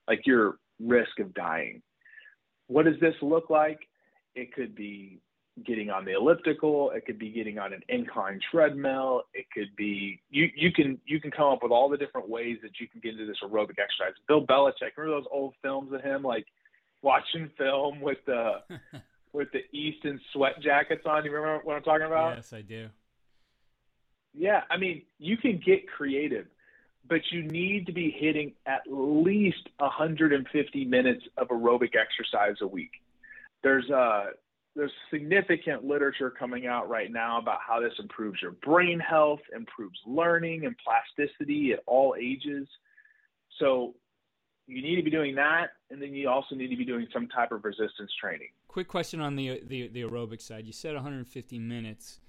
like 0.06 0.26
your 0.26 0.58
risk 0.80 1.18
of 1.20 1.32
dying 1.34 1.82
what 2.68 2.84
does 2.84 2.98
this 3.00 3.14
look 3.22 3.50
like 3.50 3.80
it 4.38 4.54
could 4.54 4.74
be 4.74 5.20
getting 5.66 5.90
on 5.90 6.04
the 6.04 6.12
elliptical. 6.12 6.90
It 6.92 7.04
could 7.04 7.18
be 7.18 7.30
getting 7.30 7.58
on 7.58 7.72
an 7.72 7.82
incline 7.88 8.40
treadmill. 8.50 9.22
It 9.34 9.46
could 9.52 9.74
be 9.76 10.20
you 10.30 10.48
you 10.54 10.72
can 10.72 10.98
you 11.06 11.20
can 11.20 11.30
come 11.30 11.52
up 11.52 11.62
with 11.62 11.72
all 11.72 11.88
the 11.88 11.96
different 11.96 12.28
ways 12.28 12.58
that 12.62 12.78
you 12.78 12.86
can 12.88 13.00
get 13.00 13.12
into 13.12 13.26
this 13.26 13.38
aerobic 13.42 13.78
exercise. 13.78 14.14
Bill 14.28 14.46
Belichick, 14.46 14.96
remember 14.96 15.20
those 15.20 15.28
old 15.32 15.54
films 15.62 15.92
of 15.92 16.02
him 16.02 16.22
like 16.22 16.46
watching 17.02 17.50
film 17.58 18.00
with 18.00 18.18
the 18.26 18.62
with 19.32 19.48
the 19.52 19.64
Easton 19.76 20.20
sweat 20.32 20.60
jackets 20.62 21.02
on? 21.04 21.24
You 21.24 21.32
remember 21.32 21.64
what 21.64 21.76
I'm 21.76 21.82
talking 21.82 22.06
about? 22.06 22.36
Yes, 22.36 22.52
I 22.52 22.62
do. 22.62 22.88
Yeah, 24.34 24.62
I 24.70 24.76
mean, 24.76 25.02
you 25.18 25.36
can 25.36 25.60
get 25.64 25.88
creative, 25.88 26.46
but 27.08 27.22
you 27.32 27.42
need 27.42 27.86
to 27.86 27.92
be 27.92 28.14
hitting 28.16 28.52
at 28.66 28.82
least 28.86 29.68
150 29.78 30.84
minutes 30.84 31.24
of 31.36 31.48
aerobic 31.48 31.94
exercise 31.96 32.56
a 32.60 32.66
week. 32.66 32.92
There's 33.62 33.90
uh 33.90 34.26
there's 34.78 34.92
significant 35.10 35.84
literature 35.84 36.30
coming 36.30 36.68
out 36.68 36.88
right 36.88 37.10
now 37.10 37.40
about 37.40 37.58
how 37.66 37.80
this 37.80 37.92
improves 37.98 38.40
your 38.40 38.52
brain 38.52 39.00
health, 39.00 39.40
improves 39.54 39.98
learning 40.06 40.66
and 40.66 40.76
plasticity 40.78 41.72
at 41.72 41.80
all 41.84 42.14
ages. 42.18 42.68
So 43.58 43.94
you 44.68 44.80
need 44.80 44.94
to 44.94 45.02
be 45.02 45.10
doing 45.10 45.34
that, 45.34 45.70
and 45.90 46.00
then 46.00 46.14
you 46.14 46.28
also 46.28 46.54
need 46.54 46.68
to 46.68 46.76
be 46.76 46.84
doing 46.84 47.08
some 47.12 47.26
type 47.26 47.50
of 47.50 47.64
resistance 47.64 48.12
training. 48.20 48.48
Quick 48.68 48.86
question 48.86 49.20
on 49.20 49.34
the 49.34 49.60
the, 49.66 49.88
the 49.88 50.02
aerobic 50.02 50.40
side. 50.40 50.64
You 50.64 50.72
said 50.72 50.94
150 50.94 51.58
minutes. 51.58 52.20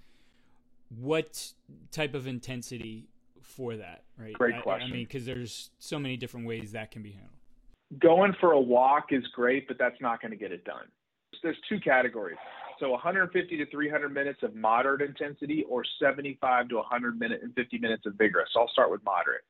What 0.90 1.54
type 1.92 2.16
of 2.16 2.26
intensity 2.26 3.10
for 3.44 3.76
that? 3.76 4.06
Right. 4.18 4.34
Great 4.34 4.64
question. 4.64 4.88
I, 4.88 4.92
I 4.92 4.98
mean, 4.98 5.06
because 5.06 5.26
there's 5.26 5.70
so 5.78 6.00
many 6.00 6.18
different 6.18 6.48
ways 6.48 6.72
that 6.72 6.90
can 6.90 7.04
be 7.04 7.12
handled. 7.12 7.34
Going 8.00 8.34
for 8.40 8.54
a 8.54 8.60
walk 8.60 9.12
is 9.12 9.24
great, 9.36 9.68
but 9.68 9.78
that's 9.78 10.00
not 10.02 10.20
going 10.20 10.32
to 10.32 10.38
get 10.38 10.52
it 10.52 10.64
done 10.64 10.86
there's 11.44 11.58
two 11.68 11.80
categories. 11.80 12.38
So 12.80 12.92
150 12.92 13.58
to 13.58 13.66
300 13.66 14.10
minutes 14.14 14.40
of 14.42 14.56
moderate 14.56 15.02
intensity 15.02 15.66
or 15.70 15.84
75 16.02 16.70
to 16.70 16.76
100 16.76 17.20
minute 17.20 17.42
and 17.44 17.54
50 17.54 17.78
minutes 17.78 18.06
of 18.06 18.14
vigorous. 18.16 18.50
So 18.54 18.62
I'll 18.62 18.70
start 18.70 18.90
with 18.90 19.04
moderate. 19.04 19.42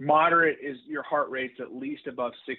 Moderate 0.00 0.58
is 0.62 0.76
your 0.86 1.02
heart 1.02 1.28
rate's 1.30 1.58
at 1.60 1.74
least 1.74 2.06
above 2.06 2.32
60% 2.48 2.54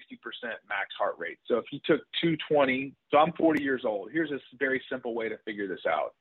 max 0.68 0.89
heart 0.97 1.16
rate. 1.18 1.38
So 1.47 1.58
if 1.58 1.66
you 1.72 1.80
took 1.86 2.02
220, 2.22 2.93
so 3.12 3.18
I'm 3.18 3.32
40 3.34 3.64
years 3.64 3.84
old. 3.86 4.10
Here's 4.12 4.32
a 4.32 4.39
very 4.58 4.82
simple 4.89 5.14
way 5.14 5.30
to 5.30 5.38
figure 5.45 5.68
this 5.68 5.86
out. 5.88 6.16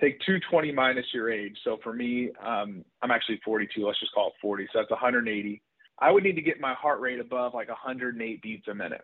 Take 0.00 0.18
220 0.20 0.72
minus 0.72 1.06
your 1.12 1.30
age. 1.30 1.56
So 1.62 1.78
for 1.82 1.92
me, 1.92 2.30
um, 2.44 2.84
I'm 3.02 3.12
actually 3.12 3.40
42. 3.44 3.86
Let's 3.86 4.00
just 4.00 4.12
call 4.12 4.28
it 4.28 4.34
40. 4.40 4.66
So 4.72 4.80
that's 4.80 4.90
180. 4.90 5.62
I 6.00 6.10
would 6.10 6.24
need 6.24 6.34
to 6.34 6.42
get 6.42 6.60
my 6.60 6.74
heart 6.74 7.00
rate 7.00 7.20
above 7.20 7.54
like 7.54 7.68
108 7.68 8.42
beats 8.42 8.66
a 8.66 8.74
minute. 8.74 9.02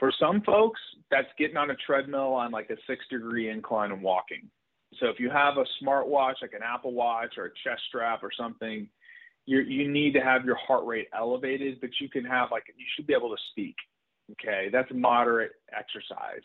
For 0.00 0.10
some 0.18 0.40
folks, 0.40 0.80
that's 1.10 1.28
getting 1.38 1.58
on 1.58 1.70
a 1.70 1.76
treadmill 1.86 2.32
on 2.32 2.50
like 2.50 2.70
a 2.70 2.76
six 2.86 3.04
degree 3.10 3.50
incline 3.50 3.92
and 3.92 4.02
walking. 4.02 4.48
So 4.98 5.06
if 5.06 5.20
you 5.20 5.30
have 5.30 5.58
a 5.58 5.64
smartwatch, 5.80 6.36
like 6.42 6.54
an 6.54 6.62
Apple 6.64 6.94
Watch 6.94 7.34
or 7.36 7.44
a 7.44 7.50
chest 7.62 7.82
strap 7.86 8.24
or 8.24 8.30
something, 8.36 8.88
you 9.44 9.60
you 9.60 9.90
need 9.90 10.14
to 10.14 10.20
have 10.20 10.44
your 10.44 10.56
heart 10.56 10.86
rate 10.86 11.08
elevated, 11.14 11.80
but 11.82 11.90
you 12.00 12.08
can 12.08 12.24
have 12.24 12.48
like 12.50 12.64
you 12.76 12.86
should 12.96 13.06
be 13.06 13.12
able 13.12 13.28
to 13.28 13.42
speak. 13.50 13.76
Okay, 14.32 14.68
that's 14.72 14.88
moderate 14.92 15.52
exercise, 15.76 16.42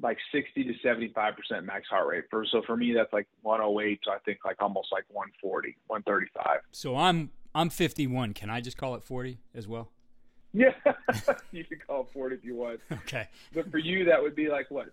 like 0.00 0.16
60 0.32 0.64
to 0.64 0.72
75 0.82 1.34
percent 1.36 1.66
max 1.66 1.86
heart 1.88 2.08
rate. 2.08 2.24
For 2.30 2.46
so 2.50 2.62
for 2.66 2.78
me, 2.78 2.94
that's 2.94 3.12
like 3.12 3.28
108. 3.42 4.00
So 4.04 4.12
I 4.12 4.18
think 4.24 4.38
like 4.44 4.56
almost 4.60 4.88
like 4.90 5.04
140, 5.08 5.76
135. 5.86 6.60
So 6.72 6.96
I'm 6.96 7.30
I'm 7.54 7.68
51. 7.68 8.32
Can 8.32 8.48
I 8.48 8.62
just 8.62 8.78
call 8.78 8.94
it 8.94 9.04
40 9.04 9.38
as 9.54 9.68
well? 9.68 9.90
Yeah, 10.52 10.72
you 11.52 11.64
can 11.64 11.78
call 11.86 12.02
it 12.02 12.08
Ford 12.12 12.32
if 12.32 12.44
you 12.44 12.56
want. 12.56 12.80
Okay. 12.90 13.28
But 13.54 13.70
for 13.70 13.78
you, 13.78 14.04
that 14.06 14.20
would 14.20 14.34
be 14.34 14.48
like 14.48 14.70
what? 14.70 14.86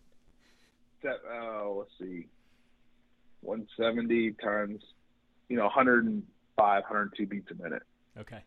That 1.03 1.17
oh, 1.31 1.77
let's 1.79 1.91
see, 1.99 2.27
170 3.41 4.33
times, 4.43 4.81
you 5.49 5.57
know, 5.57 5.63
105, 5.63 6.23
102 6.57 7.25
beats 7.25 7.51
a 7.51 7.63
minute. 7.63 7.83
Okay. 8.17 8.43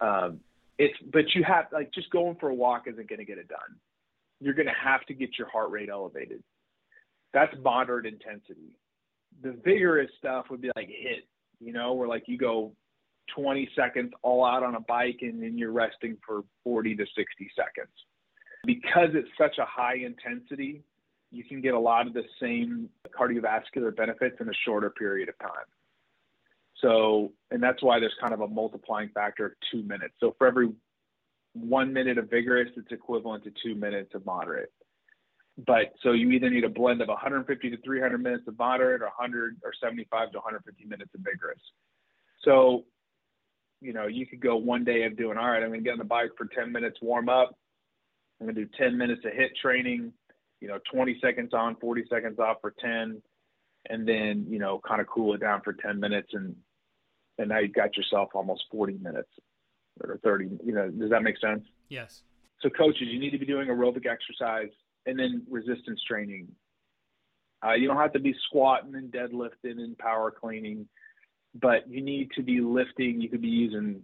Um, 0.00 0.40
it's 0.78 0.94
but 1.12 1.34
you 1.34 1.44
have 1.44 1.66
like 1.72 1.92
just 1.92 2.10
going 2.10 2.36
for 2.36 2.48
a 2.48 2.54
walk 2.54 2.84
isn't 2.86 3.08
going 3.08 3.18
to 3.18 3.24
get 3.24 3.38
it 3.38 3.48
done. 3.48 3.78
You're 4.40 4.54
going 4.54 4.66
to 4.66 4.72
have 4.72 5.04
to 5.06 5.14
get 5.14 5.38
your 5.38 5.48
heart 5.48 5.70
rate 5.70 5.88
elevated. 5.88 6.42
That's 7.32 7.54
moderate 7.62 8.06
intensity. 8.06 8.76
The 9.42 9.52
vigorous 9.64 10.10
stuff 10.18 10.46
would 10.50 10.60
be 10.60 10.70
like 10.76 10.88
hit, 10.88 11.26
you 11.60 11.72
know, 11.72 11.94
where 11.94 12.08
like 12.08 12.24
you 12.26 12.38
go 12.38 12.72
20 13.34 13.68
seconds 13.76 14.12
all 14.22 14.44
out 14.44 14.62
on 14.62 14.74
a 14.74 14.80
bike 14.80 15.18
and 15.22 15.42
then 15.42 15.56
you're 15.58 15.72
resting 15.72 16.16
for 16.26 16.42
40 16.62 16.96
to 16.96 17.04
60 17.16 17.50
seconds. 17.56 17.92
Because 18.64 19.10
it's 19.14 19.28
such 19.38 19.58
a 19.58 19.64
high 19.64 19.96
intensity, 19.96 20.82
you 21.30 21.44
can 21.44 21.60
get 21.60 21.74
a 21.74 21.78
lot 21.78 22.06
of 22.06 22.14
the 22.14 22.22
same 22.40 22.88
cardiovascular 23.18 23.94
benefits 23.94 24.36
in 24.40 24.48
a 24.48 24.54
shorter 24.64 24.90
period 24.90 25.28
of 25.28 25.38
time. 25.38 25.66
So, 26.80 27.32
and 27.50 27.62
that's 27.62 27.82
why 27.82 27.98
there's 27.98 28.14
kind 28.20 28.34
of 28.34 28.40
a 28.40 28.48
multiplying 28.48 29.10
factor 29.14 29.46
of 29.46 29.52
two 29.70 29.82
minutes. 29.82 30.14
So 30.20 30.34
for 30.38 30.46
every 30.46 30.70
one 31.54 31.92
minute 31.92 32.18
of 32.18 32.30
vigorous, 32.30 32.68
it's 32.76 32.90
equivalent 32.90 33.44
to 33.44 33.52
two 33.62 33.74
minutes 33.74 34.14
of 34.14 34.24
moderate. 34.26 34.72
But 35.66 35.94
so 36.02 36.12
you 36.12 36.30
either 36.30 36.50
need 36.50 36.64
a 36.64 36.68
blend 36.68 37.00
of 37.00 37.08
150 37.08 37.70
to 37.70 37.76
300 37.82 38.18
minutes 38.18 38.44
of 38.48 38.58
moderate 38.58 39.02
or 39.02 39.06
100 39.06 39.58
or 39.62 39.72
75 39.80 40.32
to 40.32 40.38
150 40.38 40.84
minutes 40.84 41.10
of 41.14 41.20
vigorous. 41.20 41.60
So 42.44 42.84
you 43.84 43.92
know, 43.92 44.06
you 44.06 44.26
could 44.26 44.40
go 44.40 44.56
one 44.56 44.82
day 44.82 45.04
of 45.04 45.16
doing, 45.16 45.36
all 45.36 45.50
right, 45.50 45.62
I'm 45.62 45.68
going 45.68 45.80
to 45.80 45.84
get 45.84 45.92
on 45.92 45.98
the 45.98 46.04
bike 46.04 46.30
for 46.38 46.46
10 46.46 46.72
minutes, 46.72 46.98
warm 47.02 47.28
up. 47.28 47.54
I'm 48.40 48.46
going 48.46 48.54
to 48.54 48.64
do 48.64 48.70
10 48.78 48.96
minutes 48.96 49.20
of 49.26 49.32
hit 49.34 49.52
training, 49.60 50.12
you 50.60 50.68
know, 50.68 50.78
20 50.90 51.18
seconds 51.22 51.52
on, 51.52 51.76
40 51.76 52.04
seconds 52.10 52.38
off 52.38 52.56
for 52.62 52.74
10, 52.80 53.20
and 53.90 54.08
then, 54.08 54.46
you 54.48 54.58
know, 54.58 54.80
kind 54.88 55.02
of 55.02 55.06
cool 55.06 55.34
it 55.34 55.40
down 55.40 55.60
for 55.62 55.74
10 55.74 56.00
minutes. 56.00 56.30
And, 56.32 56.56
and 57.38 57.50
now 57.50 57.58
you've 57.58 57.74
got 57.74 57.94
yourself 57.94 58.30
almost 58.34 58.64
40 58.72 58.94
minutes 59.02 59.28
or 60.02 60.18
30, 60.24 60.48
you 60.64 60.72
know, 60.74 60.88
does 60.90 61.10
that 61.10 61.22
make 61.22 61.38
sense? 61.38 61.64
Yes. 61.90 62.22
So 62.62 62.70
coaches, 62.70 63.08
you 63.10 63.20
need 63.20 63.30
to 63.30 63.38
be 63.38 63.46
doing 63.46 63.68
aerobic 63.68 64.06
exercise 64.06 64.72
and 65.04 65.18
then 65.18 65.42
resistance 65.50 66.00
training. 66.08 66.48
Uh, 67.64 67.74
you 67.74 67.86
don't 67.86 67.98
have 67.98 68.12
to 68.14 68.18
be 68.18 68.34
squatting 68.46 68.94
and 68.94 69.12
deadlifting 69.12 69.78
and 69.78 69.96
power 69.98 70.30
cleaning 70.30 70.88
but 71.54 71.88
you 71.88 72.02
need 72.02 72.30
to 72.32 72.42
be 72.42 72.60
lifting. 72.60 73.20
You 73.20 73.28
could 73.28 73.42
be 73.42 73.48
using 73.48 74.02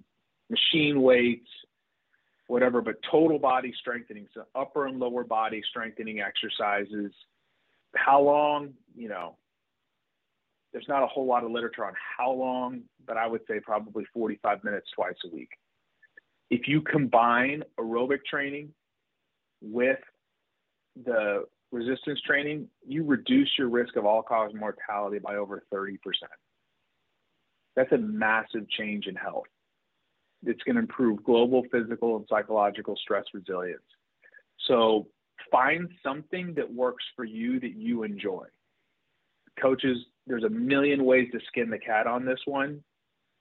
machine 0.49 1.03
weights, 1.03 1.49
whatever, 2.47 2.81
but 2.81 2.97
total 3.11 3.39
body 3.39 3.73
strengthening, 3.79 4.27
so 4.35 4.45
upper 4.55 4.87
and 4.87 4.99
lower 4.99 5.25
body 5.25 5.63
strengthening 5.69 6.21
exercises. 6.21 7.13
How 7.95 8.21
long, 8.21 8.71
you 8.97 9.09
know, 9.09 9.37
there's 10.73 10.87
not 10.89 11.03
a 11.03 11.07
whole 11.07 11.27
lot 11.27 11.45
of 11.45 11.51
literature 11.51 11.85
on 11.85 11.95
how 12.17 12.31
long, 12.31 12.83
but 13.07 13.17
I 13.17 13.27
would 13.27 13.41
say 13.49 13.59
probably 13.61 14.05
45 14.15 14.63
minutes 14.63 14.89
twice 14.95 15.17
a 15.25 15.35
week. 15.35 15.51
If 16.51 16.69
you 16.69 16.81
combine 16.83 17.65
aerobic 17.79 18.25
training 18.29 18.71
with 19.61 19.99
the 21.05 21.45
resistance 21.73 22.21
training, 22.27 22.69
you 22.87 23.05
reduce 23.05 23.51
your 23.59 23.69
risk 23.69 23.97
of 23.97 24.05
all 24.05 24.23
cause 24.23 24.53
mortality 24.55 25.19
by 25.19 25.37
over 25.37 25.65
30%. 25.73 25.99
That's 27.77 27.93
a 27.93 27.99
massive 27.99 28.69
change 28.71 29.07
in 29.07 29.15
health. 29.15 29.47
It's 30.45 30.63
going 30.63 30.77
to 30.77 30.83
improve 30.83 31.23
global 31.23 31.63
physical 31.71 32.17
and 32.17 32.27
psychological 32.29 32.97
stress 32.97 33.25
resilience. 33.35 33.83
So 34.67 35.07
find 35.51 35.89
something 36.03 36.55
that 36.55 36.73
works 36.73 37.05
for 37.17 37.25
you 37.25 37.61
that 37.61 37.75
you 37.75 38.03
enjoy. 38.03 38.47
Coaches, 39.61 39.99
there's 40.27 40.45
a 40.45 40.49
million 40.49 41.05
ways 41.05 41.29
to 41.33 41.41
skin 41.49 41.71
the 41.71 41.79
cat 41.79 42.07
on 42.07 42.25
this 42.25 42.41
one, 42.47 42.83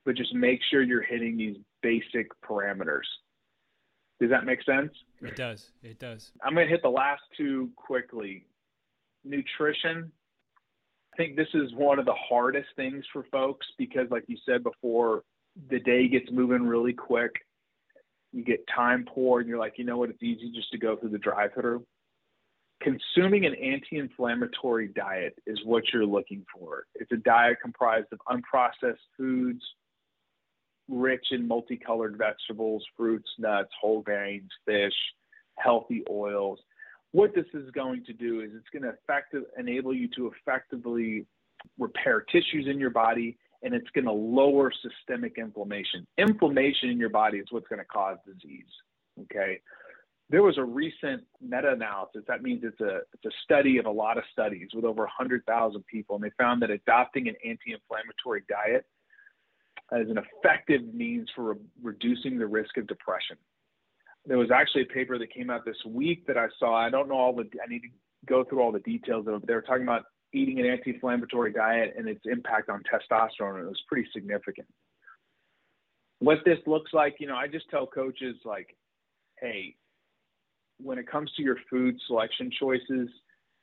but 0.06 0.16
just 0.16 0.34
make 0.34 0.60
sure 0.70 0.82
you're 0.82 1.02
hitting 1.02 1.38
these 1.38 1.58
basic 1.82 2.30
parameters. 2.42 3.08
Does 4.20 4.30
that 4.30 4.46
make 4.46 4.62
sense? 4.64 4.92
It 5.22 5.36
does. 5.36 5.72
It 5.82 6.00
does. 6.00 6.32
I'm 6.44 6.54
going 6.54 6.68
to 6.68 6.72
hit 6.72 6.82
the 6.82 6.90
last 6.90 7.22
two 7.38 7.70
quickly. 7.78 8.46
Nutrition 9.24 10.12
think 11.20 11.36
this 11.36 11.54
is 11.54 11.74
one 11.74 12.00
of 12.00 12.06
the 12.06 12.16
hardest 12.16 12.70
things 12.78 13.04
for 13.12 13.26
folks 13.30 13.68
because, 13.78 14.08
like 14.10 14.24
you 14.28 14.38
said 14.46 14.64
before, 14.64 15.24
the 15.70 15.80
day 15.80 16.08
gets 16.08 16.32
moving 16.32 16.64
really 16.64 16.94
quick. 16.94 17.34
You 18.32 18.42
get 18.42 18.66
time 18.74 19.06
poor, 19.14 19.42
and 19.42 19.50
you're 19.50 19.60
like, 19.60 19.74
you 19.76 19.84
know 19.84 19.98
what? 19.98 20.10
It's 20.10 20.24
easy 20.24 20.50
just 20.56 20.72
to 20.72 20.78
go 20.78 20.96
through 20.96 21.10
the 21.10 21.18
drive-through. 21.18 21.86
Consuming 22.82 23.46
an 23.46 23.54
anti-inflammatory 23.56 24.88
diet 24.88 25.36
is 25.46 25.60
what 25.66 25.84
you're 25.92 26.06
looking 26.06 26.46
for. 26.58 26.86
It's 26.96 27.12
a 27.12 27.18
diet 27.18 27.58
comprised 27.62 28.08
of 28.14 28.20
unprocessed 28.30 28.96
foods, 29.18 29.62
rich 30.88 31.26
in 31.32 31.46
multicolored 31.46 32.18
vegetables, 32.18 32.86
fruits, 32.96 33.30
nuts, 33.38 33.72
whole 33.82 34.02
grains, 34.02 34.50
fish, 34.66 34.96
healthy 35.58 36.06
oils 36.10 36.60
what 37.12 37.34
this 37.34 37.46
is 37.54 37.70
going 37.72 38.04
to 38.06 38.14
do 38.14 38.42
is 38.42 38.52
it's 38.54 38.70
going 38.72 38.84
to 38.84 39.44
enable 39.58 39.94
you 39.94 40.08
to 40.16 40.32
effectively 40.32 41.26
repair 41.78 42.22
tissues 42.22 42.68
in 42.70 42.80
your 42.80 42.92
body 42.92 43.38
and 43.64 43.74
it's 43.74 43.90
going 43.94 44.06
to 44.06 44.12
lower 44.12 44.72
systemic 44.82 45.38
inflammation. 45.38 46.08
Inflammation 46.18 46.90
in 46.90 46.98
your 46.98 47.10
body 47.10 47.40
is 47.40 47.48
what's 47.50 47.68
going 47.68 47.80
to 47.80 47.86
cause 47.86 48.18
disease. 48.26 48.66
Okay. 49.22 49.60
there 50.30 50.44
was 50.44 50.58
a 50.58 50.64
recent 50.64 51.24
meta-analysis. 51.42 52.24
That 52.28 52.42
means 52.42 52.64
it's 52.64 52.80
a 52.80 53.00
it's 53.14 53.26
a 53.26 53.36
study 53.44 53.78
of 53.80 53.86
a 53.86 53.92
lot 53.92 54.18
of 54.18 54.24
studies 54.32 54.70
with 54.74 54.86
over 54.86 55.02
100,000 55.02 55.86
people, 55.88 56.16
and 56.16 56.24
they 56.24 56.32
found 56.38 56.62
that 56.62 56.70
adopting 56.70 57.28
an 57.28 57.36
anti-inflammatory 57.46 58.44
diet 58.48 58.86
as 59.92 60.08
an 60.10 60.18
effective 60.18 60.82
means 60.94 61.28
for 61.36 61.54
re- 61.54 61.60
reducing 61.82 62.38
the 62.38 62.48
risk 62.48 62.78
of 62.78 62.88
depression. 62.88 63.36
There 64.30 64.38
was 64.38 64.52
actually 64.52 64.84
a 64.84 64.94
paper 64.94 65.18
that 65.18 65.34
came 65.34 65.50
out 65.50 65.66
this 65.66 65.84
week 65.88 66.28
that 66.28 66.38
I 66.38 66.46
saw. 66.60 66.76
I 66.76 66.92
don't 66.92 67.10
know 67.10 67.16
all 67.16 67.34
the. 67.34 67.50
I 67.64 67.68
need 67.68 67.80
to 67.80 67.88
go 68.28 68.44
through 68.44 68.62
all 68.62 68.72
the 68.72 68.80
details 68.80 69.26
of 69.28 69.34
it. 69.34 69.48
They 69.48 69.56
were 69.56 69.64
talking 69.64 69.82
about 69.82 70.04
eating 70.34 70.60
an 70.60 70.68
anti-inflammatory 70.68 71.52
diet 71.52 71.96
and 71.98 72.08
its 72.08 72.22
impact 72.26 72.70
on 72.70 72.84
testosterone, 72.84 73.56
and 73.56 73.66
it 73.66 73.70
was 73.70 73.82
pretty 73.88 74.08
significant. 74.14 74.68
What 76.20 76.38
this 76.46 76.60
looks 76.68 76.94
like, 76.94 77.16
you 77.20 77.26
know, 77.26 77.36
I 77.36 77.48
just 77.48 77.72
tell 77.72 77.88
coaches 77.88 78.36
like, 78.46 78.78
hey, 79.42 79.76
when 80.80 81.00
it 81.00 81.10
comes 81.10 81.32
to 81.38 81.42
your 81.42 81.58
food 81.68 81.96
selection 82.06 82.52
choices, 82.60 83.10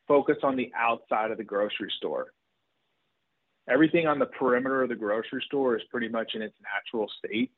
focus 0.08 0.38
on 0.42 0.56
the 0.56 0.72
outside 0.76 1.30
of 1.30 1.38
the 1.38 1.44
grocery 1.44 1.92
store. 1.98 2.32
Everything 3.70 4.08
on 4.08 4.18
the 4.18 4.26
perimeter 4.26 4.82
of 4.82 4.88
the 4.88 4.96
grocery 4.96 5.44
store 5.46 5.76
is 5.76 5.82
pretty 5.92 6.08
much 6.08 6.32
in 6.34 6.42
its 6.42 6.56
natural 6.74 7.08
state. 7.24 7.52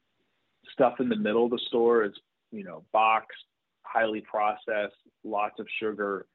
Stuff 0.74 1.00
in 1.00 1.09
the 1.09 1.16
middle 1.16 1.46
of 1.46 1.52
the 1.52 1.61
store 1.68 2.04
is, 2.04 2.12
you 2.51 2.64
know, 2.64 2.84
boxed, 2.92 3.44
highly 3.82 4.20
processed, 4.20 4.96
lots 5.24 5.59
of 5.59 5.66
sugar. 5.80 6.26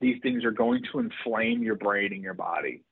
These 0.00 0.20
things 0.22 0.44
are 0.44 0.50
going 0.50 0.82
to 0.92 0.98
inflame 0.98 1.62
your 1.62 1.76
brain 1.76 2.12
and 2.12 2.22
your 2.22 2.34
body. 2.34 2.82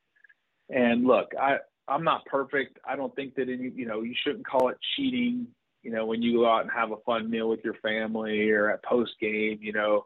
And 0.68 1.04
look, 1.06 1.32
I, 1.40 1.58
I'm 1.86 2.04
not 2.04 2.26
perfect. 2.26 2.78
I 2.86 2.96
don't 2.96 3.14
think 3.16 3.34
that 3.36 3.48
any, 3.48 3.70
you 3.74 3.86
know, 3.86 4.02
you 4.02 4.14
shouldn't 4.22 4.46
call 4.46 4.68
it 4.68 4.76
cheating 4.96 5.46
you 5.82 5.92
know, 5.92 6.06
when 6.06 6.22
you 6.22 6.38
go 6.38 6.50
out 6.50 6.62
and 6.62 6.70
have 6.70 6.90
a 6.90 6.96
fun 7.06 7.30
meal 7.30 7.48
with 7.48 7.60
your 7.64 7.74
family 7.74 8.50
or 8.50 8.70
at 8.70 8.84
post 8.84 9.12
game, 9.20 9.58
you 9.62 9.72
know, 9.72 10.04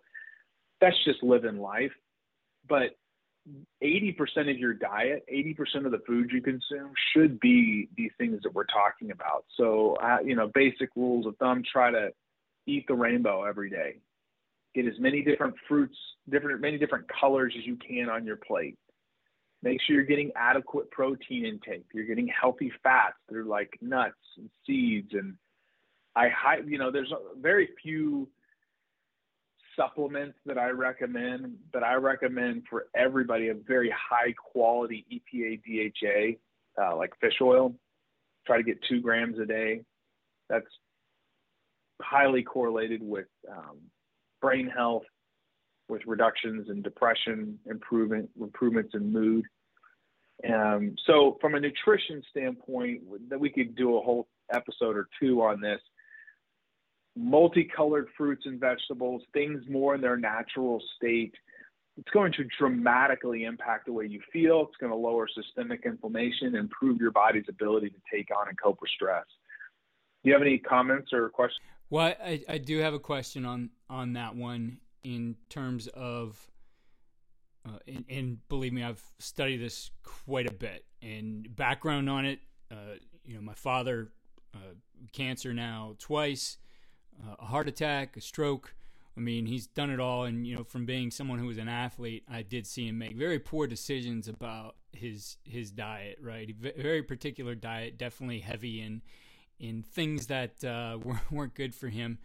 that's 0.80 0.96
just 1.04 1.22
living 1.22 1.58
life. 1.58 1.92
But 2.68 2.96
80% 3.82 4.16
of 4.50 4.58
your 4.58 4.74
diet, 4.74 5.24
80% 5.32 5.84
of 5.84 5.90
the 5.90 6.00
food 6.06 6.30
you 6.30 6.40
consume 6.40 6.92
should 7.12 7.40
be 7.40 7.88
these 7.96 8.12
things 8.18 8.40
that 8.42 8.54
we're 8.54 8.64
talking 8.64 9.10
about. 9.10 9.44
So, 9.56 9.96
uh, 9.96 10.18
you 10.24 10.36
know, 10.36 10.50
basic 10.54 10.90
rules 10.94 11.26
of 11.26 11.36
thumb 11.38 11.62
try 11.70 11.90
to 11.90 12.10
eat 12.66 12.86
the 12.86 12.94
rainbow 12.94 13.44
every 13.44 13.70
day. 13.70 13.96
Get 14.74 14.86
as 14.86 14.98
many 14.98 15.22
different 15.22 15.54
fruits, 15.68 15.96
different 16.30 16.60
many 16.60 16.78
different 16.78 17.06
colors 17.20 17.54
as 17.58 17.66
you 17.66 17.76
can 17.76 18.08
on 18.08 18.24
your 18.24 18.36
plate. 18.36 18.78
Make 19.62 19.80
sure 19.82 19.94
you're 19.94 20.04
getting 20.04 20.32
adequate 20.34 20.90
protein 20.90 21.44
intake. 21.44 21.84
You're 21.94 22.06
getting 22.06 22.28
healthy 22.28 22.72
fats 22.82 23.16
through 23.28 23.44
like 23.44 23.78
nuts 23.80 24.14
and 24.36 24.50
seeds 24.66 25.10
and 25.12 25.36
I 26.14 26.28
you 26.66 26.78
know, 26.78 26.90
there's 26.90 27.12
very 27.40 27.70
few 27.82 28.28
supplements 29.76 30.36
that 30.44 30.58
I 30.58 30.68
recommend, 30.68 31.54
but 31.72 31.82
I 31.82 31.94
recommend 31.94 32.64
for 32.68 32.86
everybody 32.94 33.48
a 33.48 33.54
very 33.54 33.90
high 33.90 34.32
quality 34.32 35.06
EPA 35.10 35.62
DHA, 35.64 36.82
uh, 36.82 36.96
like 36.96 37.12
fish 37.20 37.38
oil. 37.40 37.74
Try 38.46 38.58
to 38.58 38.62
get 38.62 38.78
two 38.88 39.00
grams 39.00 39.38
a 39.38 39.46
day. 39.46 39.80
That's 40.48 40.66
highly 42.01 42.43
correlated 42.43 43.03
with 43.03 43.26
um, 43.51 43.78
brain 44.40 44.68
health, 44.68 45.05
with 45.88 46.03
reductions 46.07 46.68
in 46.68 46.82
depression, 46.82 47.59
improvement 47.66 48.30
improvements 48.40 48.93
in 48.95 49.12
mood. 49.12 49.45
Um, 50.49 50.97
so, 51.07 51.38
from 51.40 51.55
a 51.55 51.61
nutrition 51.61 52.22
standpoint, 52.30 53.03
that 53.28 53.38
we 53.38 53.51
could 53.51 53.76
do 53.76 53.97
a 53.97 54.01
whole 54.01 54.26
episode 54.53 54.97
or 54.97 55.09
two 55.20 55.43
on 55.43 55.61
this 55.61 55.80
multicolored 57.16 58.09
fruits 58.16 58.45
and 58.47 58.59
vegetables, 58.59 59.22
things 59.32 59.62
more 59.68 59.95
in 59.95 60.01
their 60.01 60.16
natural 60.16 60.80
state, 60.97 61.34
it's 61.99 62.09
going 62.11 62.32
to 62.32 62.45
dramatically 62.59 63.45
impact 63.45 63.86
the 63.86 63.93
way 63.93 64.07
you 64.07 64.20
feel. 64.32 64.62
It's 64.62 64.76
going 64.80 64.93
to 64.93 64.97
lower 64.97 65.28
systemic 65.28 65.82
inflammation, 65.84 66.55
improve 66.55 67.01
your 67.01 67.11
body's 67.11 67.45
ability 67.49 67.90
to 67.90 68.01
take 68.11 68.28
on 68.34 68.49
and 68.49 68.59
cope 68.61 68.80
with 68.80 68.90
stress. 68.90 69.24
Do 70.24 70.30
you 70.30 70.32
have 70.32 70.43
any 70.43 70.59
comments 70.59 71.12
or 71.12 71.28
questions? 71.28 71.61
Well, 71.93 72.14
I, 72.24 72.43
I 72.49 72.57
do 72.57 72.78
have 72.78 72.95
a 72.95 72.99
question 72.99 73.45
on 73.45 73.68
on 73.90 74.14
that 74.14 74.34
one 74.34 74.78
in 75.05 75.36
terms 75.51 75.88
of, 75.88 76.51
uh, 77.66 77.80
and, 77.86 78.07
and, 78.09 78.49
believe 78.49 78.72
me, 78.72 78.82
I've 78.82 79.03
studied 79.18 79.59
this 79.59 79.90
quite 80.03 80.49
a 80.49 80.55
bit 80.55 80.86
and 81.03 81.55
background 81.55 82.09
on 82.09 82.24
it. 82.24 82.38
Uh, 82.70 82.95
you 83.26 83.34
know, 83.34 83.43
my 83.43 83.53
father, 83.53 84.11
uh, 84.55 84.72
cancer 85.12 85.53
now 85.53 85.95
twice 85.99 86.57
uh, 87.22 87.34
a 87.38 87.45
heart 87.45 87.68
attack, 87.68 88.16
a 88.16 88.22
stroke. 88.22 88.74
I 89.14 89.20
mean, 89.20 89.45
he's 89.45 89.66
done 89.66 89.90
it 89.90 90.01
all. 90.01 90.24
And, 90.24 90.47
you 90.47 90.57
know, 90.57 90.64
from 90.64 90.86
being 90.86 91.11
someone 91.11 91.38
who 91.38 91.49
was 91.49 91.59
an 91.59 91.68
athlete, 91.68 92.24
I 92.26 92.40
did 92.40 92.66
see 92.66 92.88
him 92.88 92.97
make 92.97 93.16
very 93.16 93.38
poor 93.38 93.66
decisions 93.66 94.28
about 94.28 94.76
his 94.93 95.36
his 95.45 95.70
diet, 95.70 96.16
right? 96.22 96.57
Very 96.57 97.03
particular 97.03 97.55
diet, 97.55 97.99
definitely 97.99 98.40
heavy 98.40 98.80
in 98.80 99.03
in 99.59 99.82
things 99.82 100.26
that 100.28 100.62
uh, 100.64 100.98
weren't 101.30 101.55
good 101.55 101.74
for 101.74 101.88
him. 101.88 102.18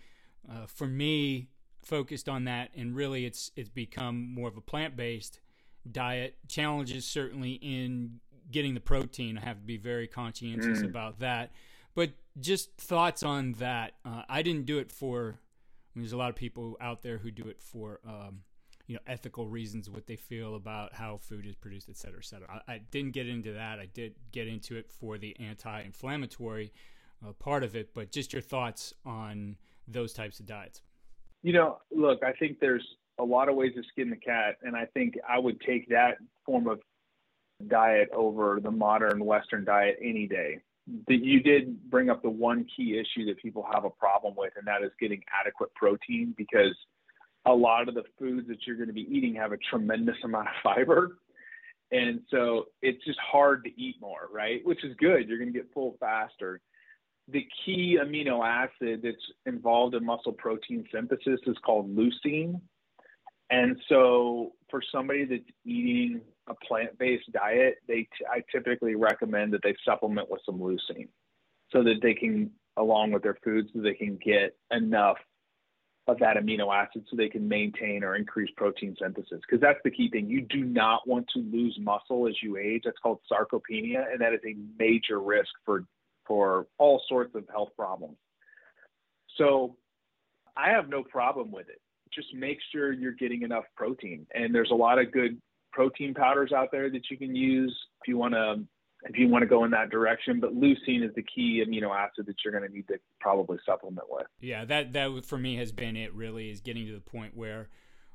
Uh, 0.49 0.65
for 0.65 0.87
me, 0.87 1.49
focused 1.83 2.29
on 2.29 2.45
that, 2.45 2.69
and 2.75 2.95
really, 2.95 3.25
it's 3.25 3.51
it's 3.55 3.69
become 3.69 4.33
more 4.33 4.47
of 4.47 4.57
a 4.57 4.61
plant 4.61 4.95
based 4.95 5.39
diet. 5.91 6.35
Challenges 6.47 7.05
certainly 7.05 7.53
in 7.53 8.19
getting 8.51 8.73
the 8.73 8.79
protein. 8.79 9.37
I 9.37 9.41
have 9.41 9.57
to 9.57 9.65
be 9.65 9.77
very 9.77 10.07
conscientious 10.07 10.79
mm. 10.79 10.85
about 10.85 11.19
that. 11.19 11.51
But 11.95 12.11
just 12.39 12.77
thoughts 12.77 13.23
on 13.23 13.53
that. 13.53 13.93
Uh, 14.05 14.23
I 14.29 14.41
didn't 14.41 14.65
do 14.65 14.77
it 14.77 14.91
for. 14.91 15.39
I 15.95 15.99
mean, 15.99 16.03
there's 16.03 16.13
a 16.13 16.17
lot 16.17 16.29
of 16.29 16.35
people 16.35 16.77
out 16.79 17.01
there 17.01 17.17
who 17.17 17.31
do 17.31 17.47
it 17.47 17.59
for, 17.59 17.99
um, 18.07 18.41
you 18.85 18.93
know, 18.93 19.01
ethical 19.07 19.47
reasons, 19.47 19.89
what 19.89 20.05
they 20.05 20.15
feel 20.15 20.55
about 20.55 20.93
how 20.93 21.17
food 21.17 21.47
is 21.47 21.55
produced, 21.55 21.89
et 21.89 21.97
cetera, 21.97 22.19
et 22.19 22.25
cetera. 22.25 22.61
I, 22.67 22.73
I 22.73 22.77
didn't 22.77 23.13
get 23.13 23.27
into 23.27 23.53
that. 23.53 23.79
I 23.79 23.87
did 23.87 24.13
get 24.31 24.47
into 24.47 24.75
it 24.75 24.91
for 24.91 25.17
the 25.17 25.35
anti-inflammatory 25.39 26.71
uh, 27.25 27.31
part 27.33 27.63
of 27.63 27.75
it. 27.75 27.93
But 27.93 28.11
just 28.11 28.33
your 28.33 28.41
thoughts 28.41 28.93
on 29.05 29.57
those 29.87 30.13
types 30.13 30.39
of 30.39 30.45
diets. 30.45 30.81
You 31.43 31.53
know, 31.53 31.77
look, 31.91 32.23
I 32.23 32.33
think 32.33 32.59
there's 32.59 32.85
a 33.19 33.23
lot 33.23 33.49
of 33.49 33.55
ways 33.55 33.73
to 33.75 33.83
skin 33.91 34.09
the 34.09 34.17
cat, 34.17 34.57
and 34.61 34.75
I 34.75 34.85
think 34.93 35.15
I 35.27 35.39
would 35.39 35.59
take 35.61 35.87
that 35.89 36.17
form 36.45 36.67
of 36.67 36.79
diet 37.67 38.09
over 38.13 38.59
the 38.61 38.71
modern 38.71 39.23
Western 39.23 39.65
diet 39.65 39.97
any 40.01 40.27
day 40.27 40.61
you 41.07 41.41
did 41.41 41.89
bring 41.89 42.09
up 42.09 42.21
the 42.21 42.29
one 42.29 42.65
key 42.75 42.97
issue 42.97 43.25
that 43.25 43.37
people 43.41 43.65
have 43.71 43.83
a 43.83 43.89
problem 43.89 44.33
with, 44.37 44.53
and 44.57 44.65
that 44.67 44.83
is 44.83 44.91
getting 44.99 45.21
adequate 45.39 45.73
protein 45.75 46.33
because 46.37 46.75
a 47.45 47.53
lot 47.53 47.87
of 47.87 47.95
the 47.95 48.03
foods 48.17 48.47
that 48.47 48.57
you're 48.65 48.75
going 48.75 48.87
to 48.87 48.93
be 48.93 49.07
eating 49.09 49.35
have 49.35 49.51
a 49.51 49.57
tremendous 49.69 50.15
amount 50.23 50.47
of 50.47 50.53
fiber. 50.63 51.17
And 51.91 52.21
so 52.29 52.65
it's 52.81 53.03
just 53.05 53.19
hard 53.19 53.63
to 53.63 53.81
eat 53.81 53.95
more, 54.01 54.27
right? 54.31 54.59
Which 54.65 54.83
is 54.83 54.93
good. 54.97 55.27
You're 55.27 55.37
going 55.37 55.51
to 55.51 55.57
get 55.57 55.73
full 55.73 55.95
faster. 55.99 56.59
The 57.29 57.45
key 57.65 57.97
amino 58.01 58.45
acid 58.45 59.01
that's 59.03 59.17
involved 59.45 59.95
in 59.95 60.05
muscle 60.05 60.31
protein 60.31 60.85
synthesis 60.93 61.39
is 61.45 61.57
called 61.65 61.95
leucine. 61.95 62.61
And 63.49 63.77
so 63.89 64.53
for 64.69 64.81
somebody 64.91 65.25
that's 65.25 65.43
eating 65.65 66.21
a 66.47 66.53
plant-based 66.65 67.31
diet, 67.31 67.77
they 67.87 68.01
t- 68.01 68.25
I 68.29 68.43
typically 68.51 68.95
recommend 68.95 69.53
that 69.53 69.61
they 69.63 69.75
supplement 69.85 70.29
with 70.29 70.41
some 70.45 70.59
leucine 70.59 71.09
so 71.71 71.83
that 71.83 71.95
they 72.01 72.13
can, 72.13 72.51
along 72.77 73.11
with 73.11 73.23
their 73.23 73.37
food, 73.43 73.67
so 73.73 73.81
they 73.81 73.93
can 73.93 74.17
get 74.23 74.55
enough 74.71 75.17
of 76.07 76.19
that 76.19 76.37
amino 76.37 76.73
acid 76.73 77.05
so 77.09 77.17
they 77.17 77.27
can 77.27 77.47
maintain 77.47 78.03
or 78.03 78.15
increase 78.15 78.49
protein 78.55 78.95
synthesis. 79.01 79.41
Because 79.41 79.59
that's 79.61 79.79
the 79.83 79.91
key 79.91 80.09
thing. 80.09 80.29
You 80.29 80.41
do 80.41 80.63
not 80.63 81.07
want 81.07 81.27
to 81.33 81.39
lose 81.39 81.77
muscle 81.81 82.27
as 82.27 82.35
you 82.41 82.57
age. 82.57 82.83
That's 82.85 82.97
called 82.99 83.19
sarcopenia, 83.29 84.11
and 84.11 84.21
that 84.21 84.33
is 84.33 84.39
a 84.45 84.55
major 84.79 85.19
risk 85.19 85.49
for 85.65 85.85
for 86.27 86.67
all 86.77 87.01
sorts 87.07 87.33
of 87.35 87.45
health 87.49 87.69
problems. 87.75 88.17
So 89.37 89.77
I 90.55 90.69
have 90.69 90.89
no 90.89 91.03
problem 91.03 91.51
with 91.51 91.69
it. 91.69 91.81
Just 92.13 92.33
make 92.33 92.57
sure 92.71 92.91
you're 92.91 93.13
getting 93.13 93.43
enough 93.43 93.65
protein. 93.75 94.25
And 94.33 94.53
there's 94.53 94.71
a 94.71 94.75
lot 94.75 94.99
of 94.99 95.11
good 95.11 95.39
protein 95.71 96.13
powders 96.13 96.51
out 96.51 96.69
there 96.71 96.89
that 96.89 97.09
you 97.11 97.17
can 97.17 97.35
use 97.35 97.75
if 98.01 98.07
you 98.07 98.17
want 98.17 98.33
to 98.33 98.63
if 99.03 99.15
you 99.15 99.27
want 99.27 99.43
to 99.43 99.47
go 99.47 99.63
in 99.63 99.71
that 99.71 99.91
direction. 99.91 100.39
But 100.39 100.55
leucine 100.55 101.03
is 101.07 101.13
the 101.15 101.23
key 101.23 101.63
amino 101.65 101.95
acid 101.95 102.25
that 102.25 102.35
you're 102.43 102.57
going 102.57 102.67
to 102.67 102.75
need 102.75 102.87
to 102.87 102.97
probably 103.19 103.57
supplement 103.65 104.07
with. 104.09 104.25
Yeah, 104.39 104.65
that 104.65 104.93
that 104.93 105.25
for 105.25 105.37
me 105.37 105.57
has 105.57 105.71
been 105.71 105.95
it. 105.95 106.13
Really, 106.13 106.49
is 106.49 106.61
getting 106.61 106.87
to 106.87 106.93
the 106.93 106.99
point 106.99 107.35
where 107.35 107.69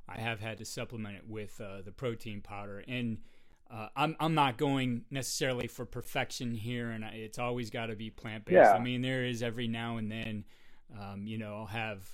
I 0.09 0.19
have 0.19 0.41
had 0.41 0.59
to 0.59 0.65
supplement 0.65 1.17
it 1.17 1.29
with 1.29 1.61
uh, 1.61 1.83
the 1.85 1.93
protein 1.93 2.41
powder, 2.41 2.83
and 2.89 3.19
uh, 3.73 3.89
I'm 3.97 4.17
I'm 4.21 4.35
not 4.35 4.59
going 4.59 5.05
necessarily 5.11 5.67
for 5.67 5.87
perfection 5.87 6.55
here, 6.55 6.91
and 6.91 7.05
it's 7.05 7.39
always 7.39 7.71
got 7.71 7.87
to 7.87 7.97
be 7.97 8.11
plant 8.11 8.45
based. 8.45 8.57
Yeah. 8.57 8.73
I 8.73 8.79
mean, 8.79 9.01
there 9.01 9.25
is 9.25 9.43
every 9.43 9.67
now 9.67 9.97
and 9.97 10.11
then, 10.11 10.45
um, 11.01 11.27
you 11.27 11.39
know, 11.39 11.55
I'll 11.55 11.67
have 11.67 12.07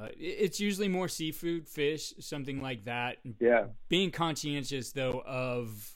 uh, 0.00 0.08
it's 0.18 0.60
usually 0.60 0.88
more 0.88 1.08
seafood, 1.08 1.68
fish, 1.68 2.14
something 2.20 2.60
like 2.62 2.84
that. 2.84 3.18
Yeah. 3.38 3.66
Being 3.88 4.10
conscientious 4.10 4.92
though 4.92 5.22
of 5.26 5.92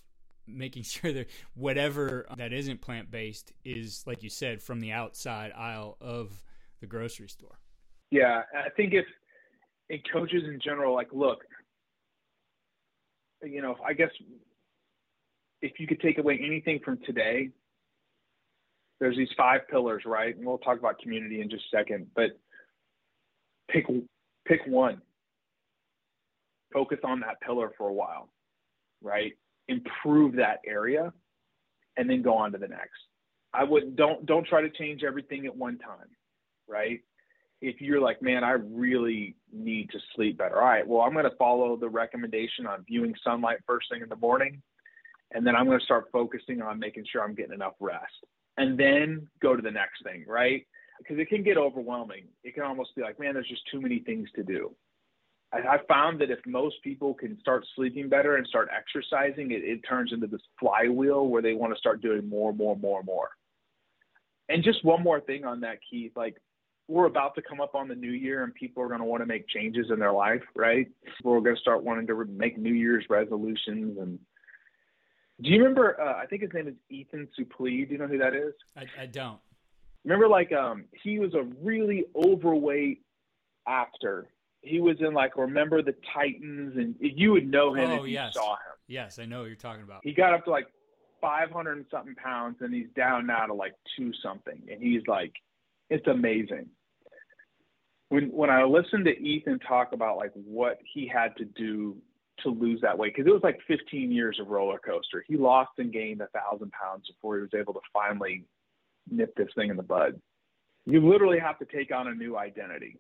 making 0.47 0.83
sure 0.85 1.13
that 1.13 1.29
whatever 1.55 2.27
that 2.37 2.53
isn't 2.53 2.81
plant 2.81 3.11
based 3.11 3.53
is, 3.65 4.05
like 4.07 4.23
you 4.23 4.31
said, 4.31 4.63
from 4.63 4.81
the 4.81 4.93
outside 4.93 5.53
aisle 5.57 5.97
of 6.01 6.43
the 6.81 6.87
grocery 6.87 7.29
store. 7.29 7.59
Yeah, 8.11 8.43
I 8.55 8.71
think 8.71 8.95
if 8.95 9.05
and 9.91 10.01
coaches 10.13 10.43
in 10.45 10.61
general, 10.63 10.95
like, 10.95 11.09
look, 11.13 11.39
you 13.43 13.63
know, 13.63 13.77
I 13.87 13.95
guess 13.95 14.11
if 15.63 15.79
you 15.79 15.87
could 15.87 16.01
take 16.01 16.19
away 16.19 16.41
anything 16.45 16.81
from 16.85 16.99
today, 17.05 17.51
there's 19.01 19.17
these 19.17 19.29
five 19.37 19.61
pillars, 19.71 20.03
right? 20.07 20.37
And 20.37 20.45
we'll 20.45 20.59
talk 20.59 20.79
about 20.79 20.99
community 20.99 21.41
in 21.41 21.51
just 21.51 21.65
a 21.73 21.77
second, 21.77 22.09
but 22.15 22.39
pick 23.71 23.87
pick 24.47 24.61
one. 24.67 25.01
Focus 26.73 26.99
on 27.05 27.21
that 27.21 27.41
pillar 27.41 27.73
for 27.79 27.89
a 27.89 27.93
while, 27.93 28.29
right? 29.03 29.33
Improve 29.69 30.37
that 30.37 30.59
area 30.67 31.13
and 31.97 32.09
then 32.09 32.23
go 32.23 32.35
on 32.35 32.53
to 32.53 32.59
the 32.59 32.69
next. 32.69 32.99
I 33.55 33.65
would 33.65 33.97
don't 33.97 34.27
don't 34.27 34.47
try 34.47 34.63
to 34.63 34.71
change 34.71 35.03
everything 35.05 35.47
at 35.47 35.57
one 35.57 35.79
time, 35.79 36.09
right? 36.69 37.01
If 37.61 37.81
you're 37.81 38.01
like, 38.01 38.23
man, 38.23 38.45
I 38.45 38.53
really 38.53 39.35
need 39.53 39.91
to 39.91 39.99
sleep 40.15 40.39
better. 40.39 40.61
All 40.61 40.69
right, 40.69 40.87
well, 40.87 41.01
I'm 41.01 41.13
going 41.13 41.25
to 41.25 41.37
follow 41.37 41.77
the 41.77 41.89
recommendation 41.89 42.69
on 42.69 42.85
viewing 42.87 43.15
sunlight 43.25 43.59
first 43.67 43.89
thing 43.91 44.01
in 44.03 44.09
the 44.09 44.17
morning, 44.17 44.63
and 45.33 45.47
then 45.47 45.55
I'm 45.55 45.67
going 45.67 45.79
to 45.79 45.85
start 45.85 46.07
focusing 46.13 46.63
on 46.63 46.79
making 46.79 47.05
sure 47.11 47.23
I'm 47.23 47.35
getting 47.35 47.55
enough 47.55 47.75
rest, 47.81 48.25
and 48.57 48.79
then 48.79 49.29
go 49.41 49.55
to 49.57 49.63
the 49.63 49.71
next 49.71 50.03
thing, 50.03 50.25
right? 50.27 50.67
Because 50.99 51.19
it 51.19 51.29
can 51.29 51.43
get 51.43 51.57
overwhelming. 51.57 52.25
It 52.43 52.55
can 52.55 52.65
almost 52.65 52.95
be 52.97 53.03
like, 53.03 53.21
man, 53.21 53.35
there's 53.35 53.49
just 53.49 53.63
too 53.71 53.81
many 53.81 54.01
things 54.01 54.29
to 54.35 54.43
do. 54.43 54.75
I, 55.53 55.59
I 55.59 55.79
found 55.87 56.21
that 56.21 56.31
if 56.31 56.41
most 56.47 56.77
people 56.83 57.15
can 57.15 57.39
start 57.41 57.67
sleeping 57.77 58.09
better 58.09 58.37
and 58.37 58.47
start 58.47 58.69
exercising, 58.77 59.53
it, 59.53 59.63
it 59.65 59.81
turns 59.89 60.13
into 60.13 60.27
this 60.27 60.43
flywheel 60.59 61.29
where 61.29 61.43
they 61.43 61.55
want 61.55 61.73
to 61.73 61.79
start 61.79 62.03
doing 62.03 62.29
more, 62.29 62.53
more, 62.53 62.77
more, 62.77 63.03
more. 63.03 63.31
And 64.49 64.65
just 64.65 64.85
one 64.85 65.03
more 65.03 65.21
thing 65.21 65.45
on 65.45 65.61
that, 65.61 65.79
Keith. 65.89 66.13
Like 66.17 66.37
we're 66.89 67.07
about 67.07 67.35
to 67.35 67.43
come 67.43 67.61
up 67.61 67.75
on 67.75 67.87
the 67.87 67.95
new 67.95 68.11
year 68.11 68.45
and 68.45 68.55
people 68.55 68.83
are 68.83 68.89
going 68.89 69.01
to 69.01 69.07
want 69.07 69.23
to 69.23 69.27
make 69.27 69.47
changes 69.49 69.87
in 69.91 69.99
their 69.99 70.13
life, 70.13 70.43
right? 70.57 70.89
We're 71.23 71.41
going 71.41 71.57
to 71.57 71.61
start 71.61 71.85
wanting 71.85 72.07
to 72.07 72.25
make 72.25 72.59
New 72.59 72.73
Year's 72.73 73.05
resolutions. 73.11 73.99
And 73.99 74.19
do 75.41 75.51
you 75.51 75.59
remember? 75.59 76.01
Uh, 76.01 76.15
I 76.15 76.27
think 76.27 76.43
his 76.43 76.53
name 76.53 76.69
is 76.69 76.75
Ethan 76.91 77.29
Suplee. 77.39 77.87
Do 77.87 77.93
you 77.93 77.99
know 77.99 78.09
who 78.09 78.19
that 78.19 78.35
is? 78.35 78.55
I, 78.77 78.85
I 79.03 79.07
don't. 79.07 79.39
Remember, 80.05 80.29
like, 80.29 80.53
um, 80.53 80.85
he 81.03 81.19
was 81.19 81.35
a 81.35 81.43
really 81.63 82.07
overweight 82.17 83.03
actor. 83.67 84.27
He 84.63 84.81
was 84.81 84.97
in 85.01 85.15
like 85.15 85.37
Remember 85.37 85.83
the 85.83 85.95
Titans, 86.13 86.77
and 86.77 86.97
you 86.99 87.33
would 87.33 87.49
know 87.49 87.73
him 87.73 87.91
oh, 87.91 87.97
if 87.97 88.03
you 88.03 88.15
yes. 88.15 88.35
saw 88.35 88.55
him. 88.55 88.75
Yes, 88.89 89.19
I 89.19 89.27
know 89.27 89.41
what 89.41 89.47
you're 89.47 89.57
talking 89.57 89.83
about. 89.85 90.01
He 90.03 90.13
got 90.13 90.35
up 90.35 90.45
to 90.45 90.51
like 90.51 90.67
500 91.21 91.73
and 91.73 91.87
something 91.91 92.17
pounds, 92.17 92.57
and 92.61 92.75
he's 92.75 92.89
down 92.97 93.27
now 93.27 93.47
to 93.47 93.55
like 93.55 93.75
two 93.97 94.13
something, 94.23 94.61
and 94.71 94.83
he's 94.83 95.03
like, 95.07 95.33
it's 95.91 96.07
amazing. 96.09 96.67
When 98.09 98.31
when 98.33 98.51
I 98.51 98.65
listened 98.65 99.05
to 99.05 99.17
Ethan 99.17 99.61
talk 99.61 99.93
about 99.93 100.17
like 100.17 100.33
what 100.33 100.79
he 100.93 101.07
had 101.07 101.37
to 101.37 101.45
do 101.45 101.97
to 102.43 102.51
lose 102.51 102.81
that 102.83 102.97
weight, 102.97 103.15
because 103.15 103.29
it 103.29 103.33
was 103.33 103.43
like 103.43 103.59
15 103.67 104.11
years 104.11 104.39
of 104.41 104.49
roller 104.49 104.79
coaster. 104.79 105.25
He 105.27 105.37
lost 105.37 105.71
and 105.79 105.93
gained 105.93 106.21
a 106.21 106.29
thousand 106.29 106.73
pounds 106.73 107.07
before 107.09 107.37
he 107.37 107.43
was 107.43 107.55
able 107.55 107.75
to 107.75 107.81
finally 107.93 108.45
nip 109.11 109.35
this 109.37 109.49
thing 109.55 109.71
in 109.71 109.77
the 109.77 109.83
bud. 109.83 110.21
You 110.87 111.07
literally 111.07 111.39
have 111.39 111.59
to 111.59 111.67
take 111.67 111.93
on 111.95 112.09
a 112.09 112.15
new 112.15 112.37
identity. 112.37 112.99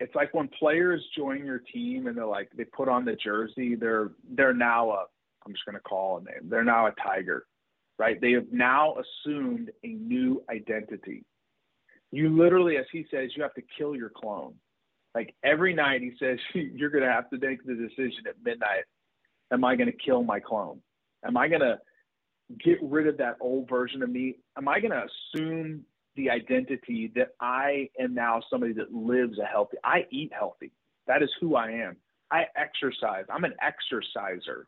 It's 0.00 0.14
like 0.14 0.32
when 0.32 0.48
players 0.58 1.04
join 1.16 1.44
your 1.44 1.58
team 1.58 2.06
and 2.06 2.16
they're 2.16 2.26
like 2.26 2.50
they 2.56 2.64
put 2.64 2.88
on 2.88 3.04
the 3.04 3.16
jersey, 3.16 3.74
they're 3.74 4.10
they're 4.30 4.54
now 4.54 4.90
a 4.90 5.04
I'm 5.46 5.52
just 5.52 5.64
going 5.64 5.76
to 5.76 5.80
call 5.80 6.18
a 6.18 6.20
name. 6.20 6.48
They're 6.50 6.64
now 6.64 6.86
a 6.86 6.92
tiger, 7.02 7.46
right? 7.98 8.20
They 8.20 8.32
have 8.32 8.46
now 8.52 8.96
assumed 8.96 9.70
a 9.82 9.88
new 9.88 10.42
identity. 10.50 11.24
You 12.10 12.28
literally, 12.28 12.76
as 12.76 12.86
he 12.92 13.06
says, 13.10 13.30
you 13.36 13.42
have 13.42 13.54
to 13.54 13.62
kill 13.76 13.96
your 13.96 14.10
clone. 14.10 14.54
Like 15.18 15.34
every 15.42 15.74
night, 15.74 16.00
he 16.00 16.12
says, 16.20 16.38
you're 16.54 16.90
going 16.90 17.02
to 17.02 17.10
have 17.10 17.28
to 17.30 17.38
make 17.38 17.64
the 17.66 17.74
decision 17.74 18.28
at 18.28 18.36
midnight 18.44 18.84
Am 19.50 19.64
I 19.64 19.76
going 19.76 19.90
to 19.90 19.96
kill 19.96 20.22
my 20.22 20.38
clone? 20.38 20.80
Am 21.26 21.36
I 21.36 21.48
going 21.48 21.62
to 21.62 21.78
get 22.62 22.78
rid 22.82 23.08
of 23.08 23.16
that 23.16 23.36
old 23.40 23.68
version 23.68 24.02
of 24.02 24.10
me? 24.10 24.36
Am 24.56 24.68
I 24.68 24.78
going 24.78 24.92
to 24.92 25.04
assume 25.04 25.84
the 26.16 26.30
identity 26.30 27.10
that 27.16 27.28
I 27.40 27.88
am 27.98 28.14
now 28.14 28.42
somebody 28.50 28.74
that 28.74 28.92
lives 28.92 29.38
a 29.38 29.46
healthy, 29.46 29.78
I 29.84 30.04
eat 30.10 30.32
healthy. 30.38 30.70
That 31.06 31.22
is 31.22 31.30
who 31.40 31.56
I 31.56 31.70
am. 31.70 31.96
I 32.30 32.44
exercise. 32.56 33.24
I'm 33.30 33.44
an 33.44 33.54
exerciser. 33.62 34.66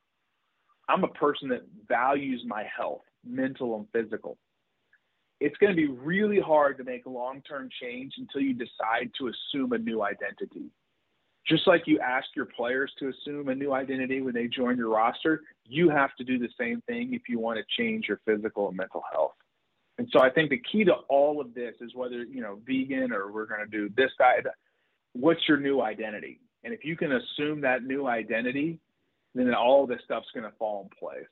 I'm 0.88 1.04
a 1.04 1.08
person 1.08 1.50
that 1.50 1.62
values 1.86 2.42
my 2.46 2.64
health, 2.74 3.02
mental 3.24 3.76
and 3.76 3.86
physical. 3.92 4.38
It's 5.40 5.56
going 5.56 5.74
to 5.74 5.76
be 5.76 5.88
really 5.88 6.40
hard 6.40 6.76
to 6.78 6.84
make 6.84 7.06
long 7.06 7.42
term 7.42 7.68
change 7.80 8.14
until 8.18 8.42
you 8.42 8.54
decide 8.54 9.10
to 9.18 9.28
assume 9.28 9.72
a 9.72 9.78
new 9.78 10.02
identity. 10.02 10.70
Just 11.48 11.66
like 11.66 11.82
you 11.86 11.98
ask 12.00 12.26
your 12.36 12.46
players 12.46 12.92
to 12.98 13.08
assume 13.08 13.48
a 13.48 13.54
new 13.54 13.72
identity 13.72 14.20
when 14.20 14.34
they 14.34 14.46
join 14.46 14.76
your 14.76 14.90
roster, 14.90 15.40
you 15.64 15.88
have 15.88 16.14
to 16.16 16.24
do 16.24 16.38
the 16.38 16.50
same 16.58 16.82
thing 16.82 17.14
if 17.14 17.22
you 17.28 17.38
want 17.38 17.58
to 17.58 17.82
change 17.82 18.06
your 18.08 18.20
physical 18.26 18.68
and 18.68 18.76
mental 18.76 19.02
health. 19.10 19.32
And 19.98 20.08
so 20.12 20.20
I 20.20 20.30
think 20.30 20.50
the 20.50 20.60
key 20.70 20.84
to 20.84 20.92
all 21.08 21.40
of 21.40 21.54
this 21.54 21.74
is 21.80 21.94
whether, 21.94 22.22
you 22.24 22.40
know, 22.40 22.58
vegan 22.66 23.12
or 23.12 23.32
we're 23.32 23.46
going 23.46 23.60
to 23.60 23.66
do 23.66 23.92
this 23.96 24.10
diet, 24.18 24.46
what's 25.12 25.40
your 25.48 25.58
new 25.58 25.80
identity? 25.80 26.40
And 26.64 26.74
if 26.74 26.84
you 26.84 26.96
can 26.96 27.12
assume 27.12 27.62
that 27.62 27.84
new 27.84 28.06
identity, 28.06 28.78
then 29.34 29.52
all 29.54 29.82
of 29.82 29.88
this 29.88 30.00
stuff's 30.04 30.28
going 30.34 30.50
to 30.50 30.56
fall 30.58 30.82
in 30.82 30.98
place. 30.98 31.28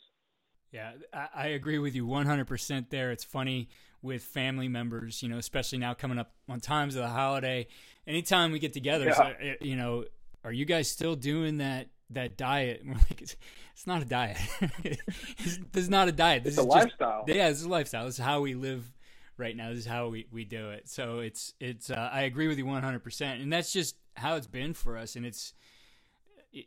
Yeah, 0.72 0.92
I, 1.34 1.48
agree 1.48 1.78
with 1.78 1.94
you 1.94 2.06
100% 2.06 2.90
there. 2.90 3.10
It's 3.10 3.24
funny 3.24 3.68
with 4.02 4.22
family 4.22 4.68
members, 4.68 5.22
you 5.22 5.28
know, 5.28 5.38
especially 5.38 5.78
now 5.78 5.94
coming 5.94 6.18
up 6.18 6.32
on 6.48 6.60
times 6.60 6.94
of 6.94 7.02
the 7.02 7.08
holiday. 7.08 7.66
Anytime 8.06 8.52
we 8.52 8.58
get 8.58 8.72
together, 8.72 9.06
yeah. 9.06 9.14
so, 9.14 9.32
eh, 9.40 9.54
you 9.60 9.76
know, 9.76 10.04
are 10.44 10.52
you 10.52 10.64
guys 10.64 10.90
still 10.90 11.16
doing 11.16 11.58
that 11.58 11.88
that 12.10 12.36
diet? 12.36 12.80
And 12.80 12.90
we're 12.94 12.96
like, 12.96 13.22
it's, 13.22 13.36
it's 13.72 13.86
not 13.86 14.02
a 14.02 14.04
diet. 14.04 14.38
this 14.82 15.58
is 15.74 15.90
not 15.90 16.08
a 16.08 16.12
diet. 16.12 16.44
This 16.44 16.54
it's 16.54 16.60
is 16.60 16.64
a 16.64 16.68
lifestyle. 16.68 17.24
Just, 17.26 17.36
yeah, 17.36 17.48
it's 17.48 17.62
a 17.62 17.68
lifestyle. 17.68 18.06
This 18.06 18.18
is 18.18 18.24
how 18.24 18.40
we 18.40 18.54
live 18.54 18.90
right 19.36 19.56
now. 19.56 19.70
This 19.70 19.80
is 19.80 19.86
how 19.86 20.08
we, 20.08 20.26
we 20.32 20.44
do 20.44 20.70
it. 20.70 20.88
So 20.88 21.18
it's 21.18 21.54
it's. 21.60 21.90
Uh, 21.90 22.10
I 22.12 22.22
agree 22.22 22.48
with 22.48 22.58
you 22.58 22.66
100, 22.66 23.00
percent 23.00 23.42
and 23.42 23.52
that's 23.52 23.72
just 23.72 23.96
how 24.14 24.36
it's 24.36 24.46
been 24.46 24.74
for 24.74 24.96
us. 24.96 25.16
And 25.16 25.26
it's 25.26 25.54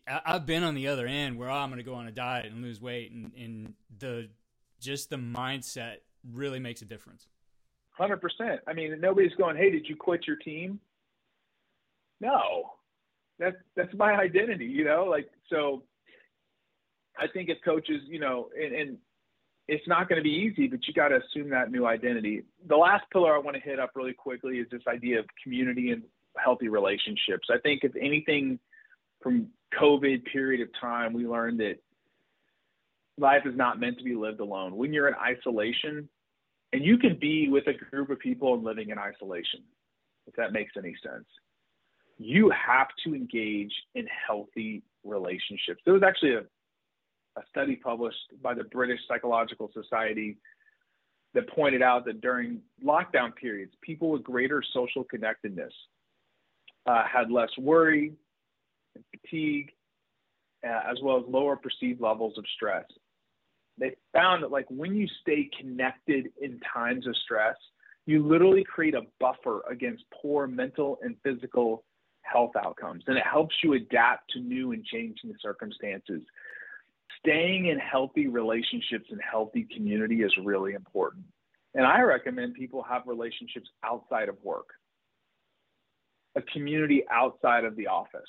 I've 0.07 0.45
been 0.45 0.63
on 0.63 0.75
the 0.75 0.87
other 0.87 1.07
end 1.07 1.37
where 1.37 1.49
oh, 1.49 1.53
I'm 1.53 1.69
going 1.69 1.77
to 1.77 1.83
go 1.83 1.95
on 1.95 2.07
a 2.07 2.11
diet 2.11 2.51
and 2.51 2.61
lose 2.61 2.81
weight, 2.81 3.11
and, 3.11 3.31
and 3.35 3.73
the 3.97 4.29
just 4.79 5.09
the 5.09 5.15
mindset 5.15 5.97
really 6.29 6.59
makes 6.59 6.81
a 6.81 6.85
difference. 6.85 7.27
Hundred 7.91 8.17
percent. 8.17 8.61
I 8.67 8.73
mean, 8.73 8.99
nobody's 8.99 9.33
going, 9.37 9.57
"Hey, 9.57 9.69
did 9.71 9.87
you 9.87 9.95
quit 9.95 10.25
your 10.27 10.37
team?" 10.37 10.79
No, 12.19 12.71
that's 13.39 13.57
that's 13.75 13.93
my 13.95 14.13
identity. 14.13 14.65
You 14.65 14.85
know, 14.85 15.05
like 15.05 15.29
so. 15.49 15.83
I 17.19 17.27
think 17.27 17.49
if 17.49 17.57
coaches, 17.63 18.01
you 18.05 18.19
know, 18.19 18.49
and, 18.57 18.73
and 18.73 18.97
it's 19.67 19.87
not 19.87 20.07
going 20.07 20.17
to 20.17 20.23
be 20.23 20.29
easy, 20.29 20.67
but 20.67 20.79
you 20.87 20.93
got 20.93 21.09
to 21.09 21.19
assume 21.19 21.49
that 21.49 21.71
new 21.71 21.85
identity. 21.85 22.43
The 22.67 22.77
last 22.77 23.03
pillar 23.11 23.35
I 23.35 23.39
want 23.39 23.55
to 23.57 23.61
hit 23.61 23.79
up 23.79 23.91
really 23.95 24.13
quickly 24.13 24.57
is 24.57 24.67
this 24.71 24.81
idea 24.87 25.19
of 25.19 25.25
community 25.43 25.91
and 25.91 26.03
healthy 26.37 26.69
relationships. 26.69 27.49
I 27.51 27.57
think 27.59 27.83
if 27.83 27.91
anything 27.95 28.59
from 29.21 29.47
COVID 29.79 30.25
period 30.25 30.61
of 30.61 30.69
time, 30.79 31.13
we 31.13 31.27
learned 31.27 31.59
that 31.59 31.75
life 33.21 33.43
is 33.45 33.55
not 33.55 33.79
meant 33.79 33.97
to 33.99 34.03
be 34.03 34.15
lived 34.15 34.39
alone. 34.39 34.75
When 34.75 34.91
you're 34.91 35.07
in 35.07 35.15
isolation, 35.15 36.09
and 36.73 36.83
you 36.83 36.97
can 36.97 37.17
be 37.19 37.49
with 37.49 37.67
a 37.67 37.73
group 37.73 38.09
of 38.09 38.19
people 38.19 38.53
and 38.55 38.63
living 38.63 38.89
in 38.89 38.97
isolation, 38.97 39.61
if 40.27 40.35
that 40.35 40.53
makes 40.53 40.73
any 40.77 40.95
sense, 41.03 41.25
you 42.17 42.51
have 42.51 42.87
to 43.05 43.15
engage 43.15 43.73
in 43.95 44.05
healthy 44.27 44.83
relationships. 45.03 45.81
There 45.85 45.93
was 45.93 46.03
actually 46.03 46.35
a, 46.35 46.39
a 46.39 47.43
study 47.49 47.75
published 47.75 48.17
by 48.41 48.53
the 48.53 48.63
British 48.65 48.99
Psychological 49.07 49.71
Society 49.73 50.37
that 51.33 51.49
pointed 51.49 51.81
out 51.81 52.05
that 52.05 52.21
during 52.21 52.59
lockdown 52.83 53.35
periods, 53.35 53.73
people 53.81 54.11
with 54.11 54.23
greater 54.23 54.63
social 54.73 55.03
connectedness 55.03 55.73
uh, 56.85 57.03
had 57.11 57.31
less 57.31 57.49
worry, 57.57 58.13
and 58.95 59.03
fatigue, 59.11 59.71
uh, 60.65 60.81
as 60.89 60.97
well 61.01 61.17
as 61.17 61.23
lower 61.27 61.55
perceived 61.55 62.01
levels 62.01 62.37
of 62.37 62.45
stress. 62.55 62.85
They 63.77 63.95
found 64.13 64.43
that 64.43 64.51
like 64.51 64.65
when 64.69 64.95
you 64.95 65.07
stay 65.21 65.49
connected 65.59 66.27
in 66.41 66.59
times 66.73 67.07
of 67.07 67.15
stress, 67.17 67.55
you 68.05 68.25
literally 68.25 68.63
create 68.63 68.95
a 68.95 69.01
buffer 69.19 69.63
against 69.69 70.03
poor 70.21 70.47
mental 70.47 70.97
and 71.01 71.15
physical 71.23 71.83
health 72.21 72.51
outcomes, 72.63 73.03
and 73.07 73.17
it 73.17 73.23
helps 73.25 73.55
you 73.63 73.73
adapt 73.73 74.31
to 74.31 74.39
new 74.39 74.71
and 74.71 74.83
changing 74.85 75.33
circumstances. 75.41 76.21
Staying 77.19 77.67
in 77.67 77.77
healthy 77.77 78.27
relationships 78.27 79.05
and 79.11 79.19
healthy 79.21 79.67
community 79.75 80.23
is 80.23 80.33
really 80.43 80.73
important. 80.73 81.23
And 81.73 81.85
I 81.85 82.01
recommend 82.01 82.55
people 82.55 82.83
have 82.83 83.03
relationships 83.05 83.69
outside 83.83 84.27
of 84.27 84.37
work, 84.43 84.67
a 86.35 86.41
community 86.41 87.03
outside 87.09 87.63
of 87.63 87.75
the 87.75 87.87
office 87.87 88.21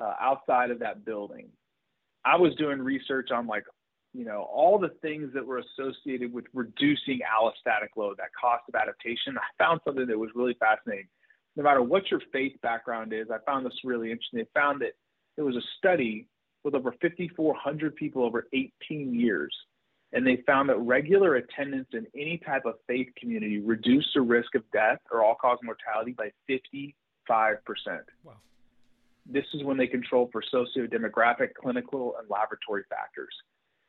uh, 0.00 0.14
outside 0.20 0.70
of 0.70 0.78
that 0.80 1.04
building. 1.04 1.48
I 2.24 2.36
was 2.36 2.54
doing 2.56 2.78
research 2.78 3.30
on 3.30 3.46
like, 3.46 3.64
you 4.14 4.24
know, 4.24 4.48
all 4.50 4.78
the 4.78 4.92
things 5.02 5.32
that 5.34 5.44
were 5.44 5.58
associated 5.58 6.32
with 6.32 6.44
reducing 6.54 7.18
allostatic 7.20 7.88
load, 7.96 8.16
that 8.18 8.28
cost 8.40 8.62
of 8.68 8.74
adaptation. 8.76 9.36
I 9.36 9.62
found 9.62 9.80
something 9.84 10.06
that 10.06 10.18
was 10.18 10.30
really 10.36 10.56
fascinating. 10.60 11.08
no 11.56 11.62
matter 11.62 11.82
what 11.82 12.10
your 12.10 12.20
faith 12.32 12.52
background 12.62 13.12
is, 13.12 13.26
I 13.30 13.38
found 13.46 13.66
this 13.66 13.72
really 13.84 14.10
interesting. 14.10 14.40
They 14.40 14.60
found 14.60 14.80
that 14.82 14.92
there 15.36 15.44
was 15.44 15.56
a 15.56 15.62
study 15.78 16.26
with 16.62 16.74
over 16.74 16.92
5,400 17.00 17.96
people 17.96 18.24
over 18.24 18.46
18 18.52 19.14
years, 19.14 19.54
and 20.12 20.26
they 20.26 20.42
found 20.46 20.68
that 20.68 20.78
regular 20.78 21.36
attendance 21.36 21.88
in 21.92 22.06
any 22.14 22.38
type 22.38 22.64
of 22.64 22.74
faith 22.86 23.08
community 23.18 23.60
reduced 23.60 24.08
the 24.14 24.20
risk 24.20 24.54
of 24.54 24.62
death 24.72 24.98
or 25.10 25.24
all-cause 25.24 25.58
mortality 25.62 26.12
by 26.12 26.30
55%. 26.48 26.94
Wow. 28.24 28.34
This 29.26 29.44
is 29.54 29.62
when 29.64 29.76
they 29.76 29.86
control 29.86 30.28
for 30.32 30.42
socio-demographic, 30.50 31.54
clinical, 31.60 32.14
and 32.18 32.28
laboratory 32.28 32.84
factors. 32.90 33.34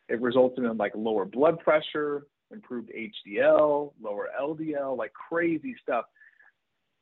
It 0.07 0.21
resulted 0.21 0.63
in 0.63 0.77
like 0.77 0.93
lower 0.95 1.25
blood 1.25 1.59
pressure, 1.59 2.27
improved 2.51 2.91
HDL, 2.91 3.93
lower 4.01 4.29
LDL, 4.39 4.97
like 4.97 5.11
crazy 5.13 5.75
stuff. 5.81 6.05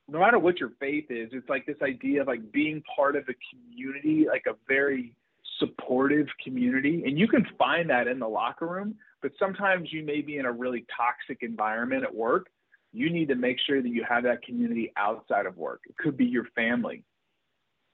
No 0.08 0.20
matter 0.20 0.39
what 0.39 0.60
your 0.60 0.72
faith 0.80 1.06
is, 1.10 1.30
it's 1.32 1.49
like 1.49 1.66
this 1.66 1.82
idea 1.82 2.22
of 2.22 2.28
like 2.28 2.51
being 2.51 2.84
part 2.95 3.16
of 3.16 3.24
a 3.30 3.34
community, 3.51 4.26
like 4.28 4.45
a 4.47 4.56
very 4.68 5.16
supportive 5.60 6.28
community. 6.43 7.04
And 7.06 7.18
you 7.18 7.28
can 7.28 7.45
find 7.58 7.89
that 7.89 8.08
in 8.08 8.20
the 8.20 8.28
locker 8.28 8.68
room, 8.68 8.95
but 9.22 9.32
sometimes 9.39 9.93
you 9.93 10.04
may 10.04 10.22
be 10.22 10.38
in 10.38 10.45
a 10.45 10.51
really 10.51 10.86
toxic 10.95 11.41
environment 11.41 12.04
at 12.04 12.14
work. 12.14 12.47
You 12.91 13.10
need 13.10 13.28
to 13.30 13.36
make 13.36 13.58
sure 13.66 13.82
that 13.82 13.89
you 13.89 14.06
have 14.08 14.24
that 14.24 14.43
community 14.43 14.91
outside 14.97 15.45
of 15.45 15.58
work. 15.58 15.82
It 15.89 15.97
could 15.97 16.18
be 16.18 16.26
your 16.26 16.45
family. 16.56 17.04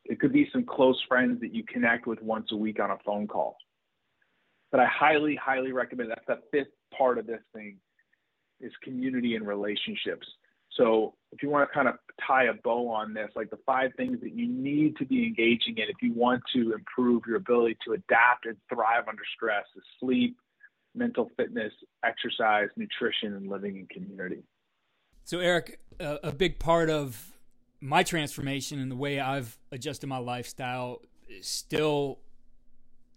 It 0.05 0.19
could 0.19 0.33
be 0.33 0.49
some 0.51 0.65
close 0.65 0.99
friends 1.07 1.39
that 1.41 1.53
you 1.53 1.63
connect 1.63 2.07
with 2.07 2.21
once 2.21 2.51
a 2.51 2.55
week 2.55 2.79
on 2.79 2.91
a 2.91 2.97
phone 3.05 3.27
call. 3.27 3.57
But 4.71 4.79
I 4.81 4.85
highly, 4.85 5.35
highly 5.35 5.71
recommend 5.71 6.09
that's 6.09 6.25
the 6.27 6.39
fifth 6.51 6.73
part 6.95 7.17
of 7.17 7.25
this 7.25 7.41
thing 7.53 7.77
is 8.61 8.71
community 8.83 9.35
and 9.35 9.47
relationships. 9.47 10.27
So 10.75 11.15
if 11.31 11.41
you 11.41 11.49
want 11.49 11.69
to 11.69 11.73
kind 11.73 11.87
of 11.87 11.95
tie 12.25 12.45
a 12.45 12.53
bow 12.53 12.87
on 12.89 13.13
this, 13.13 13.29
like 13.35 13.49
the 13.49 13.59
five 13.65 13.91
things 13.97 14.19
that 14.21 14.33
you 14.33 14.47
need 14.47 14.95
to 14.97 15.05
be 15.05 15.25
engaging 15.25 15.77
in 15.77 15.83
if 15.89 15.95
you 16.01 16.13
want 16.13 16.41
to 16.53 16.73
improve 16.73 17.23
your 17.27 17.37
ability 17.37 17.77
to 17.85 17.93
adapt 17.93 18.45
and 18.45 18.55
thrive 18.71 19.07
under 19.07 19.23
stress 19.35 19.65
is 19.75 19.83
sleep, 19.99 20.37
mental 20.93 21.31
fitness, 21.35 21.73
exercise, 22.05 22.69
nutrition, 22.77 23.33
and 23.33 23.47
living 23.47 23.77
in 23.77 23.87
community. 23.87 24.43
So 25.23 25.39
Erik, 25.39 25.79
a 25.99 26.31
big 26.31 26.59
part 26.59 26.89
of 26.89 27.31
my 27.81 28.03
transformation 28.03 28.79
and 28.79 28.91
the 28.91 28.95
way 28.95 29.19
I've 29.19 29.57
adjusted 29.71 30.07
my 30.07 30.17
lifestyle 30.17 31.01
still 31.41 32.19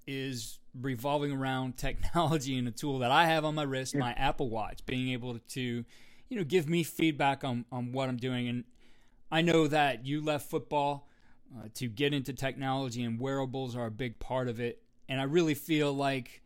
is 0.07 0.59
revolving 0.81 1.33
around 1.33 1.77
technology 1.77 2.59
and 2.59 2.69
a 2.69 2.71
tool 2.71 2.99
that 3.01 3.11
I 3.11 3.27
have 3.27 3.45
on 3.45 3.55
my 3.55 3.63
wrist, 3.63 3.95
my 3.95 4.13
Apple 4.13 4.49
Watch, 4.49 4.85
being 4.87 5.11
able 5.11 5.39
to, 5.39 5.61
you 5.61 6.37
know, 6.37 6.45
give 6.45 6.69
me 6.69 6.83
feedback 6.83 7.45
on, 7.45 7.65
on 7.71 7.93
what 7.93 8.09
I'm 8.09 8.17
doing. 8.17 8.49
And 8.49 8.65
I 9.31 9.43
know 9.43 9.67
that 9.69 10.07
you 10.07 10.23
left 10.23 10.49
football 10.51 11.09
uh, 11.57 11.69
to 11.75 11.89
get 11.89 12.15
into 12.15 12.33
technology, 12.33 13.03
and 13.03 13.21
wearables 13.21 13.77
are 13.77 13.87
a 13.87 13.91
big 13.91 14.19
part 14.19 14.49
of 14.49 14.61
it. 14.61 14.83
And 15.09 15.21
I 15.21 15.25
really 15.25 15.55
feel 15.55 15.93
like 15.93 16.43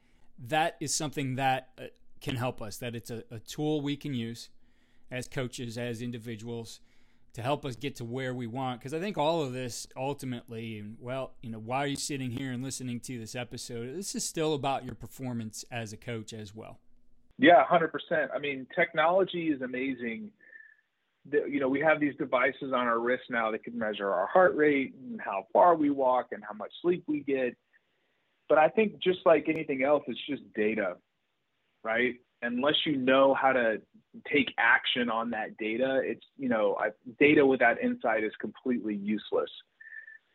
that 0.48 0.76
is 0.80 0.94
something 0.94 1.36
that 1.36 1.68
uh, 1.78 1.84
can 2.20 2.36
help 2.36 2.60
us, 2.60 2.78
that 2.78 2.94
it's 2.94 3.10
a, 3.10 3.22
a 3.30 3.38
tool 3.38 3.80
we 3.80 3.96
can 3.96 4.14
use 4.14 4.48
as 5.10 5.28
coaches, 5.28 5.78
as 5.78 6.02
individuals 6.02 6.80
to 7.36 7.42
help 7.42 7.66
us 7.66 7.76
get 7.76 7.96
to 7.96 8.04
where 8.04 8.32
we 8.32 8.46
want. 8.46 8.80
Because 8.80 8.94
I 8.94 8.98
think 8.98 9.18
all 9.18 9.42
of 9.42 9.52
this 9.52 9.86
ultimately, 9.94 10.78
and 10.78 10.96
well, 10.98 11.34
you 11.42 11.50
know, 11.50 11.58
why 11.58 11.84
are 11.84 11.86
you 11.86 11.96
sitting 11.96 12.30
here 12.30 12.50
and 12.50 12.62
listening 12.62 12.98
to 13.00 13.18
this 13.18 13.36
episode? 13.36 13.94
This 13.94 14.14
is 14.14 14.24
still 14.24 14.54
about 14.54 14.86
your 14.86 14.94
performance 14.94 15.62
as 15.70 15.92
a 15.92 15.98
coach 15.98 16.32
as 16.32 16.54
well. 16.54 16.80
Yeah, 17.38 17.62
100%. 17.70 17.90
I 18.34 18.38
mean, 18.38 18.66
technology 18.74 19.48
is 19.48 19.60
amazing. 19.60 20.30
You 21.30 21.60
know, 21.60 21.68
we 21.68 21.80
have 21.80 22.00
these 22.00 22.14
devices 22.16 22.72
on 22.72 22.86
our 22.86 22.98
wrist 22.98 23.24
now 23.28 23.50
that 23.50 23.64
can 23.64 23.78
measure 23.78 24.10
our 24.10 24.28
heart 24.28 24.56
rate 24.56 24.94
and 24.94 25.20
how 25.20 25.46
far 25.52 25.74
we 25.74 25.90
walk 25.90 26.28
and 26.32 26.42
how 26.42 26.54
much 26.54 26.72
sleep 26.80 27.04
we 27.06 27.20
get. 27.20 27.54
But 28.48 28.56
I 28.56 28.70
think 28.70 28.98
just 29.02 29.18
like 29.26 29.50
anything 29.50 29.82
else, 29.82 30.04
it's 30.06 30.18
just 30.26 30.42
data, 30.54 30.96
right? 31.84 32.14
Unless 32.42 32.74
you 32.84 32.96
know 32.96 33.34
how 33.34 33.52
to 33.52 33.80
take 34.30 34.52
action 34.58 35.10
on 35.10 35.30
that 35.30 35.56
data, 35.56 36.00
it's 36.02 36.24
you 36.38 36.48
know 36.48 36.76
I, 36.78 36.90
data 37.18 37.44
without 37.44 37.80
insight 37.80 38.24
is 38.24 38.32
completely 38.40 38.94
useless. 38.94 39.50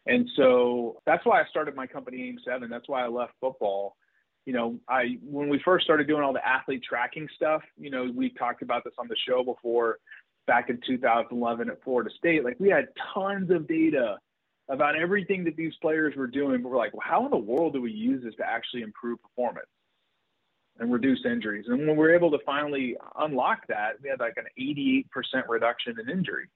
And 0.07 0.27
so 0.35 1.01
that's 1.05 1.25
why 1.25 1.41
I 1.41 1.45
started 1.49 1.75
my 1.75 1.85
company 1.85 2.35
AIM7. 2.47 2.69
That's 2.69 2.89
why 2.89 3.03
I 3.03 3.07
left 3.07 3.33
football. 3.39 3.95
You 4.45 4.53
know, 4.53 4.79
I 4.89 5.17
when 5.21 5.49
we 5.49 5.61
first 5.63 5.83
started 5.85 6.07
doing 6.07 6.23
all 6.23 6.33
the 6.33 6.47
athlete 6.47 6.83
tracking 6.87 7.27
stuff, 7.35 7.61
you 7.77 7.91
know, 7.91 8.11
we 8.13 8.29
talked 8.31 8.63
about 8.63 8.83
this 8.83 8.93
on 8.97 9.07
the 9.07 9.15
show 9.27 9.43
before 9.43 9.99
back 10.47 10.69
in 10.69 10.79
2011 10.85 11.69
at 11.69 11.83
Florida 11.83 12.09
State. 12.17 12.43
Like 12.43 12.59
we 12.59 12.69
had 12.69 12.87
tons 13.13 13.51
of 13.51 13.67
data 13.67 14.17
about 14.69 14.95
everything 14.95 15.43
that 15.43 15.55
these 15.55 15.73
players 15.81 16.15
were 16.15 16.27
doing. 16.27 16.63
But 16.63 16.69
we're 16.69 16.77
like, 16.77 16.93
well, 16.93 17.03
how 17.05 17.25
in 17.25 17.31
the 17.31 17.37
world 17.37 17.73
do 17.73 17.81
we 17.81 17.91
use 17.91 18.23
this 18.23 18.35
to 18.35 18.47
actually 18.47 18.81
improve 18.81 19.21
performance? 19.21 19.67
And 20.81 20.91
reduce 20.91 21.23
injuries. 21.25 21.65
And 21.67 21.77
when 21.77 21.89
we 21.89 21.95
were 21.95 22.13
able 22.13 22.31
to 22.31 22.39
finally 22.43 22.97
unlock 23.19 23.67
that, 23.67 23.93
we 24.03 24.09
had 24.09 24.19
like 24.19 24.35
an 24.37 24.45
88% 24.59 25.05
reduction 25.47 25.95
in 25.99 26.09
injury. 26.09 26.49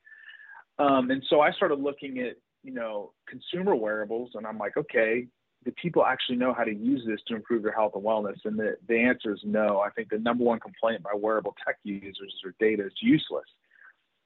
Um, 0.80 1.12
and 1.12 1.24
so 1.30 1.42
I 1.42 1.52
started 1.52 1.80
looking 1.80 2.20
at, 2.20 2.36
you 2.64 2.74
know, 2.74 3.12
consumer 3.30 3.76
wearables, 3.76 4.32
and 4.34 4.46
I'm 4.48 4.58
like, 4.58 4.78
okay, 4.78 5.28
do 5.64 5.72
people 5.80 6.04
actually 6.04 6.38
know 6.38 6.54
how 6.54 6.64
to 6.64 6.74
use 6.74 7.04
this 7.06 7.20
to 7.28 7.36
improve 7.36 7.62
their 7.62 7.72
health 7.72 7.92
and 7.94 8.04
wellness? 8.04 8.38
And 8.46 8.58
the, 8.58 8.76
the 8.88 8.98
answer 8.98 9.32
is 9.32 9.40
no. 9.44 9.80
I 9.80 9.92
think 9.92 10.10
the 10.10 10.18
number 10.18 10.44
one 10.44 10.60
complaint 10.60 11.04
by 11.04 11.12
wearable 11.16 11.56
tech 11.66 11.78
users 11.84 12.18
is 12.18 12.34
their 12.44 12.56
data 12.60 12.88
is 12.88 12.94
useless. 13.02 13.46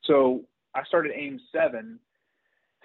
So 0.05 0.45
I 0.73 0.85
started 0.85 1.11
AIM 1.13 1.41
7 1.53 1.99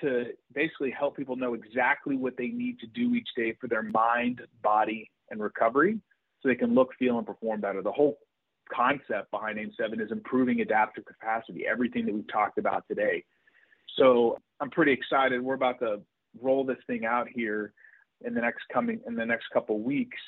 to 0.00 0.24
basically 0.52 0.90
help 0.90 1.16
people 1.16 1.36
know 1.36 1.54
exactly 1.54 2.16
what 2.16 2.36
they 2.36 2.48
need 2.48 2.80
to 2.80 2.88
do 2.88 3.14
each 3.14 3.28
day 3.36 3.56
for 3.60 3.68
their 3.68 3.84
mind, 3.84 4.40
body, 4.62 5.12
and 5.30 5.40
recovery 5.40 6.00
so 6.44 6.50
they 6.50 6.54
can 6.54 6.74
look, 6.74 6.90
feel, 6.98 7.16
and 7.16 7.26
perform 7.26 7.60
better. 7.60 7.82
The 7.82 7.90
whole 7.90 8.18
concept 8.72 9.30
behind 9.30 9.58
AIM 9.58 9.72
7 9.78 10.00
is 10.00 10.12
improving 10.12 10.60
adaptive 10.60 11.04
capacity, 11.06 11.64
everything 11.66 12.04
that 12.06 12.14
we've 12.14 12.30
talked 12.30 12.58
about 12.58 12.84
today. 12.86 13.24
So 13.96 14.38
I'm 14.60 14.70
pretty 14.70 14.92
excited. 14.92 15.42
We're 15.42 15.54
about 15.54 15.78
to 15.80 16.00
roll 16.40 16.64
this 16.64 16.78
thing 16.86 17.06
out 17.06 17.28
here 17.32 17.72
in 18.24 18.34
the 18.34 18.40
next 18.40 18.62
coming 18.72 19.00
in 19.06 19.14
the 19.14 19.24
next 19.26 19.46
couple 19.52 19.80
weeks. 19.80 20.18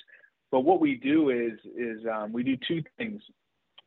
But 0.50 0.60
what 0.60 0.80
we 0.80 0.94
do 0.94 1.30
is 1.30 1.58
is 1.76 2.06
um, 2.06 2.32
we 2.32 2.42
do 2.42 2.56
two 2.66 2.82
things. 2.96 3.22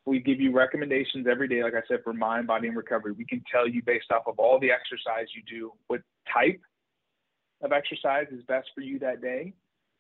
We 0.05 0.19
give 0.19 0.39
you 0.39 0.51
recommendations 0.51 1.27
every 1.29 1.47
day, 1.47 1.63
like 1.63 1.75
I 1.75 1.81
said, 1.87 1.99
for 2.03 2.13
mind, 2.13 2.47
body, 2.47 2.67
and 2.67 2.75
recovery. 2.75 3.11
We 3.11 3.25
can 3.25 3.43
tell 3.51 3.67
you 3.67 3.81
based 3.85 4.11
off 4.11 4.23
of 4.27 4.39
all 4.39 4.59
the 4.59 4.71
exercise 4.71 5.27
you 5.35 5.43
do 5.47 5.71
what 5.87 6.01
type 6.31 6.59
of 7.61 7.71
exercise 7.71 8.27
is 8.31 8.43
best 8.43 8.69
for 8.73 8.81
you 8.81 8.99
that 8.99 9.21
day 9.21 9.53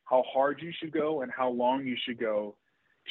how 0.09 0.23
hard 0.31 0.59
you 0.61 0.71
should 0.77 0.91
go 0.91 1.21
and 1.21 1.31
how 1.31 1.49
long 1.49 1.85
you 1.85 1.95
should 2.05 2.19
go 2.19 2.55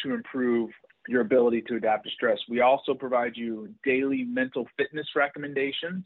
to 0.02 0.14
improve 0.14 0.70
your 1.06 1.20
ability 1.22 1.62
to 1.62 1.76
adapt 1.76 2.04
to 2.04 2.10
stress. 2.10 2.38
We 2.48 2.60
also 2.60 2.94
provide 2.94 3.32
you 3.36 3.68
daily 3.84 4.24
mental 4.24 4.66
fitness 4.76 5.06
recommendations. 5.16 6.04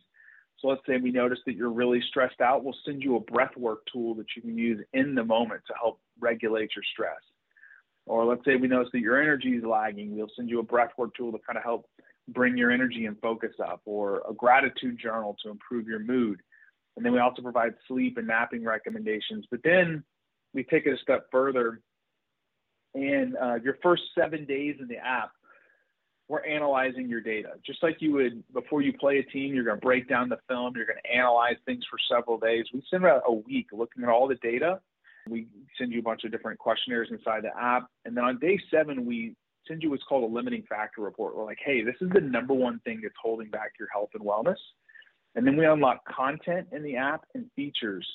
So 0.61 0.69
let's 0.69 0.83
say 0.87 0.97
we 0.99 1.11
notice 1.11 1.41
that 1.47 1.55
you're 1.55 1.73
really 1.73 2.01
stressed 2.09 2.41
out, 2.41 2.63
we'll 2.63 2.77
send 2.85 3.03
you 3.03 3.17
a 3.17 3.21
breath 3.21 3.57
work 3.57 3.81
tool 3.93 4.15
that 4.15 4.27
you 4.37 4.43
can 4.43 4.57
use 4.57 4.85
in 4.93 5.15
the 5.15 5.25
moment 5.25 5.63
to 5.67 5.75
help 5.81 6.01
regulate 6.21 6.71
your 6.77 6.85
stress. 6.93 7.21
Or 8.07 8.25
let's 8.25 8.45
say 8.45 8.57
we 8.57 8.69
notice 8.69 8.91
that 8.93 9.01
your 9.01 9.21
energy 9.21 9.57
is 9.57 9.65
lagging, 9.65 10.15
we'll 10.15 10.31
send 10.37 10.51
you 10.51 10.61
a 10.61 10.65
breath 10.65 10.93
work 10.97 11.15
tool 11.17 11.33
to 11.33 11.39
kind 11.39 11.57
of 11.57 11.65
help 11.65 11.89
bring 12.29 12.57
your 12.57 12.71
energy 12.71 13.07
and 13.07 13.19
focus 13.21 13.55
up, 13.65 13.81
or 13.85 14.23
a 14.29 14.33
gratitude 14.33 14.99
journal 15.03 15.37
to 15.43 15.51
improve 15.51 15.89
your 15.89 15.99
mood. 15.99 16.41
And 16.97 17.05
then 17.05 17.13
we 17.13 17.19
also 17.19 17.43
provide 17.43 17.75
sleep 17.89 18.19
and 18.19 18.27
napping 18.27 18.65
recommendations. 18.65 19.47
But 19.51 19.61
then 19.65 20.05
we 20.55 20.65
take 20.65 20.87
it 20.87 20.93
a 20.93 20.99
step 20.99 21.27
further. 21.31 21.81
And 22.95 23.37
uh, 23.37 23.55
your 23.63 23.79
first 23.83 24.03
seven 24.19 24.45
days 24.45 24.77
in 24.81 24.89
the 24.89 24.99
app, 24.99 25.31
we're 26.29 26.45
analyzing 26.45 27.09
your 27.09 27.21
data. 27.21 27.51
Just 27.67 27.83
like 27.83 27.97
you 28.01 28.13
would 28.13 28.43
before 28.53 28.81
you 28.83 28.93
play 28.93 29.19
a 29.19 29.23
team, 29.23 29.55
you're 29.55 29.65
going 29.65 29.79
to 29.79 29.85
break 29.85 30.09
down 30.09 30.29
the 30.29 30.39
film, 30.49 30.75
you're 30.77 30.87
going 30.87 30.99
to 31.05 31.15
analyze 31.15 31.57
things 31.67 31.85
for 31.91 31.99
several 32.11 32.39
days. 32.39 32.65
We 32.73 32.83
spend 32.87 33.05
about 33.05 33.23
a 33.27 33.33
week 33.33 33.69
looking 33.73 34.03
at 34.03 34.09
all 34.09 34.29
the 34.29 34.37
data. 34.37 34.81
We 35.29 35.47
send 35.79 35.93
you 35.93 36.01
a 36.01 36.03
bunch 36.03 36.25
of 36.25 36.33
different 36.33 36.59
questionnaires 36.59 37.09
inside 37.11 37.45
the 37.45 37.57
app. 37.61 37.87
And 38.05 38.17
then 38.17 38.25
on 38.25 38.39
day 38.39 38.59
seven, 38.71 39.05
we 39.05 39.35
send 39.69 39.83
you 39.83 39.91
what's 39.91 40.03
called 40.05 40.31
a 40.31 40.35
limiting 40.35 40.65
factor 40.69 41.03
report. 41.03 41.37
We're 41.37 41.45
like, 41.45 41.61
hey, 41.65 41.83
this 41.83 41.95
is 42.01 42.11
the 42.13 42.21
number 42.21 42.55
one 42.55 42.81
thing 42.81 43.01
that's 43.03 43.15
holding 43.23 43.49
back 43.49 43.73
your 43.79 43.89
health 43.93 44.11
and 44.15 44.25
wellness. 44.25 44.57
And 45.35 45.47
then 45.47 45.57
we 45.57 45.65
unlock 45.65 46.01
content 46.07 46.69
in 46.73 46.83
the 46.83 46.97
app 46.97 47.25
and 47.35 47.47
features 47.57 48.07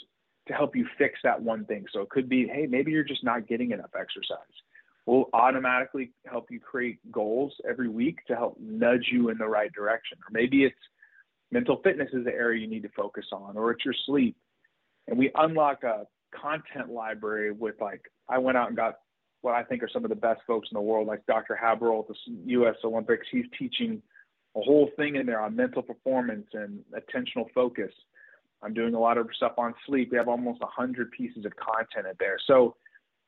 to 0.48 0.54
help 0.54 0.76
you 0.76 0.88
fix 0.98 1.20
that 1.24 1.42
one 1.42 1.66
thing. 1.66 1.86
So 1.94 2.02
it 2.02 2.10
could 2.10 2.30
be, 2.30 2.48
hey, 2.48 2.66
maybe 2.68 2.92
you're 2.92 3.04
just 3.04 3.24
not 3.24 3.48
getting 3.48 3.72
enough 3.72 3.92
exercise. 3.98 4.38
We'll 5.06 5.30
automatically 5.34 6.12
help 6.26 6.52
you 6.52 6.60
create 6.60 7.00
goals 7.12 7.54
every 7.68 7.88
week 7.88 8.20
to 8.28 8.36
help 8.36 8.58
nudge 8.60 9.08
you 9.12 9.30
in 9.30 9.38
the 9.38 9.48
right 9.48 9.72
direction. 9.72 10.18
Or 10.20 10.32
maybe 10.32 10.64
it's 10.64 10.76
mental 11.52 11.80
fitness 11.84 12.10
is 12.12 12.26
the 12.26 12.34
area 12.34 12.62
you 12.62 12.68
need 12.68 12.84
to 12.84 12.90
focus 12.90 13.26
on, 13.32 13.58
or 13.58 13.72
it's 13.72 13.86
your 13.86 13.96
sleep. 14.06 14.36
And 15.08 15.18
we 15.18 15.32
unlock 15.36 15.84
a 15.84 16.06
content 16.36 16.90
library 16.90 17.52
with 17.52 17.76
like, 17.80 18.02
I 18.30 18.38
went 18.38 18.58
out 18.58 18.68
and 18.68 18.76
got 18.76 18.96
what 19.42 19.54
I 19.54 19.64
think 19.64 19.82
are 19.82 19.90
some 19.92 20.04
of 20.04 20.10
the 20.10 20.16
best 20.16 20.42
folks 20.46 20.68
in 20.72 20.76
the 20.76 20.82
world, 20.82 21.08
like 21.08 21.26
Dr. 21.26 21.58
Haberl 21.62 22.02
at 22.02 22.08
the 22.10 22.16
U.S. 22.48 22.76
Olympics. 22.84 23.28
He's 23.32 23.46
teaching 23.58 24.02
a 24.58 24.62
whole 24.62 24.90
thing 24.98 25.16
in 25.16 25.26
there 25.26 25.40
on 25.40 25.56
mental 25.56 25.82
performance 25.82 26.48
and 26.54 26.82
attentional 26.94 27.46
focus. 27.54 27.92
I'm 28.64 28.74
doing 28.74 28.94
a 28.94 29.00
lot 29.00 29.18
of 29.18 29.30
stuff 29.36 29.54
on 29.58 29.74
sleep. 29.86 30.10
We 30.12 30.18
have 30.18 30.28
almost 30.28 30.62
100 30.62 31.12
pieces 31.12 31.46
of 31.46 31.54
content 31.56 32.08
in 32.08 32.14
there. 32.20 32.38
So 32.48 32.76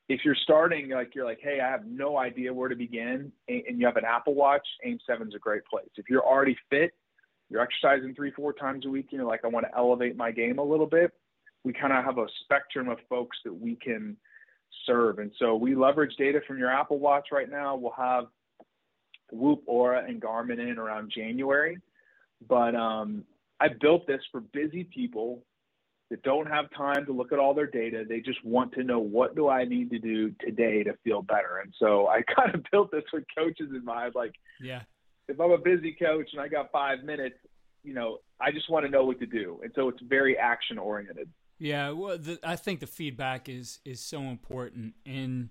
if 0.08 0.24
you're 0.24 0.36
starting, 0.42 0.90
like 0.90 1.14
you're 1.14 1.24
like, 1.24 1.38
hey, 1.40 1.60
I 1.60 1.70
have 1.70 1.86
no 1.86 2.18
idea 2.18 2.52
where 2.52 2.68
to 2.68 2.74
begin, 2.74 3.30
and 3.48 3.80
you 3.80 3.86
have 3.86 3.96
an 3.96 4.04
Apple 4.04 4.34
Watch, 4.34 4.66
AIM 4.84 4.98
7 5.06 5.28
is 5.28 5.34
a 5.34 5.38
great 5.38 5.64
place. 5.64 5.88
If 5.96 6.06
you're 6.08 6.26
already 6.26 6.56
fit, 6.68 6.92
you're 7.48 7.60
exercising 7.60 8.14
three, 8.14 8.32
four 8.32 8.52
times 8.52 8.86
a 8.86 8.88
week, 8.88 9.06
you're 9.10 9.24
like, 9.24 9.44
I 9.44 9.48
want 9.48 9.66
to 9.66 9.76
elevate 9.76 10.16
my 10.16 10.32
game 10.32 10.58
a 10.58 10.64
little 10.64 10.86
bit, 10.86 11.12
we 11.62 11.72
kind 11.72 11.92
of 11.92 12.04
have 12.04 12.18
a 12.18 12.26
spectrum 12.42 12.88
of 12.88 12.98
folks 13.08 13.36
that 13.44 13.52
we 13.52 13.76
can 13.76 14.16
serve. 14.86 15.18
And 15.18 15.30
so 15.38 15.54
we 15.54 15.74
leverage 15.74 16.16
data 16.16 16.40
from 16.46 16.58
your 16.58 16.70
Apple 16.70 16.98
Watch 16.98 17.28
right 17.32 17.50
now. 17.50 17.76
We'll 17.76 17.92
have 17.92 18.24
Whoop, 19.30 19.62
Oura, 19.68 20.08
and 20.08 20.20
Garmin 20.20 20.58
in 20.58 20.78
around 20.78 21.12
January. 21.14 21.78
But 22.48 22.74
um, 22.74 23.24
I 23.60 23.68
built 23.68 24.06
this 24.06 24.22
for 24.32 24.40
busy 24.40 24.84
people 24.84 25.44
that 26.10 26.22
don't 26.22 26.46
have 26.46 26.66
time 26.76 27.06
to 27.06 27.12
look 27.12 27.32
at 27.32 27.38
all 27.38 27.54
their 27.54 27.68
data. 27.68 28.04
They 28.08 28.20
just 28.20 28.44
want 28.44 28.72
to 28.72 28.82
know 28.82 28.98
what 28.98 29.36
do 29.36 29.48
I 29.48 29.64
need 29.64 29.90
to 29.90 29.98
do 29.98 30.34
today 30.40 30.82
to 30.82 30.94
feel 31.04 31.22
better. 31.22 31.58
And 31.62 31.72
so 31.78 32.08
I 32.08 32.22
kind 32.36 32.54
of 32.54 32.64
built 32.72 32.90
this 32.90 33.04
with 33.12 33.24
coaches 33.36 33.70
in 33.70 33.84
mind. 33.84 34.14
Like, 34.14 34.34
yeah, 34.60 34.82
if 35.28 35.40
I'm 35.40 35.52
a 35.52 35.58
busy 35.58 35.96
coach 36.00 36.30
and 36.32 36.40
I 36.40 36.48
got 36.48 36.72
five 36.72 37.04
minutes, 37.04 37.36
you 37.84 37.94
know, 37.94 38.18
I 38.40 38.50
just 38.50 38.68
want 38.68 38.84
to 38.84 38.90
know 38.90 39.04
what 39.04 39.20
to 39.20 39.26
do. 39.26 39.60
And 39.62 39.72
so 39.74 39.88
it's 39.88 40.00
very 40.02 40.36
action 40.36 40.78
oriented. 40.78 41.28
Yeah, 41.58 41.90
well, 41.90 42.18
the, 42.18 42.38
I 42.42 42.56
think 42.56 42.80
the 42.80 42.86
feedback 42.86 43.48
is 43.48 43.80
is 43.84 44.00
so 44.00 44.22
important, 44.22 44.94
and 45.04 45.50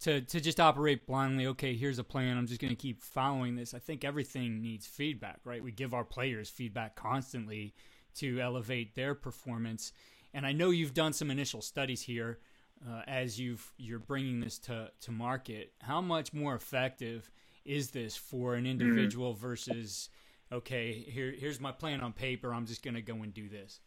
to 0.00 0.20
to 0.20 0.40
just 0.40 0.60
operate 0.60 1.06
blindly. 1.06 1.46
Okay, 1.48 1.74
here's 1.74 1.98
a 1.98 2.04
plan. 2.04 2.36
I'm 2.36 2.46
just 2.46 2.60
going 2.60 2.70
to 2.70 2.76
keep 2.76 3.02
following 3.02 3.56
this. 3.56 3.74
I 3.74 3.78
think 3.78 4.04
everything 4.04 4.60
needs 4.60 4.86
feedback, 4.86 5.40
right? 5.44 5.62
We 5.62 5.72
give 5.72 5.94
our 5.94 6.04
players 6.04 6.48
feedback 6.48 6.96
constantly 6.96 7.74
to 8.16 8.40
elevate 8.40 8.94
their 8.94 9.14
performance, 9.14 9.92
and 10.34 10.46
I 10.46 10.52
know 10.52 10.70
you've 10.70 10.94
done 10.94 11.12
some 11.12 11.30
initial 11.30 11.62
studies 11.62 12.02
here 12.02 12.38
uh, 12.86 13.02
as 13.06 13.38
you've 13.40 13.72
you're 13.78 13.98
bringing 13.98 14.40
this 14.40 14.58
to 14.60 14.90
to 15.02 15.12
market. 15.12 15.72
How 15.80 16.00
much 16.00 16.32
more 16.32 16.54
effective 16.54 17.30
is 17.64 17.90
this 17.90 18.16
for 18.16 18.54
an 18.54 18.64
mm-hmm. 18.64 18.70
individual 18.72 19.32
mm-hmm. 19.32 19.46
versus 19.46 20.10
okay, 20.52 20.92
here 20.92 21.34
here's 21.36 21.60
my 21.60 21.72
plan 21.72 22.00
on 22.00 22.12
paper. 22.12 22.52
I'm 22.52 22.66
just 22.66 22.82
going 22.82 22.94
to 22.94 23.02
go 23.02 23.14
and 23.22 23.32
do 23.32 23.48
this. 23.48 23.80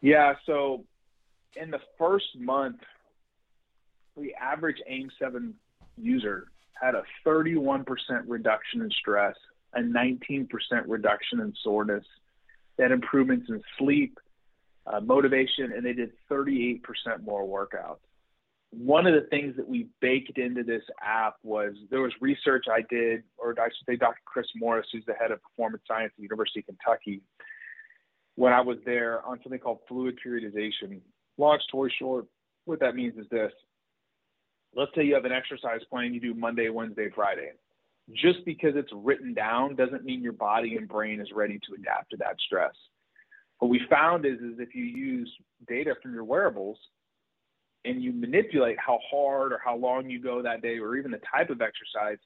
Yeah, 0.00 0.34
so 0.44 0.84
in 1.56 1.70
the 1.70 1.80
first 1.96 2.38
month, 2.38 2.76
the 4.16 4.34
average 4.34 4.78
AIM7 4.90 5.52
user 5.96 6.48
had 6.80 6.94
a 6.94 7.02
31% 7.26 7.84
reduction 8.26 8.82
in 8.82 8.90
stress, 8.90 9.34
a 9.74 9.80
19% 9.80 10.48
reduction 10.86 11.40
in 11.40 11.52
soreness, 11.62 12.04
they 12.76 12.82
had 12.82 12.92
improvements 12.92 13.46
in 13.48 13.62
sleep, 13.78 14.18
uh, 14.86 15.00
motivation, 15.00 15.72
and 15.72 15.84
they 15.84 15.92
did 15.92 16.10
38% 16.30 16.80
more 17.24 17.46
workouts. 17.46 17.98
One 18.70 19.06
of 19.06 19.14
the 19.14 19.28
things 19.28 19.56
that 19.56 19.68
we 19.68 19.86
baked 20.00 20.36
into 20.36 20.64
this 20.64 20.82
app 21.00 21.36
was 21.44 21.74
there 21.90 22.00
was 22.00 22.12
research 22.20 22.64
I 22.68 22.82
did, 22.90 23.22
or 23.38 23.54
I 23.58 23.66
should 23.66 23.86
say 23.86 23.96
Dr. 23.96 24.18
Chris 24.24 24.46
Morris, 24.56 24.86
who's 24.92 25.04
the 25.06 25.14
head 25.14 25.30
of 25.30 25.40
performance 25.42 25.84
science 25.86 26.10
at 26.12 26.16
the 26.16 26.24
University 26.24 26.60
of 26.60 26.66
Kentucky, 26.66 27.22
when 28.34 28.52
I 28.52 28.60
was 28.60 28.78
there 28.84 29.24
on 29.24 29.38
something 29.44 29.60
called 29.60 29.78
fluid 29.86 30.18
periodization. 30.24 31.00
Long 31.38 31.58
story 31.68 31.94
short, 31.96 32.26
what 32.64 32.80
that 32.80 32.96
means 32.96 33.16
is 33.16 33.28
this. 33.30 33.52
Let's 34.76 34.90
say 34.94 35.04
you 35.04 35.14
have 35.14 35.24
an 35.24 35.32
exercise 35.32 35.80
plan 35.90 36.14
you 36.14 36.20
do 36.20 36.34
Monday, 36.34 36.68
Wednesday, 36.68 37.08
Friday. 37.14 37.50
Just 38.12 38.44
because 38.44 38.72
it's 38.76 38.92
written 38.94 39.32
down 39.32 39.76
doesn't 39.76 40.04
mean 40.04 40.22
your 40.22 40.32
body 40.32 40.76
and 40.76 40.88
brain 40.88 41.20
is 41.20 41.28
ready 41.32 41.58
to 41.58 41.74
adapt 41.78 42.10
to 42.10 42.16
that 42.18 42.36
stress. 42.44 42.74
What 43.58 43.68
we 43.68 43.80
found 43.88 44.26
is, 44.26 44.38
is 44.40 44.58
if 44.58 44.74
you 44.74 44.84
use 44.84 45.30
data 45.68 45.94
from 46.02 46.12
your 46.12 46.24
wearables 46.24 46.78
and 47.84 48.02
you 48.02 48.12
manipulate 48.12 48.78
how 48.78 48.98
hard 49.10 49.52
or 49.52 49.60
how 49.64 49.76
long 49.76 50.10
you 50.10 50.20
go 50.20 50.42
that 50.42 50.60
day 50.60 50.78
or 50.78 50.96
even 50.96 51.10
the 51.10 51.20
type 51.30 51.50
of 51.50 51.62
exercise, 51.62 52.18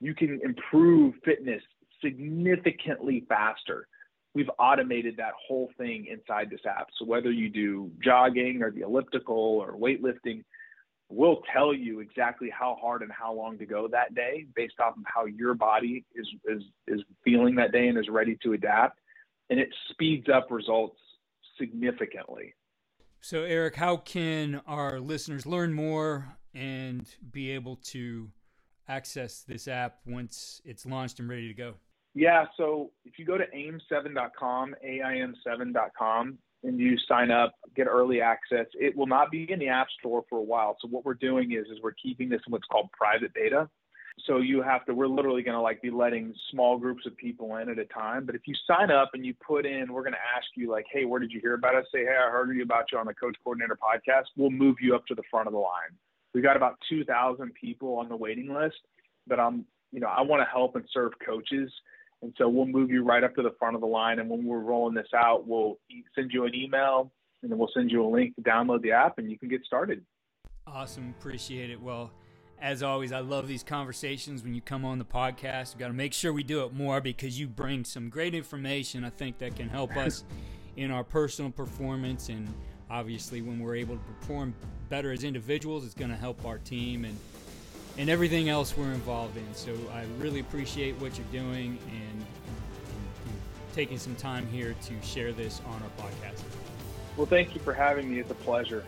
you 0.00 0.14
can 0.14 0.40
improve 0.42 1.14
fitness 1.24 1.62
significantly 2.02 3.24
faster 3.28 3.88
we've 4.36 4.50
automated 4.58 5.16
that 5.16 5.32
whole 5.48 5.70
thing 5.78 6.06
inside 6.10 6.50
this 6.50 6.60
app. 6.68 6.88
So 6.98 7.06
whether 7.06 7.32
you 7.32 7.48
do 7.48 7.90
jogging 8.04 8.62
or 8.62 8.70
the 8.70 8.82
elliptical 8.82 9.34
or 9.34 9.72
weightlifting, 9.72 10.44
we'll 11.08 11.42
tell 11.52 11.72
you 11.72 12.00
exactly 12.00 12.50
how 12.50 12.76
hard 12.80 13.02
and 13.02 13.12
how 13.12 13.32
long 13.32 13.58
to 13.58 13.66
go 13.66 13.88
that 13.88 14.14
day 14.14 14.46
based 14.54 14.80
off 14.80 14.96
of 14.96 15.04
how 15.06 15.26
your 15.26 15.54
body 15.54 16.04
is 16.14 16.26
is 16.44 16.62
is 16.88 17.00
feeling 17.24 17.54
that 17.56 17.72
day 17.72 17.88
and 17.88 17.98
is 17.98 18.08
ready 18.08 18.36
to 18.42 18.52
adapt. 18.52 18.98
And 19.48 19.60
it 19.60 19.68
speeds 19.90 20.26
up 20.28 20.50
results 20.50 20.98
significantly. 21.58 22.54
So 23.20 23.42
Erik, 23.42 23.76
how 23.76 23.96
can 23.98 24.60
our 24.66 25.00
listeners 25.00 25.46
learn 25.46 25.72
more 25.72 26.36
and 26.54 27.08
be 27.30 27.50
able 27.52 27.76
to 27.76 28.30
access 28.88 29.42
this 29.42 29.68
app 29.68 29.98
once 30.06 30.60
it's 30.64 30.86
launched 30.86 31.18
and 31.18 31.28
ready 31.28 31.48
to 31.48 31.54
go? 31.54 31.74
Yeah, 32.14 32.46
so 32.56 32.92
if 33.04 33.18
you 33.18 33.26
go 33.26 33.36
to 33.36 33.44
aim7.com, 33.54 34.74
AIM7.com, 34.84 36.38
and 36.66 36.80
you 36.80 36.96
sign 37.08 37.30
up, 37.30 37.54
get 37.76 37.86
early 37.86 38.20
access, 38.20 38.66
it 38.74 38.96
will 38.96 39.06
not 39.06 39.30
be 39.30 39.50
in 39.50 39.58
the 39.58 39.68
App 39.68 39.86
Store 39.98 40.24
for 40.28 40.38
a 40.38 40.42
while. 40.42 40.76
So 40.80 40.88
what 40.88 41.04
we're 41.04 41.14
doing 41.14 41.52
is, 41.52 41.66
is 41.66 41.80
we're 41.82 41.92
keeping 41.92 42.28
this 42.28 42.40
in 42.46 42.52
what's 42.52 42.66
called 42.66 42.90
private 42.92 43.32
beta. 43.34 43.68
So 44.26 44.38
you 44.38 44.62
have 44.62 44.84
to, 44.86 44.94
we're 44.94 45.06
literally 45.06 45.42
going 45.42 45.54
to 45.54 45.60
like 45.60 45.80
be 45.82 45.90
letting 45.90 46.34
small 46.50 46.78
groups 46.78 47.04
of 47.06 47.16
people 47.16 47.56
in 47.56 47.68
at 47.68 47.78
a 47.78 47.84
time. 47.84 48.24
But 48.26 48.34
if 48.34 48.42
you 48.46 48.54
sign 48.66 48.90
up 48.90 49.10
and 49.14 49.24
you 49.24 49.34
put 49.46 49.66
in, 49.66 49.92
we're 49.92 50.02
going 50.02 50.14
to 50.14 50.36
ask 50.36 50.46
you 50.56 50.70
like, 50.70 50.86
hey, 50.90 51.04
where 51.04 51.20
did 51.20 51.30
you 51.30 51.40
hear 51.40 51.54
about 51.54 51.76
us? 51.76 51.84
Say, 51.92 52.00
hey, 52.00 52.16
I 52.16 52.30
heard 52.30 52.54
you 52.56 52.62
about 52.62 52.86
you 52.90 52.98
on 52.98 53.06
the 53.06 53.14
Coach 53.14 53.36
Coordinator 53.44 53.76
podcast. 53.76 54.24
We'll 54.36 54.50
move 54.50 54.76
you 54.80 54.94
up 54.94 55.06
to 55.06 55.14
the 55.14 55.22
front 55.30 55.46
of 55.46 55.52
the 55.52 55.58
line. 55.58 55.94
We've 56.34 56.42
got 56.42 56.56
about 56.56 56.78
2,000 56.88 57.52
people 57.54 57.96
on 57.96 58.08
the 58.08 58.16
waiting 58.16 58.52
list, 58.52 58.76
but 59.26 59.38
I'm, 59.38 59.66
you 59.92 60.00
know, 60.00 60.08
I 60.08 60.22
want 60.22 60.40
to 60.40 60.50
help 60.50 60.76
and 60.76 60.84
serve 60.92 61.12
coaches 61.24 61.70
and 62.26 62.34
so 62.36 62.48
we'll 62.48 62.66
move 62.66 62.90
you 62.90 63.04
right 63.04 63.22
up 63.22 63.36
to 63.36 63.42
the 63.42 63.52
front 63.56 63.76
of 63.76 63.80
the 63.80 63.86
line. 63.86 64.18
And 64.18 64.28
when 64.28 64.44
we're 64.44 64.58
rolling 64.58 64.94
this 64.94 65.06
out, 65.14 65.46
we'll 65.46 65.78
send 66.16 66.32
you 66.32 66.44
an 66.44 66.56
email 66.56 67.12
and 67.42 67.52
then 67.52 67.56
we'll 67.56 67.70
send 67.72 67.88
you 67.88 68.04
a 68.04 68.08
link 68.08 68.34
to 68.34 68.42
download 68.42 68.82
the 68.82 68.90
app 68.90 69.18
and 69.18 69.30
you 69.30 69.38
can 69.38 69.48
get 69.48 69.64
started. 69.64 70.04
Awesome. 70.66 71.14
Appreciate 71.20 71.70
it. 71.70 71.80
Well, 71.80 72.10
as 72.60 72.82
always, 72.82 73.12
I 73.12 73.20
love 73.20 73.46
these 73.46 73.62
conversations 73.62 74.42
when 74.42 74.54
you 74.54 74.60
come 74.60 74.84
on 74.84 74.98
the 74.98 75.04
podcast. 75.04 75.74
We've 75.74 75.78
got 75.78 75.86
to 75.86 75.92
make 75.92 76.12
sure 76.12 76.32
we 76.32 76.42
do 76.42 76.64
it 76.64 76.72
more 76.72 77.00
because 77.00 77.38
you 77.38 77.46
bring 77.46 77.84
some 77.84 78.08
great 78.08 78.34
information 78.34 79.04
I 79.04 79.10
think 79.10 79.38
that 79.38 79.54
can 79.54 79.68
help 79.68 79.96
us 79.96 80.24
in 80.76 80.90
our 80.90 81.04
personal 81.04 81.52
performance. 81.52 82.28
And 82.28 82.52
obviously, 82.90 83.40
when 83.40 83.60
we're 83.60 83.76
able 83.76 83.94
to 83.94 84.02
perform 84.02 84.52
better 84.88 85.12
as 85.12 85.22
individuals, 85.22 85.84
it's 85.84 85.94
going 85.94 86.10
to 86.10 86.16
help 86.16 86.44
our 86.44 86.58
team. 86.58 87.04
And 87.04 87.16
and 87.98 88.10
everything 88.10 88.48
else 88.48 88.76
we're 88.76 88.92
involved 88.92 89.36
in. 89.36 89.54
So 89.54 89.74
I 89.92 90.04
really 90.18 90.40
appreciate 90.40 90.96
what 91.00 91.16
you're 91.16 91.42
doing 91.42 91.78
and, 91.88 92.20
and, 92.20 92.26
taking 93.74 93.98
some 93.98 94.16
time 94.16 94.46
here 94.46 94.74
to 94.86 95.06
share 95.06 95.34
this 95.34 95.60
on 95.66 95.82
our 95.82 96.06
podcast. 96.06 96.40
Well, 97.18 97.26
thank 97.26 97.54
you 97.54 97.60
for 97.60 97.74
having 97.74 98.10
me. 98.10 98.20
It's 98.20 98.30
a 98.30 98.34
pleasure. 98.34 98.84